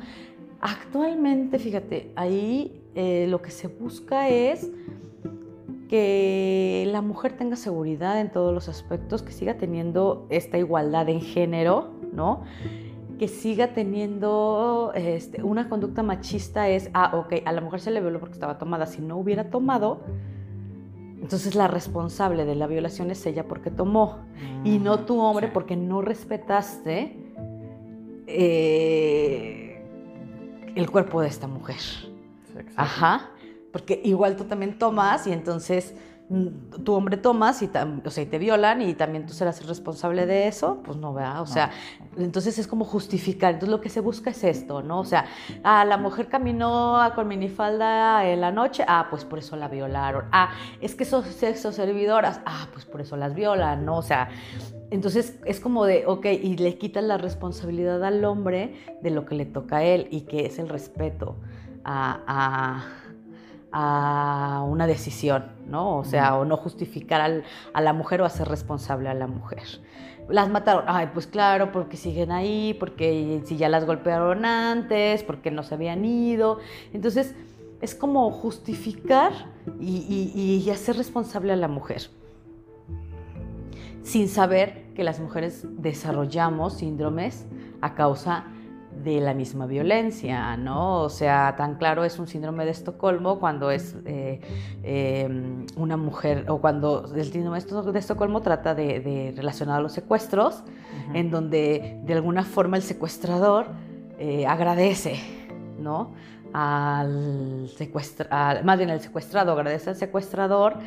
Actualmente, 0.59 1.57
fíjate, 1.57 2.11
ahí 2.17 2.83
eh, 2.93 3.25
lo 3.29 3.41
que 3.41 3.51
se 3.51 3.69
busca 3.69 4.27
es 4.27 4.69
que 5.87 6.83
la 6.91 7.01
mujer 7.01 7.37
tenga 7.37 7.55
seguridad 7.55 8.19
en 8.19 8.29
todos 8.29 8.53
los 8.53 8.67
aspectos, 8.67 9.23
que 9.23 9.31
siga 9.31 9.53
teniendo 9.53 10.27
esta 10.29 10.57
igualdad 10.57 11.07
en 11.07 11.21
género, 11.21 11.91
¿no? 12.11 12.43
Que 13.17 13.29
siga 13.29 13.69
teniendo 13.69 14.91
este, 14.93 15.41
una 15.41 15.69
conducta 15.69 16.03
machista 16.03 16.67
es, 16.67 16.91
ah, 16.93 17.11
ok, 17.15 17.43
a 17.45 17.53
la 17.53 17.61
mujer 17.61 17.79
se 17.79 17.91
le 17.91 18.01
violó 18.01 18.19
porque 18.19 18.33
estaba 18.33 18.57
tomada, 18.57 18.85
si 18.87 19.01
no 19.01 19.15
hubiera 19.15 19.49
tomado, 19.49 20.01
entonces 21.21 21.55
la 21.55 21.67
responsable 21.67 22.45
de 22.45 22.55
la 22.55 22.67
violación 22.67 23.11
es 23.11 23.25
ella 23.25 23.47
porque 23.47 23.71
tomó. 23.71 24.19
Y 24.63 24.79
no 24.79 25.05
tu 25.05 25.19
hombre 25.19 25.47
porque 25.47 25.75
no 25.75 26.01
respetaste 26.01 27.17
eh, 28.27 29.83
el 30.75 30.89
cuerpo 30.89 31.21
de 31.21 31.27
esta 31.27 31.47
mujer. 31.47 31.77
Ajá, 32.75 33.31
porque 33.71 34.01
igual 34.03 34.35
tú 34.35 34.45
también 34.45 34.77
tomas 34.77 35.27
y 35.27 35.33
entonces 35.33 35.93
mm, 35.93 36.08
tu 36.83 36.93
hombre 36.93 37.17
tomas 37.17 37.59
y, 37.63 37.71
o 38.05 38.09
sea, 38.11 38.29
te 38.29 38.37
violan 38.37 38.83
y 38.83 38.93
también 38.93 39.25
tú 39.25 39.33
serás 39.33 39.59
el 39.61 39.67
responsable 39.67 40.27
de 40.27 40.47
eso, 40.47 40.79
pues 40.83 40.95
no, 40.95 41.11
¿verdad? 41.11 41.41
O 41.41 41.47
sea, 41.47 41.71
entonces 42.17 42.59
es 42.59 42.67
como 42.67 42.85
justificar. 42.85 43.55
Entonces 43.55 43.71
lo 43.71 43.81
que 43.81 43.89
se 43.89 43.99
busca 43.99 44.29
es 44.29 44.43
esto, 44.43 44.83
¿no? 44.83 44.99
O 44.99 45.05
sea, 45.05 45.25
ah, 45.63 45.83
la 45.85 45.97
mujer 45.97 46.27
caminó 46.27 46.99
con 47.15 47.27
minifalda 47.27 48.27
en 48.27 48.41
la 48.41 48.51
noche, 48.51 48.85
ah, 48.87 49.07
pues 49.09 49.25
por 49.25 49.39
eso 49.39 49.55
la 49.55 49.69
violaron. 49.69 50.25
Ah, 50.31 50.51
es 50.81 50.93
que 50.93 51.03
son 51.03 51.23
sexo 51.23 51.71
servidoras, 51.71 52.41
ah, 52.45 52.67
pues 52.73 52.85
por 52.85 53.01
eso 53.01 53.17
las 53.17 53.33
violan, 53.33 53.83
¿no? 53.83 53.97
O 53.97 54.03
sea, 54.03 54.29
entonces 54.91 55.39
es 55.45 55.59
como 55.59 55.85
de, 55.85 56.05
ok, 56.05 56.25
y 56.27 56.57
le 56.57 56.77
quitan 56.77 57.07
la 57.07 57.17
responsabilidad 57.17 58.03
al 58.03 58.23
hombre 58.23 58.75
de 59.01 59.09
lo 59.09 59.25
que 59.25 59.33
le 59.33 59.45
toca 59.45 59.77
a 59.77 59.83
él 59.83 60.07
y 60.11 60.21
que 60.21 60.45
es 60.45 60.59
el 60.59 60.69
respeto 60.69 61.37
a 61.83 62.19
a 62.27 62.98
una 63.71 64.87
decisión, 64.87 65.51
¿no? 65.67 65.97
O 65.97 66.03
sea, 66.03 66.35
o 66.35 66.45
no 66.45 66.57
justificar 66.57 67.43
a 67.73 67.81
la 67.81 67.93
mujer 67.93 68.21
o 68.21 68.25
hacer 68.25 68.47
responsable 68.47 69.09
a 69.09 69.13
la 69.13 69.27
mujer. 69.27 69.63
Las 70.27 70.49
mataron, 70.49 70.85
ay, 70.87 71.09
pues 71.13 71.27
claro, 71.27 71.71
porque 71.71 71.97
siguen 71.97 72.31
ahí, 72.31 72.75
porque 72.79 73.41
si 73.45 73.57
ya 73.57 73.69
las 73.69 73.85
golpearon 73.85 74.45
antes, 74.45 75.23
porque 75.23 75.49
no 75.49 75.63
se 75.63 75.75
habían 75.75 76.05
ido. 76.05 76.59
Entonces, 76.93 77.35
es 77.81 77.95
como 77.95 78.29
justificar 78.31 79.31
y, 79.79 80.61
y 80.65 80.69
hacer 80.69 80.97
responsable 80.97 81.53
a 81.53 81.55
la 81.55 81.67
mujer, 81.67 82.09
sin 84.03 84.27
saber 84.27 84.93
que 84.93 85.03
las 85.03 85.19
mujeres 85.19 85.65
desarrollamos 85.81 86.73
síndromes 86.73 87.45
a 87.81 87.95
causa 87.95 88.45
de 88.45 88.58
la 89.05 89.33
misma 89.33 89.65
violencia, 89.65 90.55
¿no? 90.57 91.01
O 91.01 91.09
sea, 91.09 91.55
tan 91.57 91.75
claro 91.75 92.03
es 92.03 92.19
un 92.19 92.27
síndrome 92.27 92.65
de 92.65 92.71
Estocolmo 92.71 93.39
cuando 93.39 93.71
es 93.71 93.95
eh, 94.05 94.39
em, 94.83 95.65
una 95.75 95.97
mujer, 95.97 96.45
o 96.49 96.59
cuando 96.59 97.05
el 97.15 97.31
síndrome 97.31 97.59
de 97.59 97.99
Estocolmo 97.99 98.41
trata 98.41 98.75
de, 98.75 99.33
relacionado 99.35 99.79
a 99.79 99.81
los 99.81 99.93
secuestros, 99.93 100.63
en 101.13 101.31
donde 101.31 101.99
de 102.03 102.13
alguna 102.13 102.43
forma 102.43 102.77
el 102.77 102.83
secuestrador 102.83 103.67
eh, 104.17 104.45
agradece, 104.45 105.19
¿no? 105.79 106.13
Al 106.51 107.69
secuestrador, 107.77 108.63
más 108.63 108.77
bien 108.77 108.89
el 108.89 108.99
secuestrado 108.99 109.51
agradece 109.51 109.91
al 109.91 109.95
secuestrador 109.95 110.77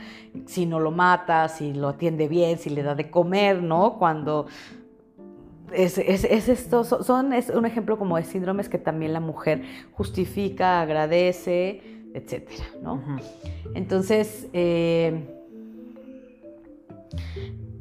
si 0.47 0.67
no 0.67 0.81
lo 0.81 0.91
mata, 0.91 1.49
si 1.49 1.73
lo 1.73 1.89
atiende 1.89 2.29
bien, 2.29 2.59
si 2.59 2.71
le 2.71 2.83
da 2.83 2.95
de 2.95 3.11
comer, 3.11 3.63
¿no? 3.63 3.97
Cuando 3.99 4.47
es, 5.75 5.99
esto, 5.99 6.85
son, 6.85 7.33
es 7.33 7.51
un 7.51 7.67
ejemplo 7.67 7.99
como 7.99 8.17
de 8.17 8.25
síndromes 8.25 8.69
que 8.69 8.79
también 8.79 9.13
la 9.13 9.21
mujer 9.21 9.63
justifica, 9.93 10.81
agradece, 10.81 11.83
etcétera, 12.15 12.65
¿no? 12.83 13.03
Entonces, 13.75 14.49
eh, 14.53 15.43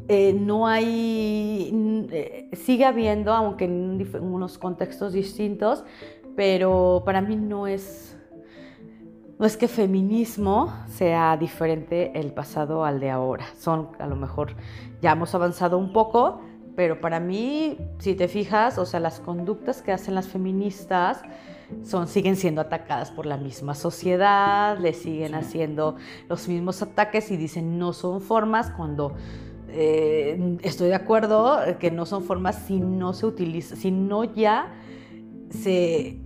eh, 0.07 0.33
no 0.33 0.67
hay, 0.67 1.71
eh, 2.11 2.49
sigue 2.53 2.85
habiendo, 2.85 3.33
aunque 3.33 3.65
en, 3.65 4.05
unos 4.21 4.57
contextos 4.57 5.13
distintos, 5.13 5.85
pero 6.35 7.03
para 7.05 7.21
mí 7.21 7.35
no 7.35 7.67
es, 7.67 8.17
no 9.39 9.45
es 9.45 9.57
que 9.57 9.67
feminismo 9.67 10.73
sea 10.87 11.37
diferente 11.37 12.11
el 12.19 12.33
pasado 12.33 12.83
al 12.83 12.99
de 12.99 13.09
ahora. 13.09 13.45
Son, 13.57 13.89
a 13.99 14.07
lo 14.07 14.15
mejor, 14.15 14.55
ya 15.01 15.13
hemos 15.13 15.33
avanzado 15.33 15.77
un 15.77 15.93
poco, 15.93 16.41
pero 16.75 17.01
para 17.01 17.19
mí, 17.19 17.77
si 17.99 18.15
te 18.15 18.27
fijas, 18.27 18.77
o 18.77 18.85
sea, 18.85 18.99
las 18.99 19.19
conductas 19.19 19.81
que 19.81 19.91
hacen 19.91 20.15
las 20.15 20.27
feministas 20.27 21.21
son, 21.83 22.07
siguen 22.07 22.35
siendo 22.35 22.61
atacadas 22.61 23.11
por 23.11 23.25
la 23.25 23.37
misma 23.37 23.75
sociedad, 23.75 24.77
le 24.77 24.93
siguen 24.93 25.35
haciendo 25.35 25.95
los 26.29 26.47
mismos 26.47 26.81
ataques 26.81 27.31
y 27.31 27.37
dicen 27.37 27.77
no 27.77 27.93
son 27.93 28.21
formas 28.21 28.71
cuando 28.71 29.15
eh, 29.69 30.57
estoy 30.63 30.89
de 30.89 30.95
acuerdo 30.95 31.59
que 31.79 31.91
no 31.91 32.05
son 32.05 32.23
formas 32.23 32.63
si 32.67 32.79
no 32.79 33.13
se 33.13 33.25
utiliza, 33.25 33.75
si 33.75 33.91
no 33.91 34.23
ya 34.23 34.73
se 35.49 36.19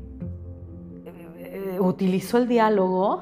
eh, 1.37 1.77
utilizó 1.79 2.37
el 2.37 2.47
diálogo 2.47 3.21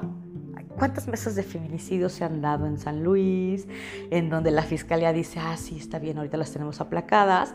¿Cuántas 0.76 1.06
mesas 1.06 1.36
de 1.36 1.44
feminicidio 1.44 2.08
se 2.08 2.24
han 2.24 2.40
dado 2.40 2.66
en 2.66 2.78
San 2.78 3.04
Luis? 3.04 3.66
En 4.10 4.28
donde 4.28 4.50
la 4.50 4.62
fiscalía 4.62 5.12
dice, 5.12 5.38
ah, 5.38 5.56
sí, 5.56 5.76
está 5.78 5.98
bien, 5.98 6.18
ahorita 6.18 6.36
las 6.36 6.50
tenemos 6.50 6.80
aplacadas. 6.80 7.54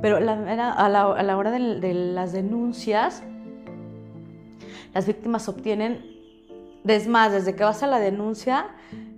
Pero 0.00 0.16
a, 0.16 0.20
la, 0.20 1.36
hora 1.36 1.50
de, 1.50 1.94
las 1.94 2.32
denuncias, 2.32 3.22
las 4.94 5.06
víctimas 5.06 5.48
obtienen, 5.48 6.04
es 6.86 7.06
más, 7.06 7.32
desde 7.32 7.54
que 7.54 7.64
vas 7.64 7.82
a 7.82 7.86
la 7.86 7.98
denuncia, 7.98 8.68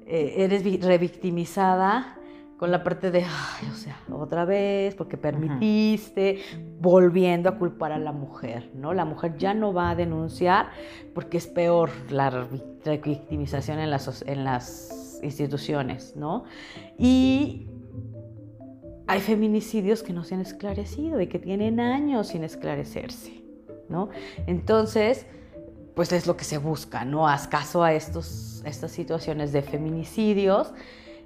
eh, 0.06 0.34
eres 0.38 0.64
revictimizada 0.82 2.16
con 2.56 2.70
la 2.70 2.82
parte 2.82 3.10
de, 3.10 3.22
ay, 3.22 3.68
o 3.70 3.74
sea, 3.74 4.00
otra 4.10 4.44
vez, 4.44 4.94
porque 4.94 5.18
permitiste, 5.18 6.40
volviendo 6.80 7.50
a 7.50 7.58
culpar 7.58 7.92
a 7.92 7.98
la 7.98 8.12
mujer, 8.12 8.70
¿no? 8.74 8.94
La 8.94 9.04
mujer 9.04 9.36
ya 9.36 9.52
no 9.52 9.74
va 9.74 9.90
a 9.90 9.94
denunciar 9.94 10.70
porque 11.14 11.36
es 11.36 11.46
peor 11.46 11.90
la 12.08 12.30
revictimización 12.84 13.78
en 13.78 13.90
las, 13.90 14.22
en 14.26 14.44
las 14.44 15.20
instituciones, 15.22 16.16
¿no? 16.16 16.44
Y 16.98 17.68
hay 19.06 19.20
feminicidios 19.20 20.02
que 20.02 20.14
no 20.14 20.24
se 20.24 20.34
han 20.34 20.40
esclarecido 20.40 21.20
y 21.20 21.26
que 21.26 21.38
tienen 21.38 21.78
años 21.78 22.28
sin 22.28 22.42
esclarecerse, 22.42 23.44
¿no? 23.90 24.08
Entonces, 24.46 25.26
pues 25.94 26.10
es 26.12 26.26
lo 26.26 26.38
que 26.38 26.44
se 26.44 26.56
busca, 26.56 27.04
¿no? 27.04 27.28
Haz 27.28 27.48
caso 27.48 27.82
a 27.82 27.92
estos, 27.92 28.62
estas 28.64 28.92
situaciones 28.92 29.52
de 29.52 29.60
feminicidios 29.60 30.72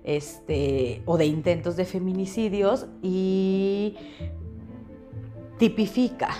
este, 0.04 1.02
o 1.06 1.16
de 1.16 1.26
intentos 1.26 1.76
de 1.76 1.84
feminicidios 1.84 2.86
y 3.02 3.96
tipifica 5.58 6.30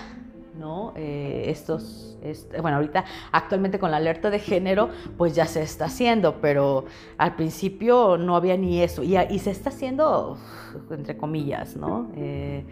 ¿no? 0.61 0.93
Eh, 0.95 1.45
estos, 1.47 2.19
bueno, 2.61 2.77
ahorita 2.77 3.05
actualmente 3.33 3.79
con 3.79 3.91
la 3.91 3.97
alerta 3.97 4.31
de 4.31 4.39
género, 4.39 4.91
pues 5.17 5.35
ya 5.35 5.47
se 5.47 5.63
está 5.63 5.87
haciendo, 5.87 6.41
pero 6.41 6.85
al 7.17 7.35
principio 7.35 8.19
no 8.19 8.37
había 8.37 8.57
ni 8.57 8.83
eso, 8.83 9.03
y, 9.03 9.17
y 9.17 9.39
se 9.39 9.51
está 9.51 9.71
haciendo, 9.71 10.37
entre 10.91 11.17
comillas, 11.17 11.77
¿no? 11.77 12.11
Eh, 12.15 12.65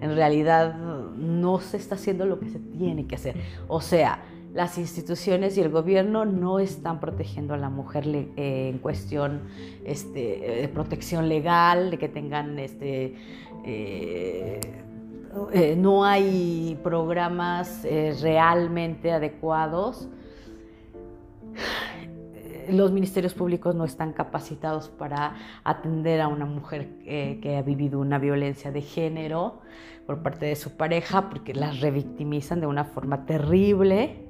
en 0.00 0.14
realidad 0.14 0.74
no 0.74 1.60
se 1.60 1.76
está 1.76 1.94
haciendo 1.94 2.26
lo 2.26 2.40
que 2.40 2.48
se 2.48 2.58
tiene 2.58 3.06
que 3.06 3.14
hacer. 3.14 3.36
O 3.68 3.80
sea, 3.80 4.22
las 4.56 4.78
instituciones 4.78 5.58
y 5.58 5.60
el 5.60 5.68
gobierno 5.68 6.24
no 6.24 6.60
están 6.60 6.98
protegiendo 6.98 7.52
a 7.52 7.58
la 7.58 7.68
mujer 7.68 8.06
eh, 8.06 8.70
en 8.72 8.78
cuestión 8.78 9.42
este, 9.84 10.60
de 10.62 10.68
protección 10.68 11.28
legal, 11.28 11.90
de 11.90 11.98
que 11.98 12.08
tengan 12.08 12.58
este, 12.58 13.16
eh, 13.66 14.60
eh, 15.52 15.76
no 15.76 16.06
hay 16.06 16.80
programas 16.82 17.86
realmente 18.22 19.12
adecuados. 19.12 20.08
Los 22.70 22.92
ministerios 22.92 23.34
públicos 23.34 23.74
no 23.74 23.84
están 23.84 24.14
capacitados 24.14 24.88
para 24.88 25.34
atender 25.64 26.22
a 26.22 26.28
una 26.28 26.46
mujer 26.46 26.88
que 27.04 27.56
ha 27.58 27.62
vivido 27.62 28.00
una 28.00 28.18
violencia 28.18 28.72
de 28.72 28.80
género 28.80 29.60
por 30.06 30.22
parte 30.22 30.46
de 30.46 30.56
su 30.56 30.78
pareja 30.78 31.28
porque 31.28 31.52
las 31.52 31.80
revictimizan 31.80 32.60
de 32.60 32.66
una 32.66 32.84
forma 32.84 33.26
terrible 33.26 34.25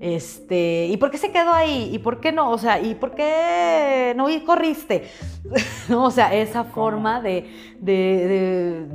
este, 0.00 0.86
¿y 0.86 0.96
por 0.98 1.10
qué 1.10 1.18
se 1.18 1.32
quedó 1.32 1.52
ahí? 1.52 1.90
¿Y 1.92 1.98
por 1.98 2.20
qué 2.20 2.30
no? 2.30 2.50
O 2.50 2.58
sea, 2.58 2.80
¿y 2.80 2.94
por 2.94 3.14
qué 3.14 4.12
no 4.16 4.28
y 4.28 4.40
corriste? 4.40 5.08
o 5.90 6.10
sea, 6.10 6.34
esa 6.34 6.64
forma 6.64 7.20
de, 7.22 7.48
de, 7.80 8.86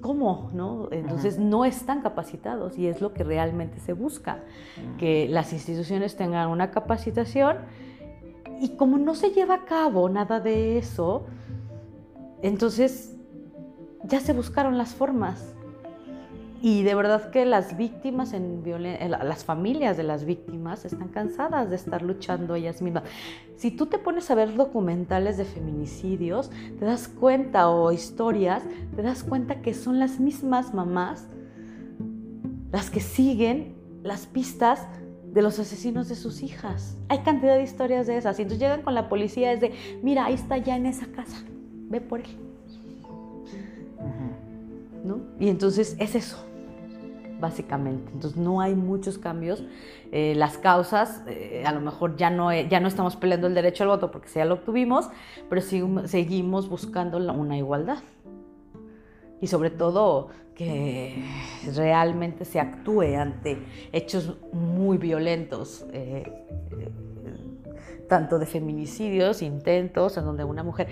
¿cómo? 0.00 0.50
¿no? 0.52 0.88
Entonces 0.90 1.38
no 1.38 1.64
están 1.64 2.02
capacitados 2.02 2.78
y 2.78 2.86
es 2.86 3.00
lo 3.00 3.14
que 3.14 3.24
realmente 3.24 3.80
se 3.80 3.94
busca, 3.94 4.40
que 4.98 5.26
las 5.28 5.52
instituciones 5.54 6.16
tengan 6.16 6.48
una 6.48 6.70
capacitación 6.70 7.58
y 8.60 8.76
como 8.76 8.98
no 8.98 9.14
se 9.14 9.30
lleva 9.30 9.54
a 9.54 9.64
cabo 9.64 10.08
nada 10.08 10.38
de 10.38 10.76
eso, 10.76 11.24
entonces 12.42 13.16
ya 14.04 14.20
se 14.20 14.34
buscaron 14.34 14.76
las 14.76 14.94
formas 14.94 15.51
y 16.62 16.84
de 16.84 16.94
verdad 16.94 17.30
que 17.30 17.44
las 17.44 17.76
víctimas, 17.76 18.32
en 18.32 18.62
las 19.10 19.44
familias 19.44 19.96
de 19.96 20.04
las 20.04 20.24
víctimas 20.24 20.84
están 20.84 21.08
cansadas 21.08 21.68
de 21.70 21.74
estar 21.74 22.02
luchando 22.02 22.54
ellas 22.54 22.80
mismas. 22.80 23.02
Si 23.56 23.72
tú 23.72 23.86
te 23.86 23.98
pones 23.98 24.30
a 24.30 24.36
ver 24.36 24.54
documentales 24.54 25.36
de 25.36 25.44
feminicidios, 25.44 26.52
te 26.78 26.84
das 26.84 27.08
cuenta, 27.08 27.68
o 27.68 27.90
historias, 27.90 28.62
te 28.94 29.02
das 29.02 29.24
cuenta 29.24 29.60
que 29.60 29.74
son 29.74 29.98
las 29.98 30.20
mismas 30.20 30.72
mamás 30.72 31.26
las 32.70 32.90
que 32.90 33.00
siguen 33.00 33.74
las 34.04 34.26
pistas 34.26 34.86
de 35.32 35.42
los 35.42 35.58
asesinos 35.58 36.08
de 36.08 36.14
sus 36.14 36.44
hijas. 36.44 36.96
Hay 37.08 37.18
cantidad 37.24 37.56
de 37.56 37.64
historias 37.64 38.06
de 38.06 38.18
esas. 38.18 38.38
Y 38.38 38.42
entonces 38.42 38.60
llegan 38.60 38.82
con 38.82 38.94
la 38.94 39.08
policía, 39.08 39.52
es 39.52 39.60
de, 39.60 39.72
mira, 40.00 40.26
ahí 40.26 40.34
está 40.34 40.58
ya 40.58 40.76
en 40.76 40.86
esa 40.86 41.06
casa, 41.06 41.42
ve 41.88 42.00
por 42.00 42.20
él. 42.20 42.38
¿No? 45.04 45.18
Y 45.40 45.48
entonces 45.48 45.96
es 45.98 46.14
eso 46.14 46.51
básicamente. 47.42 48.10
Entonces 48.14 48.38
no 48.38 48.62
hay 48.62 48.74
muchos 48.74 49.18
cambios. 49.18 49.62
Eh, 50.12 50.32
las 50.36 50.56
causas, 50.56 51.22
eh, 51.26 51.64
a 51.66 51.72
lo 51.72 51.80
mejor 51.80 52.16
ya 52.16 52.30
no, 52.30 52.50
ya 52.54 52.80
no 52.80 52.88
estamos 52.88 53.16
peleando 53.16 53.48
el 53.48 53.54
derecho 53.54 53.82
al 53.84 53.90
voto 53.90 54.10
porque 54.10 54.30
ya 54.34 54.46
lo 54.46 54.54
obtuvimos, 54.54 55.10
pero 55.50 55.60
seguimos 55.60 56.70
buscando 56.70 57.18
una 57.18 57.58
igualdad. 57.58 57.98
Y 59.42 59.48
sobre 59.48 59.70
todo 59.70 60.28
que 60.54 61.24
realmente 61.74 62.44
se 62.44 62.60
actúe 62.60 63.16
ante 63.18 63.58
hechos 63.92 64.36
muy 64.52 64.96
violentos. 64.96 65.84
Eh, 65.92 66.46
tanto 68.08 68.38
de 68.38 68.44
feminicidios, 68.44 69.40
intentos, 69.40 70.18
en 70.18 70.26
donde 70.26 70.44
una 70.44 70.62
mujer... 70.62 70.86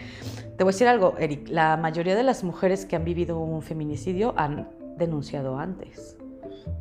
Te 0.56 0.64
voy 0.64 0.70
a 0.70 0.72
decir 0.72 0.88
algo, 0.88 1.14
Eric, 1.18 1.48
la 1.50 1.76
mayoría 1.76 2.16
de 2.16 2.22
las 2.22 2.42
mujeres 2.44 2.86
que 2.86 2.96
han 2.96 3.04
vivido 3.04 3.38
un 3.38 3.60
feminicidio 3.60 4.32
han 4.38 4.70
denunciado 4.96 5.58
antes. 5.58 6.16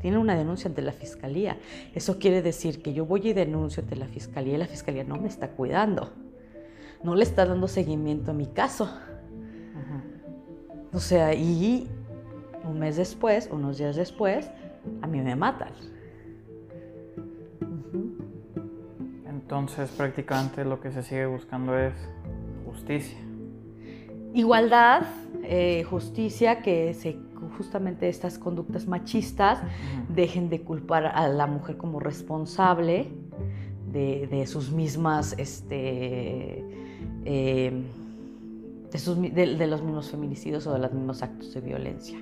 Tienen 0.01 0.19
una 0.19 0.35
denuncia 0.35 0.67
ante 0.67 0.81
la 0.81 0.91
fiscalía. 0.91 1.57
Eso 1.93 2.19
quiere 2.19 2.41
decir 2.41 2.81
que 2.81 2.93
yo 2.93 3.05
voy 3.05 3.29
y 3.29 3.33
denuncio 3.33 3.83
ante 3.83 3.95
la 3.95 4.07
fiscalía 4.07 4.55
y 4.55 4.57
la 4.57 4.67
fiscalía 4.67 5.03
no 5.03 5.17
me 5.17 5.27
está 5.27 5.49
cuidando. 5.49 6.11
No 7.03 7.15
le 7.15 7.23
está 7.23 7.45
dando 7.45 7.67
seguimiento 7.67 8.31
a 8.31 8.33
mi 8.33 8.47
caso. 8.47 8.89
O 10.91 10.99
sea, 10.99 11.33
y 11.33 11.87
un 12.63 12.79
mes 12.79 12.97
después, 12.97 13.49
unos 13.51 13.77
días 13.77 13.95
después, 13.95 14.49
a 15.01 15.07
mí 15.07 15.21
me 15.21 15.35
matan. 15.35 15.71
Entonces 19.27 19.89
prácticamente 19.91 20.63
lo 20.63 20.79
que 20.79 20.91
se 20.91 21.03
sigue 21.03 21.25
buscando 21.25 21.77
es 21.77 21.93
justicia. 22.65 23.17
Igualdad, 24.33 25.03
eh, 25.43 25.83
justicia, 25.89 26.61
que 26.61 26.93
se, 26.93 27.17
justamente 27.57 28.09
estas 28.09 28.37
conductas 28.37 28.87
machistas 28.87 29.59
dejen 30.09 30.49
de 30.49 30.61
culpar 30.61 31.07
a 31.07 31.27
la 31.27 31.47
mujer 31.47 31.77
como 31.77 31.99
responsable 31.99 33.07
de, 33.91 34.45
sus 34.47 34.71
mismas, 34.71 35.35
este, 35.37 36.63
eh, 37.25 37.83
de, 38.91 39.67
los 39.67 39.81
mismos 39.81 40.11
feminicidios 40.11 40.67
o 40.67 40.73
de 40.73 40.79
los 40.79 40.93
mismos 40.93 41.23
actos 41.23 41.53
de 41.53 41.61
violencia. 41.61 42.19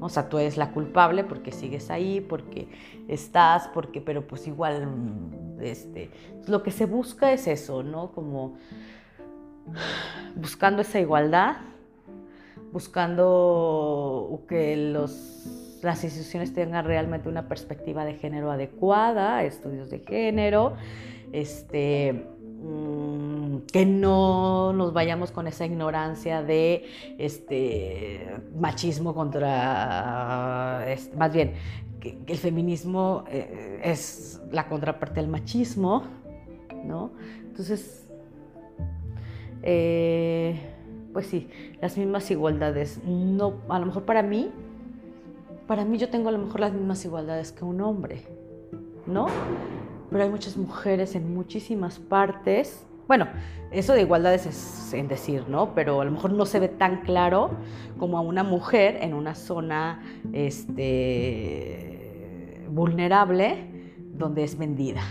O 0.00 0.08
sea, 0.08 0.28
tú 0.28 0.38
eres 0.38 0.56
la 0.56 0.72
culpable 0.72 1.22
porque 1.22 1.52
sigues 1.52 1.90
ahí, 1.90 2.20
porque 2.20 2.68
estás, 3.08 3.68
porque, 3.68 4.00
pero 4.00 4.26
pues 4.26 4.46
igual, 4.48 4.88
este, 5.60 6.10
lo 6.48 6.62
que 6.62 6.72
se 6.72 6.86
busca 6.86 7.32
es 7.32 7.46
eso, 7.46 7.82
¿no? 7.84 8.10
Como 8.10 8.56
buscando 10.34 10.82
esa 10.82 10.98
igualdad, 10.98 11.56
buscando 12.72 14.44
que 14.48 14.76
los, 14.76 15.78
las 15.82 16.02
instituciones 16.04 16.54
tengan 16.54 16.84
realmente 16.84 17.28
una 17.28 17.48
perspectiva 17.48 18.04
de 18.04 18.14
género 18.14 18.50
adecuada, 18.50 19.44
estudios 19.44 19.90
de 19.90 20.00
género, 20.00 20.74
este, 21.32 22.24
mm, 22.62 23.58
que 23.72 23.84
no 23.84 24.72
nos 24.72 24.92
vayamos 24.92 25.32
con 25.32 25.46
esa 25.46 25.66
ignorancia 25.66 26.42
de 26.42 26.86
este 27.18 28.36
machismo 28.56 29.14
contra, 29.14 30.86
más 31.16 31.32
bien, 31.32 31.54
que, 32.00 32.18
el 32.26 32.38
feminismo 32.38 33.24
eh, 33.28 33.80
es 33.84 34.40
la 34.50 34.68
contraparte 34.68 35.20
del 35.20 35.28
machismo, 35.28 36.04
¿no? 36.84 37.12
Entonces, 37.46 38.08
eh, 39.62 40.71
pues 41.12 41.26
sí, 41.26 41.48
las 41.80 41.96
mismas 41.98 42.30
igualdades. 42.30 43.00
No, 43.04 43.54
a 43.68 43.78
lo 43.78 43.86
mejor 43.86 44.04
para 44.04 44.22
mí, 44.22 44.50
para 45.66 45.84
mí 45.84 45.98
yo 45.98 46.08
tengo 46.08 46.28
a 46.28 46.32
lo 46.32 46.38
mejor 46.38 46.60
las 46.60 46.72
mismas 46.72 47.04
igualdades 47.04 47.52
que 47.52 47.64
un 47.64 47.80
hombre, 47.80 48.22
¿no? 49.06 49.26
Pero 50.10 50.24
hay 50.24 50.30
muchas 50.30 50.56
mujeres 50.56 51.14
en 51.14 51.34
muchísimas 51.34 51.98
partes. 51.98 52.86
Bueno, 53.08 53.26
eso 53.70 53.94
de 53.94 54.02
igualdades 54.02 54.46
es 54.46 54.92
en 54.94 55.08
decir, 55.08 55.48
¿no? 55.48 55.74
Pero 55.74 56.00
a 56.00 56.04
lo 56.04 56.10
mejor 56.10 56.32
no 56.32 56.46
se 56.46 56.60
ve 56.60 56.68
tan 56.68 57.00
claro 57.02 57.50
como 57.98 58.18
a 58.18 58.20
una 58.20 58.44
mujer 58.44 58.98
en 59.00 59.14
una 59.14 59.34
zona 59.34 60.02
este, 60.32 61.82
vulnerable 62.70 63.70
donde 64.14 64.44
es 64.44 64.58
vendida. 64.58 65.02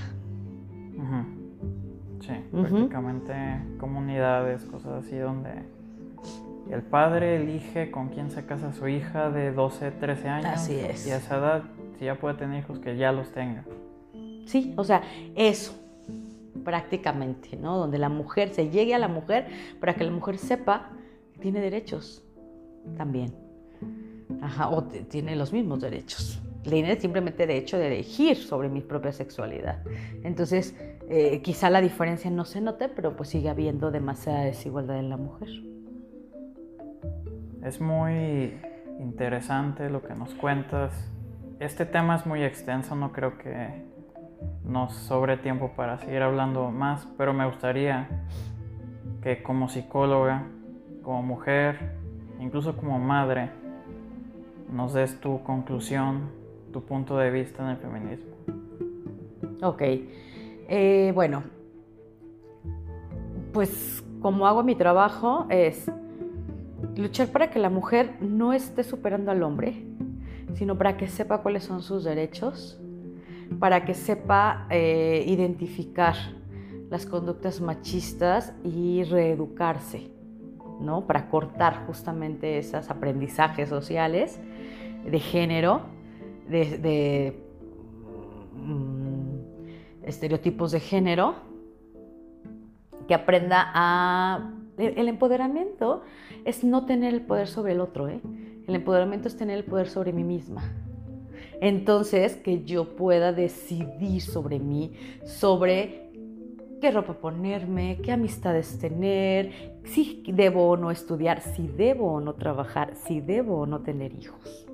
Sí, 2.20 2.34
prácticamente 2.52 3.34
comunidades, 3.80 4.64
cosas 4.66 5.04
así 5.06 5.18
donde 5.18 5.64
el 6.70 6.82
padre 6.82 7.38
elige 7.38 7.92
con 7.92 8.10
quién 8.10 8.32
se 8.32 8.46
casa 8.46 8.74
su 8.74 8.88
hija 8.88 9.30
de 9.30 9.52
12, 9.52 9.92
13 9.92 10.30
años. 10.30 10.52
Así 10.54 10.76
es. 10.76 11.08
Y 11.08 11.12
a 11.12 11.18
esa 11.18 11.38
edad, 11.38 11.64
si 11.98 12.06
ya 12.06 12.16
puede 12.16 12.36
tener 12.36 12.64
hijos, 12.64 12.80
que 12.80 12.96
ya 12.98 13.12
los 13.12 13.32
tenga. 13.32 13.66
Sí, 14.46 14.74
o 14.78 14.84
sea, 14.84 15.02
eso, 15.36 15.74
prácticamente, 16.64 17.58
¿no? 17.58 17.78
Donde 17.78 17.98
la 17.98 18.10
mujer, 18.10 18.54
se 18.54 18.70
llegue 18.70 18.94
a 18.94 19.00
la 19.00 19.08
mujer 19.08 19.48
para 19.80 19.96
que 19.96 20.04
la 20.04 20.12
mujer 20.12 20.38
sepa 20.38 20.90
que 21.34 21.40
tiene 21.40 21.62
derechos 21.62 22.24
también. 22.98 23.34
Ajá, 24.42 24.70
o 24.70 24.84
tiene 24.84 25.36
los 25.36 25.52
mismos 25.52 25.82
derechos. 25.82 26.42
Tiene 26.64 27.00
simplemente 27.00 27.48
derecho 27.48 27.78
de 27.78 27.88
elegir 27.88 28.38
sobre 28.38 28.70
mi 28.70 28.82
propia 28.82 29.12
sexualidad. 29.12 29.84
Entonces, 30.24 30.76
eh, 31.10 31.42
quizá 31.42 31.70
la 31.70 31.82
diferencia 31.82 32.30
no 32.30 32.46
se 32.46 32.62
note, 32.62 32.88
pero 32.88 33.16
pues 33.16 33.30
sigue 33.30 33.50
habiendo 33.50 33.92
demasiada 33.92 34.42
desigualdad 34.44 35.00
en 35.00 35.10
la 35.10 35.18
mujer. 35.18 35.50
Es 37.64 37.80
muy 37.80 38.60
interesante 39.00 39.90
lo 39.90 40.02
que 40.02 40.16
nos 40.16 40.34
cuentas. 40.34 40.92
Este 41.60 41.86
tema 41.86 42.16
es 42.16 42.26
muy 42.26 42.44
extenso, 42.44 42.96
no 42.96 43.12
creo 43.12 43.38
que 43.38 43.86
nos 44.64 44.96
sobre 44.96 45.38
tiempo 45.38 45.72
para 45.76 46.00
seguir 46.00 46.24
hablando 46.24 46.72
más, 46.72 47.08
pero 47.20 47.34
me 47.34 47.46
gustaría 47.46 48.08
que 49.22 49.44
como 49.44 49.70
psicóloga, 49.70 50.48
como 51.04 51.22
mujer, 51.22 51.98
incluso 52.40 52.76
como 52.76 52.98
madre, 52.98 53.52
nos 54.72 54.94
des 54.94 55.20
tu 55.22 55.44
conclusión, 55.44 56.32
tu 56.74 56.84
punto 56.84 57.16
de 57.18 57.30
vista 57.30 57.62
en 57.62 57.70
el 57.70 57.78
feminismo. 57.78 58.32
Ok. 59.62 59.82
Eh, 60.68 61.12
bueno, 61.14 61.44
pues 63.54 64.04
como 64.20 64.48
hago 64.48 64.64
mi 64.64 64.74
trabajo 64.74 65.46
es 65.50 65.92
luchar 66.96 67.28
para 67.30 67.50
que 67.50 67.60
la 67.60 67.70
mujer 67.70 68.16
no 68.22 68.54
esté 68.54 68.84
superando 68.84 69.32
al 69.32 69.44
hombre, 69.44 69.86
sino 70.54 70.78
para 70.78 70.98
que 70.98 71.08
sepa 71.08 71.42
cuáles 71.42 71.64
son 71.64 71.82
sus 71.82 72.04
derechos, 72.04 72.80
para 73.60 73.86
que 73.86 73.94
sepa 73.94 74.68
eh, 74.70 75.24
identificar 75.28 76.16
las 76.90 77.06
conductas 77.06 77.62
machistas 77.62 78.54
y 78.64 79.04
reeducarse, 79.04 80.12
¿no? 80.82 81.08
Para 81.08 81.30
cortar 81.30 81.86
justamente 81.86 82.58
esos 82.58 82.90
aprendizajes 82.90 83.70
sociales 83.70 84.40
de 85.06 85.20
género, 85.20 85.84
de, 86.50 87.42
mm, 88.54 90.04
estereotipos 90.04 90.72
de 90.72 90.80
género, 90.80 91.36
que 93.08 93.14
aprenda 93.14 93.72
a... 93.74 94.52
El 94.82 95.08
empoderamiento 95.08 96.02
es 96.46 96.64
no 96.64 96.86
tener 96.86 97.14
el 97.14 97.22
poder 97.22 97.48
sobre 97.48 97.74
el 97.74 97.82
otro, 97.82 98.08
¿eh? 98.08 98.22
El 98.68 98.76
empoderamiento 98.76 99.28
es 99.28 99.38
tener 99.38 99.58
el 99.58 99.64
poder 99.64 99.88
sobre 99.88 100.14
mí 100.14 100.24
misma. 100.24 100.64
Entonces, 101.62 102.36
que 102.36 102.64
yo 102.64 102.96
pueda 102.96 103.34
decidir 103.34 104.22
sobre 104.22 104.60
mí, 104.60 104.94
sobre 105.26 106.10
qué 106.82 106.90
ropa 106.92 107.14
ponerme, 107.14 108.00
qué 108.04 108.12
amistades 108.12 108.80
tener, 108.80 109.80
si 109.84 110.24
debo 110.28 110.70
o 110.70 110.78
no 110.78 110.90
estudiar, 110.90 111.42
si 111.42 111.68
debo 111.68 112.14
o 112.14 112.22
no 112.22 112.34
trabajar, 112.34 112.96
si 112.96 113.22
debo 113.22 113.60
o 113.60 113.66
no 113.66 113.82
tener 113.82 114.14
hijos 114.14 114.68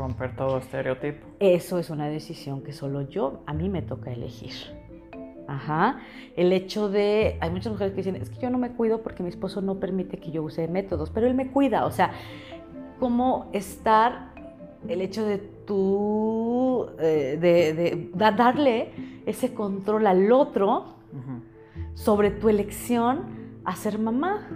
romper 0.00 0.34
todo 0.34 0.58
estereotipo. 0.58 1.26
Eso 1.40 1.78
es 1.78 1.90
una 1.90 2.08
decisión 2.08 2.62
que 2.62 2.72
solo 2.72 3.02
yo, 3.02 3.42
a 3.46 3.52
mí 3.52 3.68
me 3.68 3.82
toca 3.82 4.10
elegir. 4.10 4.52
Ajá. 5.50 5.98
El 6.36 6.52
hecho 6.52 6.88
de, 6.88 7.36
hay 7.40 7.50
muchas 7.50 7.72
mujeres 7.72 7.92
que 7.92 7.98
dicen, 7.98 8.14
es 8.14 8.30
que 8.30 8.40
yo 8.40 8.50
no 8.50 8.58
me 8.58 8.70
cuido 8.70 9.02
porque 9.02 9.24
mi 9.24 9.28
esposo 9.28 9.60
no 9.60 9.80
permite 9.80 10.18
que 10.18 10.30
yo 10.30 10.44
use 10.44 10.68
métodos, 10.68 11.10
pero 11.10 11.26
él 11.26 11.34
me 11.34 11.48
cuida. 11.50 11.86
O 11.86 11.90
sea, 11.90 12.12
cómo 13.00 13.48
estar, 13.52 14.32
el 14.88 15.00
hecho 15.00 15.26
de 15.26 15.38
tú, 15.38 16.86
eh, 17.00 17.36
de, 17.40 18.10
darle 18.14 18.92
ese 19.26 19.52
control 19.52 20.06
al 20.06 20.30
otro 20.30 21.00
sobre 21.94 22.30
tu 22.30 22.48
elección 22.48 23.24
a 23.64 23.74
ser 23.74 23.98
mamá 23.98 24.48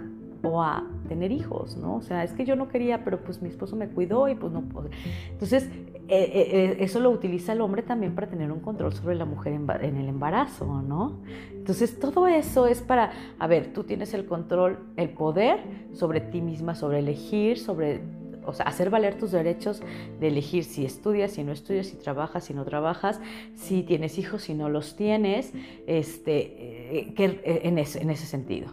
o 0.43 0.63
a 0.63 0.83
tener 1.09 1.31
hijos, 1.31 1.75
¿no? 1.75 1.97
O 1.97 2.01
sea, 2.01 2.23
es 2.23 2.31
que 2.31 2.45
yo 2.45 2.55
no 2.55 2.69
quería, 2.69 3.03
pero 3.03 3.19
pues 3.19 3.41
mi 3.41 3.49
esposo 3.49 3.75
me 3.75 3.89
cuidó 3.89 4.29
y 4.29 4.35
pues 4.35 4.53
no 4.53 4.61
puedo. 4.61 4.89
Entonces, 5.29 5.69
eh, 6.07 6.31
eh, 6.33 6.49
eh, 6.51 6.77
eso 6.81 6.99
lo 6.99 7.09
utiliza 7.09 7.53
el 7.53 7.61
hombre 7.61 7.81
también 7.81 8.13
para 8.13 8.27
tener 8.27 8.51
un 8.51 8.59
control 8.59 8.93
sobre 8.93 9.15
la 9.15 9.25
mujer 9.25 9.53
en, 9.53 9.97
el 9.97 10.07
embarazo, 10.07 10.83
¿no? 10.83 11.21
Entonces, 11.51 11.99
todo 11.99 12.27
eso 12.27 12.67
es 12.67 12.81
para, 12.81 13.11
a 13.39 13.47
ver, 13.47 13.73
tú 13.73 13.83
tienes 13.83 14.13
el 14.13 14.25
control, 14.25 14.77
el 14.97 15.09
poder 15.09 15.59
sobre 15.93 16.21
ti 16.21 16.41
misma, 16.41 16.75
sobre 16.75 16.99
elegir, 16.99 17.57
sobre 17.57 18.01
o 18.45 18.53
sea, 18.53 18.67
hacer 18.67 18.91
valer 18.91 19.17
tus 19.17 19.31
derechos 19.31 19.81
de 20.19 20.27
elegir 20.27 20.63
si 20.63 20.85
estudias, 20.85 21.31
si 21.31 21.43
no 21.43 21.51
estudias, 21.51 21.87
si 21.87 21.95
trabajas, 21.95 22.43
si 22.43 22.53
no 22.53 22.63
trabajas, 22.65 23.19
si 23.55 23.81
tienes 23.81 24.19
hijos, 24.19 24.43
si 24.43 24.53
no 24.53 24.69
los 24.69 24.95
tienes, 24.95 25.53
este, 25.87 27.13
que, 27.15 27.41
en, 27.63 27.79
ese, 27.79 28.03
en, 28.03 28.11
ese, 28.11 28.27
sentido. 28.27 28.67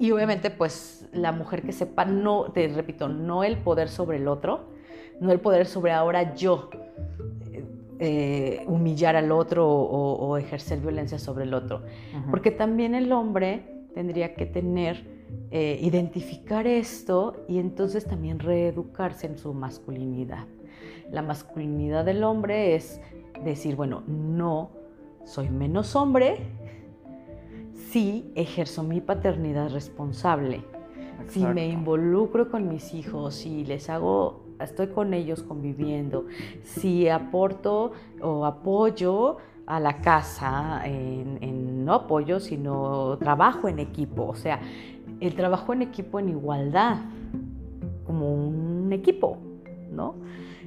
y 0.00 0.10
obviamente, 0.12 0.50
pues 0.50 1.08
la 1.12 1.30
mujer 1.30 1.62
que 1.62 1.72
sepa, 1.72 2.06
no, 2.06 2.50
te 2.52 2.66
repito, 2.68 3.08
no 3.08 3.44
el 3.44 3.58
poder 3.58 3.90
sobre 3.90 4.16
el 4.16 4.28
otro, 4.28 4.70
no 5.20 5.30
el 5.30 5.40
poder 5.40 5.66
sobre 5.66 5.92
ahora 5.92 6.34
yo 6.34 6.70
humillar 8.66 9.14
al 9.14 9.30
otro 9.30 9.68
o, 9.68 10.38
ejercer 10.38 10.80
violencia 10.80 11.18
sobre 11.18 11.44
el 11.44 11.52
otro. 11.52 11.82
Porque 12.30 12.50
también 12.50 12.94
el 12.94 13.12
hombre 13.12 13.62
tendría 13.92 14.34
que 14.34 14.46
tener 14.46 15.04
eh, 15.50 15.78
identificar 15.82 16.66
esto 16.66 17.44
y 17.46 17.58
entonces 17.58 18.06
también 18.06 18.38
reeducarse 18.38 19.26
en 19.26 19.36
su 19.36 19.52
masculinidad. 19.52 20.46
La 21.10 21.22
masculinidad 21.22 22.06
del 22.06 22.24
hombre 22.24 22.74
es 22.74 23.00
decir, 23.44 23.76
bueno, 23.76 24.02
no 24.06 24.70
soy 25.24 25.50
menos 25.50 25.94
hombre 25.94 26.38
si 27.90 28.30
ejerzo 28.36 28.84
mi 28.84 29.00
paternidad 29.00 29.70
responsable, 29.70 30.62
si 31.28 31.44
me 31.44 31.68
involucro 31.68 32.50
con 32.50 32.68
mis 32.68 32.94
hijos, 32.94 33.34
si 33.34 33.64
les 33.64 33.90
hago, 33.90 34.44
estoy 34.60 34.88
con 34.88 35.12
ellos 35.12 35.42
conviviendo, 35.42 36.26
si 36.62 37.08
aporto 37.08 37.92
o 38.22 38.46
apoyo 38.46 39.38
a 39.66 39.80
la 39.80 39.96
casa 40.00 40.82
en, 40.84 41.84
no 41.84 41.94
apoyo, 41.94 42.40
sino 42.40 43.18
trabajo 43.18 43.68
en 43.68 43.80
equipo, 43.80 44.26
o 44.26 44.34
sea, 44.34 44.60
el 45.20 45.34
trabajo 45.34 45.72
en 45.72 45.82
equipo 45.82 46.20
en 46.20 46.28
igualdad, 46.28 46.98
como 48.06 48.32
un 48.32 48.92
equipo, 48.92 49.38
¿no? 49.92 50.14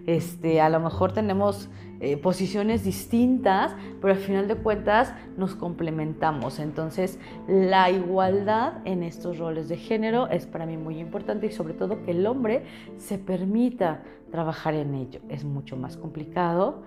Este, 0.05 0.59
a 0.59 0.69
lo 0.69 0.81
mejor 0.81 1.13
tenemos 1.13 1.69
eh, 2.03 2.17
posiciones 2.17 2.83
distintas, 2.83 3.73
pero 4.01 4.11
al 4.11 4.19
final 4.19 4.49
de 4.49 4.55
cuentas 4.55 5.13
nos 5.37 5.55
complementamos. 5.55 6.59
Entonces, 6.59 7.17
la 7.47 7.89
igualdad 7.89 8.81
en 8.83 9.03
estos 9.03 9.37
roles 9.37 9.69
de 9.69 9.77
género 9.77 10.27
es 10.27 10.45
para 10.45 10.65
mí 10.65 10.75
muy 10.75 10.99
importante 10.99 11.45
y 11.45 11.51
sobre 11.53 11.73
todo 11.73 12.03
que 12.03 12.11
el 12.11 12.27
hombre 12.27 12.65
se 12.97 13.17
permita 13.17 14.03
trabajar 14.31 14.73
en 14.73 14.95
ello. 14.95 15.21
Es 15.29 15.45
mucho 15.45 15.77
más 15.77 15.95
complicado. 15.95 16.83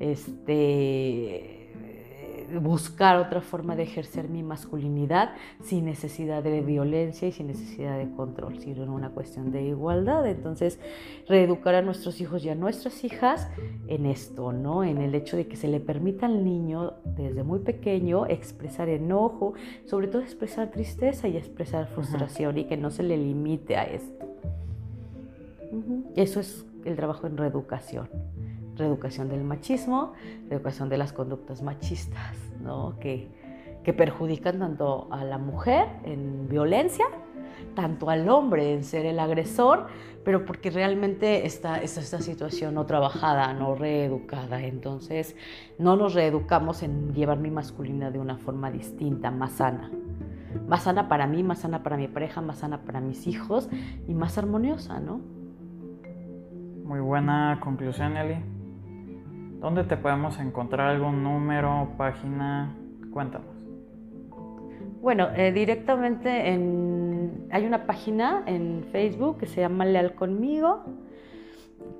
Este, 0.00 1.55
buscar 2.60 3.16
otra 3.18 3.40
forma 3.40 3.76
de 3.76 3.82
ejercer 3.82 4.28
mi 4.28 4.42
masculinidad 4.42 5.30
sin 5.62 5.84
necesidad 5.84 6.42
de 6.42 6.60
violencia 6.60 7.28
y 7.28 7.32
sin 7.32 7.48
necesidad 7.48 7.98
de 7.98 8.10
control, 8.10 8.58
sino 8.58 8.82
en 8.82 8.90
una 8.90 9.10
cuestión 9.10 9.52
de 9.52 9.62
igualdad. 9.62 10.26
Entonces, 10.26 10.78
reeducar 11.28 11.74
a 11.74 11.82
nuestros 11.82 12.20
hijos 12.20 12.44
y 12.44 12.48
a 12.48 12.54
nuestras 12.54 13.04
hijas 13.04 13.48
en 13.88 14.06
esto, 14.06 14.52
¿no? 14.52 14.84
En 14.84 14.98
el 14.98 15.14
hecho 15.14 15.36
de 15.36 15.46
que 15.46 15.56
se 15.56 15.68
le 15.68 15.80
permita 15.80 16.26
al 16.26 16.44
niño 16.44 16.94
desde 17.04 17.42
muy 17.42 17.60
pequeño 17.60 18.26
expresar 18.26 18.88
enojo, 18.88 19.54
sobre 19.84 20.08
todo 20.08 20.22
expresar 20.22 20.70
tristeza 20.70 21.28
y 21.28 21.36
expresar 21.36 21.86
frustración 21.88 22.58
y 22.58 22.64
que 22.64 22.76
no 22.76 22.90
se 22.90 23.02
le 23.02 23.16
limite 23.16 23.76
a 23.76 23.84
esto. 23.84 24.26
Eso 26.14 26.40
es 26.40 26.64
el 26.84 26.96
trabajo 26.96 27.26
en 27.26 27.36
reeducación 27.36 28.08
reeducación 28.76 29.28
del 29.28 29.44
machismo, 29.44 30.12
reeducación 30.48 30.88
de 30.88 30.98
las 30.98 31.12
conductas 31.12 31.62
machistas, 31.62 32.36
¿no? 32.60 32.98
que, 33.00 33.28
que 33.84 33.92
perjudican 33.92 34.58
tanto 34.58 35.08
a 35.10 35.24
la 35.24 35.38
mujer 35.38 35.88
en 36.04 36.48
violencia, 36.48 37.06
tanto 37.74 38.10
al 38.10 38.28
hombre 38.28 38.72
en 38.72 38.84
ser 38.84 39.06
el 39.06 39.18
agresor, 39.18 39.86
pero 40.24 40.44
porque 40.44 40.70
realmente 40.70 41.46
está, 41.46 41.78
está 41.78 42.00
esta 42.00 42.20
situación 42.20 42.74
no 42.74 42.84
trabajada, 42.84 43.52
no 43.54 43.76
reeducada. 43.76 44.60
Entonces, 44.62 45.36
no 45.78 45.94
nos 45.96 46.14
reeducamos 46.14 46.82
en 46.82 47.14
llevar 47.14 47.38
mi 47.38 47.50
masculina 47.50 48.10
de 48.10 48.18
una 48.18 48.36
forma 48.36 48.72
distinta, 48.72 49.30
más 49.30 49.52
sana. 49.52 49.92
Más 50.66 50.82
sana 50.82 51.08
para 51.08 51.28
mí, 51.28 51.44
más 51.44 51.60
sana 51.60 51.84
para 51.84 51.96
mi 51.96 52.08
pareja, 52.08 52.40
más 52.40 52.58
sana 52.58 52.82
para 52.82 53.00
mis 53.00 53.26
hijos 53.28 53.68
y 54.08 54.14
más 54.14 54.36
armoniosa, 54.36 54.98
¿no? 54.98 55.20
Muy 56.82 57.00
buena 57.00 57.60
conclusión, 57.62 58.16
Eli. 58.16 58.55
¿Dónde 59.60 59.84
te 59.84 59.96
podemos 59.96 60.38
encontrar 60.38 60.90
algún 60.90 61.22
número, 61.22 61.88
página? 61.96 62.76
Cuéntanos. 63.12 63.56
Bueno, 65.00 65.28
eh, 65.36 65.52
directamente 65.52 66.50
en, 66.50 67.46
hay 67.50 67.64
una 67.64 67.86
página 67.86 68.42
en 68.46 68.84
Facebook 68.90 69.38
que 69.38 69.46
se 69.46 69.60
llama 69.60 69.84
Leal 69.84 70.14
Conmigo, 70.14 70.84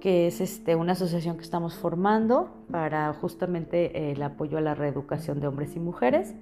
que 0.01 0.27
es 0.27 0.41
este, 0.41 0.77
una 0.77 0.93
asociación 0.93 1.37
que 1.37 1.43
estamos 1.43 1.77
formando 1.77 2.65
para 2.71 3.13
justamente 3.15 3.97
eh, 3.97 4.13
el 4.13 4.23
apoyo 4.23 4.59
a 4.59 4.61
la 4.61 4.75
reeducación 4.75 5.41
de 5.41 5.47
hombres 5.47 5.77
y 5.77 5.81
mujeres. 5.81 6.35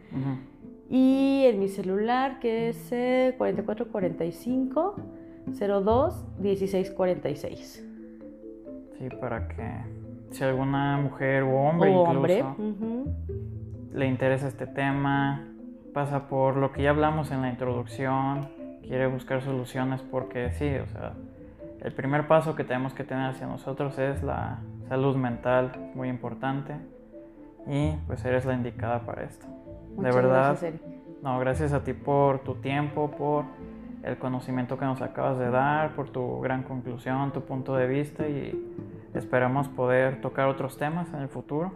Y 0.89 1.43
en 1.45 1.61
mi 1.61 1.69
celular, 1.69 2.41
que 2.41 2.71
es 2.71 2.89
4445 3.37 4.97
02 5.47 6.25
1646. 6.39 7.87
Sí, 8.99 9.09
para 9.21 9.49
que 9.49 10.04
si 10.35 10.45
alguna 10.45 10.97
mujer 10.99 11.45
o 11.45 11.55
hombre 11.55 11.93
incluso 11.93 12.57
le 13.93 14.07
interesa 14.07 14.49
este 14.49 14.67
tema, 14.67 15.47
pasa 15.93 16.29
por 16.29 16.57
lo 16.57 16.73
que 16.73 16.83
ya 16.83 16.91
hablamos 16.91 17.31
en 17.31 17.41
la 17.43 17.51
introducción, 17.51 18.49
quiere 18.83 19.07
buscar 19.07 19.43
soluciones 19.43 20.03
porque 20.03 20.51
sí, 20.53 20.75
o 20.75 20.87
sea, 20.89 21.13
el 21.81 21.93
primer 21.93 22.27
paso 22.27 22.57
que 22.57 22.65
tenemos 22.65 22.93
que 22.95 23.05
tener 23.05 23.31
hacia 23.31 23.47
nosotros 23.47 23.99
es 23.99 24.23
la 24.23 24.59
salud 24.89 25.17
mental, 25.17 25.71
muy 25.95 26.09
importante, 26.09 26.75
y 27.67 27.93
pues 28.07 28.25
eres 28.25 28.45
la 28.45 28.55
indicada 28.55 29.01
para 29.01 29.23
esto. 29.23 29.47
de 29.97 30.11
verdad. 30.11 30.59
Gracias, 30.61 30.75
No, 31.23 31.39
gracias 31.39 31.73
a 31.73 31.85
ti 31.85 31.93
por 31.93 32.41
tu 32.41 32.57
tiempo, 32.57 33.13
por 33.13 33.45
el 34.03 34.19
conocimiento 34.19 34.77
que 34.77 34.85
nos 34.85 35.01
acabas 35.01 35.39
de 35.39 35.51
dar, 35.51 35.95
por 35.95 36.11
tu 36.11 36.41
gran 36.41 36.65
conclusión, 36.65 37.33
tu 37.33 37.43
punto 37.43 37.77
de 37.77 37.87
vista 37.87 38.29
y 38.29 38.53
Esperamos 39.15 39.69
poder 39.69 40.21
tocar 40.21 40.49
otros 40.49 40.77
temas 40.77 41.13
en 41.15 41.21
el 41.21 41.29
futuro. 41.29 41.73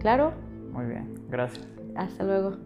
Claro. 0.00 0.32
Muy 0.72 0.86
bien, 0.86 1.14
gracias. 1.28 1.68
Hasta 1.94 2.24
luego. 2.24 2.56